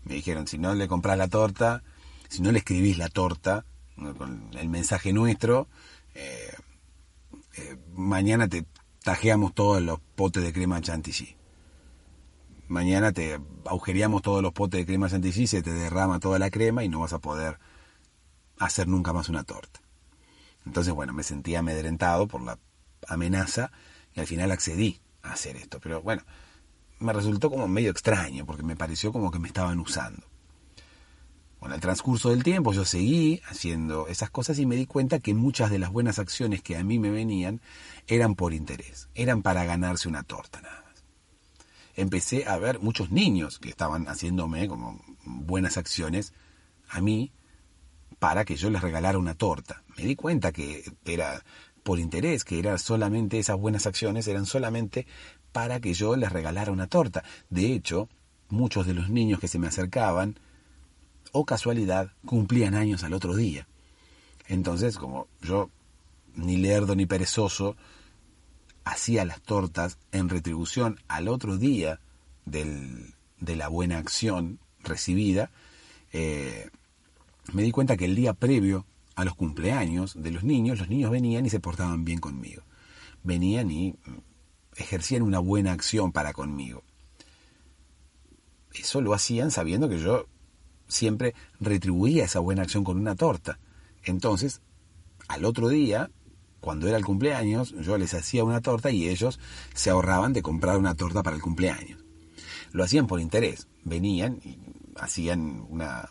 Me 0.04 0.14
dijeron, 0.14 0.46
si 0.46 0.58
no 0.58 0.74
le 0.74 0.88
compras 0.88 1.18
la 1.18 1.28
torta, 1.28 1.82
si 2.28 2.42
no 2.42 2.52
le 2.52 2.58
escribís 2.58 2.98
la 2.98 3.08
torta, 3.08 3.64
con 3.96 4.50
el 4.58 4.68
mensaje 4.68 5.12
nuestro, 5.12 5.68
eh, 6.14 6.52
eh, 7.56 7.76
mañana 7.94 8.48
te 8.48 8.66
tajeamos 9.02 9.54
todos 9.54 9.82
los 9.82 10.00
potes 10.14 10.42
de 10.42 10.52
crema 10.52 10.80
chantilly. 10.80 11.36
Mañana 12.68 13.12
te 13.12 13.38
agujereamos 13.66 14.22
todos 14.22 14.42
los 14.42 14.52
potes 14.52 14.80
de 14.80 14.86
crema 14.86 15.08
chantilly, 15.08 15.46
se 15.46 15.62
te 15.62 15.72
derrama 15.72 16.18
toda 16.18 16.38
la 16.38 16.50
crema 16.50 16.82
y 16.82 16.88
no 16.88 17.00
vas 17.00 17.12
a 17.12 17.18
poder 17.18 17.58
hacer 18.58 18.88
nunca 18.88 19.12
más 19.12 19.28
una 19.28 19.44
torta. 19.44 19.80
Entonces, 20.66 20.94
bueno, 20.94 21.12
me 21.12 21.22
sentí 21.22 21.54
amedrentado 21.54 22.26
por 22.26 22.42
la 22.42 22.58
amenaza 23.06 23.70
y 24.14 24.20
al 24.20 24.26
final 24.26 24.50
accedí 24.50 25.00
a 25.22 25.32
hacer 25.32 25.56
esto. 25.56 25.78
Pero 25.80 26.00
bueno, 26.02 26.22
me 26.98 27.12
resultó 27.12 27.50
como 27.50 27.68
medio 27.68 27.90
extraño, 27.90 28.46
porque 28.46 28.62
me 28.62 28.76
pareció 28.76 29.12
como 29.12 29.30
que 29.30 29.38
me 29.38 29.48
estaban 29.48 29.78
usando. 29.80 30.26
Con 31.58 31.72
el 31.72 31.80
transcurso 31.80 32.28
del 32.28 32.44
tiempo 32.44 32.72
yo 32.74 32.84
seguí 32.84 33.40
haciendo 33.48 34.06
esas 34.08 34.28
cosas 34.30 34.58
y 34.58 34.66
me 34.66 34.76
di 34.76 34.84
cuenta 34.84 35.18
que 35.18 35.32
muchas 35.32 35.70
de 35.70 35.78
las 35.78 35.90
buenas 35.90 36.18
acciones 36.18 36.62
que 36.62 36.76
a 36.76 36.84
mí 36.84 36.98
me 36.98 37.10
venían 37.10 37.62
eran 38.06 38.34
por 38.34 38.52
interés, 38.52 39.08
eran 39.14 39.40
para 39.42 39.64
ganarse 39.64 40.08
una 40.08 40.24
torta 40.24 40.60
nada 40.60 40.82
más. 40.82 41.04
Empecé 41.94 42.46
a 42.46 42.58
ver 42.58 42.80
muchos 42.80 43.10
niños 43.10 43.58
que 43.58 43.70
estaban 43.70 44.08
haciéndome 44.08 44.68
como 44.68 45.02
buenas 45.24 45.78
acciones 45.78 46.34
a 46.90 47.00
mí 47.00 47.32
para 48.18 48.44
que 48.44 48.56
yo 48.56 48.68
les 48.68 48.82
regalara 48.82 49.18
una 49.18 49.34
torta. 49.34 49.84
Me 49.96 50.04
di 50.04 50.16
cuenta 50.16 50.52
que 50.52 50.84
era 51.06 51.42
por 51.82 51.98
interés, 51.98 52.44
que 52.44 52.58
era 52.58 52.76
solamente 52.78 53.38
esas 53.38 53.56
buenas 53.56 53.86
acciones, 53.86 54.26
eran 54.26 54.46
solamente 54.46 55.06
para 55.54 55.78
que 55.78 55.94
yo 55.94 56.16
les 56.16 56.32
regalara 56.32 56.72
una 56.72 56.88
torta. 56.88 57.22
De 57.48 57.72
hecho, 57.72 58.08
muchos 58.48 58.88
de 58.88 58.92
los 58.92 59.08
niños 59.08 59.38
que 59.38 59.46
se 59.46 59.60
me 59.60 59.68
acercaban, 59.68 60.36
o 61.30 61.44
casualidad, 61.44 62.10
cumplían 62.26 62.74
años 62.74 63.04
al 63.04 63.14
otro 63.14 63.36
día. 63.36 63.68
Entonces, 64.48 64.98
como 64.98 65.28
yo, 65.42 65.70
ni 66.34 66.56
lerdo 66.56 66.96
ni 66.96 67.06
perezoso, 67.06 67.76
hacía 68.82 69.24
las 69.24 69.42
tortas 69.42 69.98
en 70.10 70.28
retribución 70.28 70.98
al 71.06 71.28
otro 71.28 71.56
día 71.56 72.00
de 72.44 73.56
la 73.56 73.68
buena 73.68 73.98
acción 73.98 74.58
recibida, 74.82 75.52
eh, 76.12 76.68
me 77.52 77.62
di 77.62 77.70
cuenta 77.70 77.96
que 77.96 78.06
el 78.06 78.16
día 78.16 78.34
previo 78.34 78.86
a 79.14 79.24
los 79.24 79.36
cumpleaños 79.36 80.20
de 80.20 80.32
los 80.32 80.42
niños, 80.42 80.80
los 80.80 80.88
niños 80.88 81.12
venían 81.12 81.46
y 81.46 81.50
se 81.50 81.60
portaban 81.60 82.04
bien 82.04 82.18
conmigo. 82.18 82.62
Venían 83.22 83.70
y 83.70 83.94
ejercían 84.76 85.22
una 85.22 85.38
buena 85.38 85.72
acción 85.72 86.12
para 86.12 86.32
conmigo. 86.32 86.82
Eso 88.72 89.00
lo 89.00 89.14
hacían 89.14 89.50
sabiendo 89.50 89.88
que 89.88 90.00
yo 90.00 90.26
siempre 90.88 91.34
retribuía 91.60 92.24
esa 92.24 92.40
buena 92.40 92.62
acción 92.62 92.84
con 92.84 92.98
una 92.98 93.14
torta. 93.14 93.58
Entonces, 94.02 94.60
al 95.28 95.44
otro 95.44 95.68
día, 95.68 96.10
cuando 96.60 96.88
era 96.88 96.96
el 96.96 97.04
cumpleaños, 97.04 97.74
yo 97.80 97.96
les 97.98 98.14
hacía 98.14 98.44
una 98.44 98.60
torta 98.60 98.90
y 98.90 99.08
ellos 99.08 99.38
se 99.74 99.90
ahorraban 99.90 100.32
de 100.32 100.42
comprar 100.42 100.76
una 100.76 100.94
torta 100.94 101.22
para 101.22 101.36
el 101.36 101.42
cumpleaños. 101.42 102.04
Lo 102.72 102.82
hacían 102.82 103.06
por 103.06 103.20
interés. 103.20 103.68
Venían 103.84 104.40
y 104.44 104.58
hacían 104.96 105.64
una, 105.68 106.10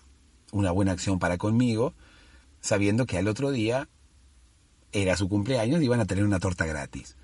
una 0.52 0.72
buena 0.72 0.94
acción 0.94 1.20
para 1.20 1.38
conmigo, 1.38 1.94
sabiendo 2.62 3.06
que 3.06 3.18
al 3.18 3.28
otro 3.28 3.52
día 3.52 3.90
era 4.92 5.18
su 5.18 5.28
cumpleaños 5.28 5.82
y 5.82 5.86
iban 5.86 6.00
a 6.00 6.06
tener 6.06 6.24
una 6.24 6.40
torta 6.40 6.66
gratis 6.66 7.18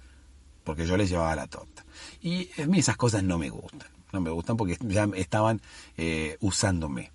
porque 0.70 0.86
yo 0.86 0.98
les 0.98 1.10
llevaba 1.10 1.36
la 1.36 1.48
torta. 1.48 1.84
Y 2.22 2.48
a 2.62 2.68
mí 2.68 2.78
esas 2.78 2.96
cosas 2.96 3.24
no 3.24 3.40
me 3.40 3.50
gustan, 3.50 3.90
no 4.14 4.22
me 4.22 4.30
gustan 4.30 4.56
porque 4.56 4.78
ya 4.82 5.10
estaban 5.16 5.62
eh, 5.98 6.38
usándome, 6.42 7.12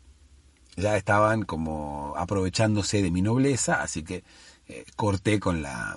ya 0.75 0.97
estaban 0.97 1.45
como 1.45 2.15
aprovechándose 2.17 3.01
de 3.01 3.13
mi 3.13 3.23
nobleza, 3.23 3.81
así 3.81 4.03
que 4.03 4.25
eh, 4.67 4.85
corté 4.97 5.39
con 5.39 5.63
la, 5.63 5.97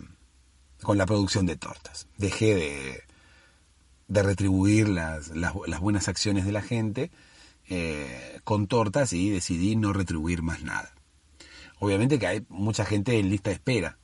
con 0.83 0.99
la 0.99 1.07
producción 1.07 1.47
de 1.47 1.55
tortas. 1.55 2.07
Dejé 2.17 2.53
de, 2.53 3.03
de 4.07 4.21
retribuir 4.21 4.87
las, 4.87 5.29
las, 5.35 5.79
buenas 5.79 6.07
acciones 6.09 6.45
de 6.45 6.51
la 6.51 6.61
gente 6.61 7.09
eh, 7.69 8.39
con 8.43 8.67
tortas 8.67 9.13
y 9.13 9.31
decidí 9.31 9.75
no 9.75 9.93
retribuir 9.93 10.43
más 10.43 10.61
nada. 10.61 10.93
Obviamente 11.79 12.19
que 12.19 12.27
hay 12.27 12.45
mucha 12.49 12.85
gente 12.85 13.17
en 13.17 13.31
lista 13.31 13.49
de 13.49 13.55
espera. 13.55 13.97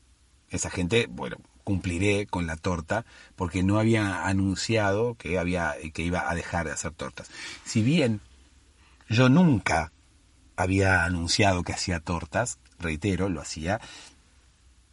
Esa 0.50 0.72
gente, 0.72 1.06
bueno, 1.08 1.38
cumpliré 1.64 2.28
con 2.28 2.48
la 2.48 2.58
torta 2.58 3.06
porque 3.36 3.64
no 3.64 3.80
había 3.80 4.26
anunciado 4.26 5.16
que 5.16 5.40
había 5.40 5.76
que 5.94 6.04
iba 6.04 6.30
a 6.30 6.36
dejar 6.36 6.66
de 6.66 6.74
hacer 6.74 6.92
tortas. 6.92 7.30
Si 7.66 7.82
bien 7.82 8.22
yo 9.10 9.30
nunca 9.30 9.92
había 10.56 11.04
anunciado 11.04 11.64
que 11.64 11.74
hacía 11.74 12.00
tortas, 12.00 12.60
reitero, 12.80 13.30
lo 13.30 13.42
hacía 13.42 13.80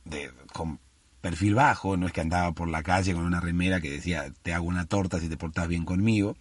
de, 0.05 0.33
con 0.53 0.81
perfil 1.21 1.55
bajo, 1.55 1.97
no 1.97 2.07
es 2.07 2.13
que 2.13 2.21
andaba 2.21 2.53
por 2.53 2.69
la 2.69 2.83
calle 2.83 3.15
con 3.15 3.25
una 3.25 3.41
remera 3.41 3.81
que 3.81 3.91
decía 3.91 4.33
te 4.43 4.55
hago 4.55 4.67
una 4.67 4.87
torta 4.87 5.21
si 5.21 5.29
te 5.29 5.37
portas 5.37 5.69
bien 5.69 5.85
conmigo. 5.85 6.37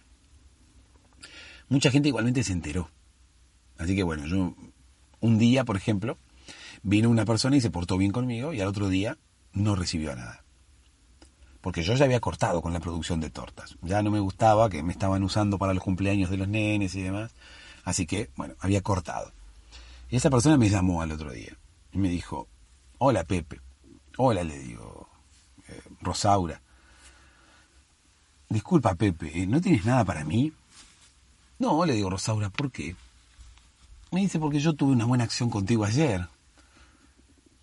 Mucha 1.68 1.90
gente 1.90 2.08
igualmente 2.08 2.42
se 2.42 2.52
enteró. 2.52 2.90
Así 3.78 3.94
que 3.94 4.02
bueno, 4.02 4.26
yo 4.26 4.54
un 5.20 5.38
día, 5.38 5.64
por 5.64 5.76
ejemplo, 5.76 6.18
vino 6.82 7.10
una 7.10 7.24
persona 7.24 7.56
y 7.56 7.60
se 7.60 7.70
portó 7.70 7.96
bien 7.98 8.12
conmigo 8.12 8.52
y 8.52 8.60
al 8.60 8.68
otro 8.68 8.88
día 8.88 9.18
no 9.52 9.74
recibió 9.74 10.14
nada. 10.14 10.44
porque 11.60 11.82
yo 11.82 11.94
ya 11.94 12.06
había 12.06 12.20
cortado 12.20 12.62
con 12.62 12.72
la 12.72 12.80
producción 12.80 13.20
de 13.20 13.28
tortas. 13.28 13.76
Ya 13.82 14.02
no 14.02 14.10
me 14.10 14.18
gustaba 14.20 14.70
que 14.70 14.82
me 14.82 14.92
estaban 14.92 15.22
usando 15.22 15.58
para 15.58 15.74
los 15.74 15.82
cumpleaños 15.82 16.30
de 16.30 16.38
los 16.38 16.48
nenes 16.48 16.94
y 16.94 17.02
demás. 17.02 17.32
Así 17.84 18.06
que, 18.06 18.30
bueno, 18.36 18.54
había 18.60 18.80
cortado. 18.80 19.30
Y 20.08 20.16
esa 20.16 20.30
persona 20.30 20.56
me 20.56 20.70
llamó 20.70 21.02
al 21.02 21.12
otro 21.12 21.30
día 21.32 21.56
y 21.92 21.98
me 21.98 22.08
dijo, 22.08 22.48
hola 22.98 23.24
Pepe. 23.24 23.60
Hola, 24.16 24.42
le 24.42 24.58
digo, 24.58 25.08
eh, 25.68 25.82
Rosaura. 26.00 26.62
Disculpa 28.48 28.94
Pepe, 28.94 29.46
¿no 29.46 29.60
tienes 29.60 29.84
nada 29.84 30.04
para 30.04 30.24
mí? 30.24 30.52
No, 31.58 31.84
le 31.84 31.94
digo, 31.94 32.10
Rosaura, 32.10 32.48
¿por 32.50 32.72
qué? 32.72 32.96
Me 34.12 34.20
dice, 34.20 34.38
porque 34.40 34.60
yo 34.60 34.72
tuve 34.74 34.92
una 34.92 35.04
buena 35.04 35.24
acción 35.24 35.50
contigo 35.50 35.84
ayer. 35.84 36.26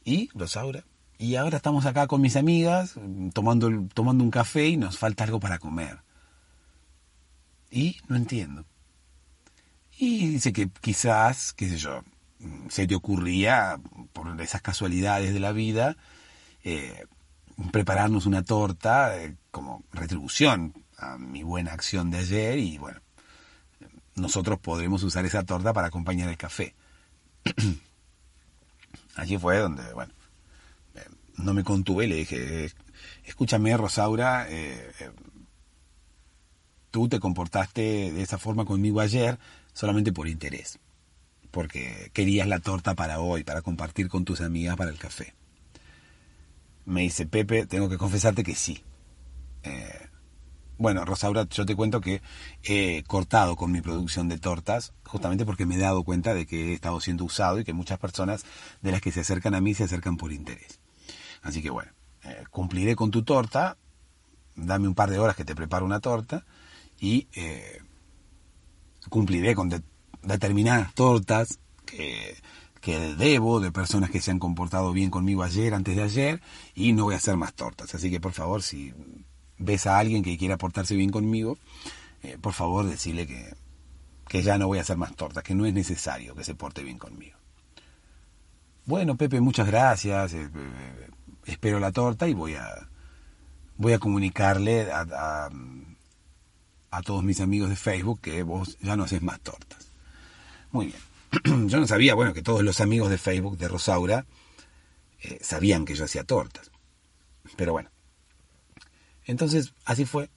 ¿Y, 0.05 0.29
Rosaura? 0.33 0.83
Y 1.19 1.35
ahora 1.35 1.57
estamos 1.57 1.85
acá 1.85 2.07
con 2.07 2.21
mis 2.21 2.35
amigas, 2.35 2.95
tomando, 3.33 3.69
tomando 3.93 4.23
un 4.23 4.31
café 4.31 4.67
y 4.67 4.77
nos 4.77 4.97
falta 4.97 5.23
algo 5.23 5.39
para 5.39 5.57
comer. 5.57 5.99
Y 7.71 7.97
no 8.07 8.15
entiendo. 8.15 8.65
Y 9.97 10.27
dice 10.27 10.53
que 10.53 10.69
quizás, 10.69 11.53
qué 11.53 11.67
sé 11.69 11.77
yo, 11.77 12.03
se 12.69 12.85
te 12.85 12.95
ocurría, 12.95 13.79
por 14.13 14.39
esas 14.41 14.61
casualidades 14.61 15.33
de 15.33 15.39
la 15.39 15.51
vida, 15.51 15.97
eh, 16.63 17.05
prepararnos 17.71 18.27
una 18.27 18.43
torta 18.43 19.17
eh, 19.17 19.35
como 19.49 19.83
retribución 19.91 20.73
a 20.97 21.17
mi 21.17 21.41
buena 21.41 21.73
acción 21.73 22.11
de 22.11 22.19
ayer 22.19 22.59
y 22.59 22.77
bueno, 22.77 22.99
nosotros 24.15 24.59
podremos 24.59 25.03
usar 25.03 25.25
esa 25.25 25.43
torta 25.43 25.73
para 25.73 25.87
acompañar 25.87 26.29
el 26.29 26.37
café. 26.37 26.75
Allí 29.15 29.37
fue 29.37 29.57
donde, 29.57 29.93
bueno, 29.93 30.13
no 31.37 31.53
me 31.53 31.63
contuve 31.63 32.07
le 32.07 32.15
dije, 32.15 32.71
escúchame 33.23 33.75
Rosaura, 33.77 34.47
eh, 34.49 34.91
eh, 34.99 35.11
tú 36.91 37.07
te 37.07 37.19
comportaste 37.19 38.11
de 38.11 38.21
esa 38.21 38.37
forma 38.37 38.65
conmigo 38.65 38.99
ayer 38.99 39.39
solamente 39.73 40.11
por 40.11 40.27
interés, 40.27 40.79
porque 41.51 42.09
querías 42.13 42.47
la 42.47 42.59
torta 42.59 42.95
para 42.95 43.19
hoy, 43.19 43.43
para 43.43 43.61
compartir 43.61 44.09
con 44.09 44.25
tus 44.25 44.41
amigas 44.41 44.75
para 44.75 44.91
el 44.91 44.97
café. 44.97 45.35
Me 46.85 47.01
dice, 47.01 47.25
Pepe, 47.25 47.67
tengo 47.67 47.89
que 47.89 47.97
confesarte 47.97 48.43
que 48.43 48.55
sí. 48.55 48.83
Eh, 49.63 50.07
bueno, 50.77 51.05
Rosaura, 51.05 51.47
yo 51.49 51.65
te 51.65 51.75
cuento 51.75 52.01
que 52.01 52.21
he 52.63 53.03
cortado 53.03 53.55
con 53.55 53.71
mi 53.71 53.81
producción 53.81 54.29
de 54.29 54.37
tortas, 54.37 54.93
justamente 55.03 55.45
porque 55.45 55.65
me 55.65 55.75
he 55.75 55.79
dado 55.79 56.03
cuenta 56.03 56.33
de 56.33 56.45
que 56.45 56.69
he 56.69 56.73
estado 56.73 57.01
siendo 57.01 57.25
usado 57.25 57.59
y 57.59 57.63
que 57.63 57.73
muchas 57.73 57.99
personas 57.99 58.45
de 58.81 58.91
las 58.91 59.01
que 59.01 59.11
se 59.11 59.19
acercan 59.19 59.53
a 59.53 59.61
mí 59.61 59.73
se 59.73 59.83
acercan 59.83 60.17
por 60.17 60.31
interés. 60.31 60.79
Así 61.41 61.61
que 61.61 61.69
bueno, 61.69 61.91
eh, 62.23 62.43
cumpliré 62.49 62.95
con 62.95 63.11
tu 63.11 63.23
torta, 63.23 63.77
dame 64.55 64.87
un 64.87 64.95
par 64.95 65.09
de 65.09 65.19
horas 65.19 65.35
que 65.35 65.45
te 65.45 65.55
preparo 65.55 65.85
una 65.85 65.99
torta 65.99 66.45
y 66.99 67.27
eh, 67.35 67.81
cumpliré 69.09 69.55
con 69.55 69.69
determinadas 70.23 70.93
tortas 70.93 71.59
que, 71.85 72.35
que 72.81 73.15
debo 73.15 73.59
de 73.59 73.71
personas 73.71 74.09
que 74.09 74.21
se 74.21 74.31
han 74.31 74.39
comportado 74.39 74.91
bien 74.91 75.09
conmigo 75.09 75.43
ayer, 75.43 75.73
antes 75.73 75.95
de 75.95 76.03
ayer, 76.03 76.41
y 76.75 76.93
no 76.93 77.03
voy 77.05 77.13
a 77.13 77.17
hacer 77.17 77.37
más 77.37 77.53
tortas. 77.53 77.93
Así 77.95 78.09
que 78.09 78.19
por 78.19 78.33
favor, 78.33 78.61
si 78.63 78.93
ves 79.57 79.87
a 79.87 79.97
alguien 79.97 80.23
que 80.23 80.37
quiera 80.37 80.57
portarse 80.57 80.95
bien 80.95 81.09
conmigo, 81.09 81.57
eh, 82.23 82.37
por 82.39 82.53
favor 82.53 82.85
decirle 82.85 83.27
que, 83.27 83.53
que 84.27 84.41
ya 84.41 84.57
no 84.57 84.67
voy 84.67 84.79
a 84.79 84.81
hacer 84.81 84.97
más 84.97 85.15
tortas, 85.15 85.43
que 85.43 85.55
no 85.55 85.65
es 85.65 85.73
necesario 85.73 86.35
que 86.35 86.43
se 86.43 86.55
porte 86.55 86.83
bien 86.83 86.97
conmigo. 86.97 87.37
Bueno, 88.85 89.17
Pepe, 89.17 89.41
muchas 89.41 89.67
gracias 89.67 90.33
espero 91.47 91.79
la 91.79 91.91
torta 91.91 92.27
y 92.27 92.33
voy 92.33 92.55
a, 92.55 92.89
voy 93.77 93.93
a 93.93 93.99
comunicarle 93.99 94.89
a, 94.91 95.49
todos 97.05 97.23
mis 97.23 97.41
amigos 97.41 97.69
de 97.69 97.75
Facebook 97.75 98.21
que 98.21 98.41
vos 98.43 98.77
ya 98.81 98.95
no 98.95 99.03
haces 99.03 99.21
más 99.21 99.39
tortas. 99.39 99.91
Muy 100.71 100.87
bien. 100.87 101.67
Yo 101.69 101.79
no 101.79 101.87
sabía, 101.87 102.15
bueno, 102.15 102.33
que 102.33 102.41
todos 102.41 102.63
los 102.63 102.81
amigos 102.81 103.09
de 103.09 103.19
Facebook 103.19 103.57
de 103.57 103.67
Rosaura 103.67 104.25
eh, 105.21 105.37
sabían 105.41 105.85
que 105.85 105.93
yo 105.93 106.05
hacía 106.05 106.23
tortas. 106.23 106.71
Pero 107.55 107.73
bueno. 107.73 107.91
Entonces, 109.25 109.73
así 109.85 110.05
fue. 110.05 110.29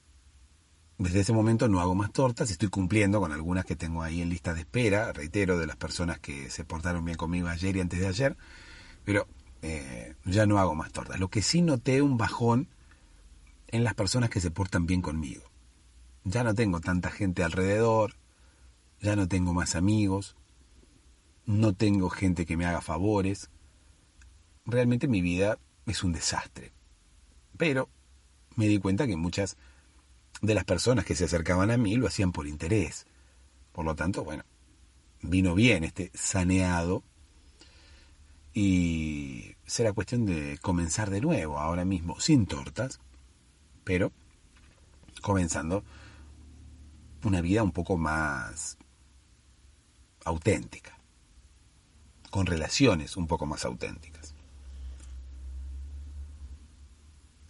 Desde 0.99 1.21
ese 1.21 1.33
momento 1.33 1.67
no 1.67 1.81
hago 1.81 1.95
más 1.95 2.13
tortas, 2.13 2.51
estoy 2.51 2.69
cumpliendo 2.69 3.21
con 3.21 3.33
algunas 3.33 3.65
que 3.65 3.75
tengo 3.75 4.03
ahí 4.03 4.21
en 4.21 4.29
lista 4.29 4.53
de 4.53 4.61
espera, 4.61 5.13
reitero, 5.15 5.59
de 5.59 5.67
las 5.67 5.77
personas 5.77 6.19
que 6.19 6.51
se 6.51 6.63
portaron 6.65 7.07
bien 7.07 7.17
conmigo 7.17 7.49
ayer 7.49 7.75
y 7.77 7.81
antes 7.81 8.01
de 8.01 8.07
ayer, 8.07 8.37
pero 9.05 9.27
eh, 9.63 10.15
ya 10.25 10.47
no 10.47 10.59
hago 10.59 10.75
más 10.75 10.93
tortas. 10.93 11.19
Lo 11.19 11.29
que 11.29 11.43
sí 11.43 11.63
noté 11.63 12.03
un 12.03 12.17
bajón 12.17 12.69
en 13.69 13.85
las 13.85 13.95
personas 13.95 14.31
que 14.31 14.41
se 14.41 14.51
portan 14.51 14.87
bien 14.87 15.03
conmigo. 15.03 15.45
Ya 16.25 16.45
no 16.45 16.55
tengo 16.55 16.81
tanta 16.81 17.11
gente 17.11 17.43
alrededor, 17.43 18.15
ya 19.01 19.17
no 19.17 19.29
tengo 19.29 19.55
más 19.55 19.75
amigos, 19.75 20.37
no 21.47 21.73
tengo 21.75 22.11
gente 22.11 22.47
que 22.47 22.57
me 22.57 22.67
haga 22.67 22.81
favores. 22.81 23.51
Realmente 24.67 25.09
mi 25.09 25.21
vida 25.21 25.59
es 25.87 26.05
un 26.05 26.13
desastre. 26.13 26.73
Pero 27.57 27.89
me 28.57 28.69
di 28.69 28.79
cuenta 28.79 29.07
que 29.07 29.17
muchas 29.17 29.57
de 30.43 30.55
las 30.55 30.65
personas 30.65 31.05
que 31.05 31.15
se 31.15 31.25
acercaban 31.25 31.71
a 31.71 31.77
mí 31.77 31.97
lo 31.97 32.07
hacían 32.07 32.33
por 32.33 32.47
interés. 32.47 33.07
Por 33.73 33.85
lo 33.85 33.95
tanto, 33.95 34.25
bueno, 34.25 34.45
vino 35.23 35.55
bien 35.55 35.85
este 35.85 36.11
saneado 36.15 37.03
y 38.53 39.55
será 39.67 39.93
cuestión 39.93 40.27
de 40.27 40.59
comenzar 40.59 41.11
de 41.11 41.21
nuevo, 41.21 41.59
ahora 41.59 41.85
mismo, 41.85 42.19
sin 42.21 42.47
tortas, 42.47 43.01
pero 43.85 44.13
comenzando 45.23 45.85
una 47.25 47.41
vida 47.41 47.63
un 47.63 47.73
poco 47.73 47.97
más 47.97 48.79
auténtica, 50.25 50.99
con 52.31 52.47
relaciones 52.47 53.17
un 53.17 53.27
poco 53.27 53.47
más 53.47 53.65
auténticas. 53.65 54.35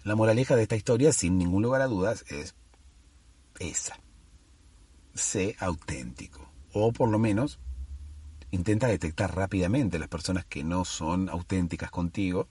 La 0.03 0.17
moraleja 0.17 0.57
de 0.57 0.63
esta 0.63 0.77
historia, 0.77 1.13
sin 1.13 1.39
ningún 1.39 1.63
lugar 1.63 1.83
a 1.83 1.87
dudas, 1.87 2.25
es 2.29 2.55
esa. 3.59 3.99
Sé 5.15 5.57
auténtico, 5.59 6.49
o 6.73 6.93
por 6.93 7.11
lo 7.11 7.19
menos 7.19 7.59
intenta 8.51 8.87
detectar 8.87 9.35
rápidamente 9.35 9.99
las 9.99 10.09
personas 10.09 10.45
que 10.45 10.65
no 10.65 10.85
son 10.85 11.29
auténticas 11.29 11.91
contigo 11.91 12.49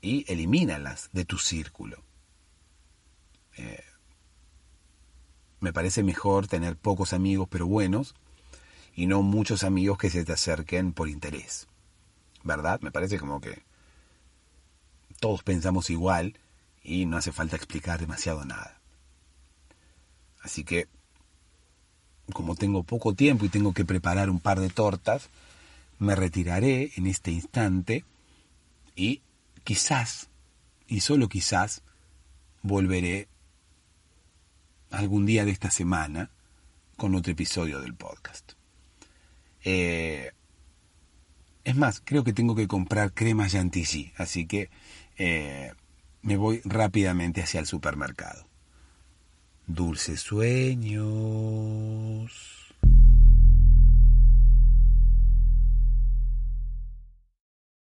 y 0.00 0.30
elimínalas 0.30 1.10
de 1.12 1.24
tu 1.24 1.38
círculo. 1.38 2.02
Eh, 3.56 3.84
me 5.60 5.72
parece 5.72 6.02
mejor 6.02 6.46
tener 6.46 6.76
pocos 6.76 7.12
amigos 7.12 7.48
pero 7.50 7.66
buenos 7.66 8.14
y 8.94 9.06
no 9.06 9.22
muchos 9.22 9.64
amigos 9.64 9.98
que 9.98 10.10
se 10.10 10.24
te 10.24 10.32
acerquen 10.32 10.92
por 10.92 11.08
interés. 11.08 11.66
¿Verdad? 12.44 12.80
Me 12.80 12.92
parece 12.92 13.18
como 13.18 13.40
que 13.40 13.62
todos 15.18 15.42
pensamos 15.42 15.90
igual 15.90 16.38
y 16.82 17.06
no 17.06 17.16
hace 17.16 17.32
falta 17.32 17.56
explicar 17.56 17.98
demasiado 17.98 18.44
nada. 18.44 18.80
Así 20.40 20.62
que 20.62 20.88
como 22.32 22.54
tengo 22.54 22.82
poco 22.82 23.14
tiempo 23.14 23.44
y 23.44 23.48
tengo 23.48 23.72
que 23.72 23.84
preparar 23.84 24.30
un 24.30 24.40
par 24.40 24.60
de 24.60 24.68
tortas, 24.68 25.30
me 25.98 26.14
retiraré 26.14 26.92
en 26.96 27.06
este 27.06 27.30
instante 27.30 28.04
y 28.94 29.22
quizás, 29.64 30.28
y 30.86 31.00
solo 31.00 31.28
quizás, 31.28 31.82
volveré 32.62 33.28
algún 34.90 35.26
día 35.26 35.44
de 35.44 35.50
esta 35.50 35.70
semana 35.70 36.30
con 36.96 37.14
otro 37.14 37.32
episodio 37.32 37.80
del 37.80 37.94
podcast. 37.94 38.52
Eh, 39.64 40.32
es 41.64 41.76
más, 41.76 42.00
creo 42.04 42.24
que 42.24 42.32
tengo 42.32 42.54
que 42.54 42.66
comprar 42.66 43.12
crema 43.12 43.48
Chantilly, 43.48 44.12
así 44.16 44.46
que 44.46 44.70
eh, 45.18 45.72
me 46.22 46.36
voy 46.36 46.60
rápidamente 46.64 47.42
hacia 47.42 47.60
el 47.60 47.66
supermercado. 47.66 48.47
Dulces 49.68 50.20
sueños. 50.22 50.98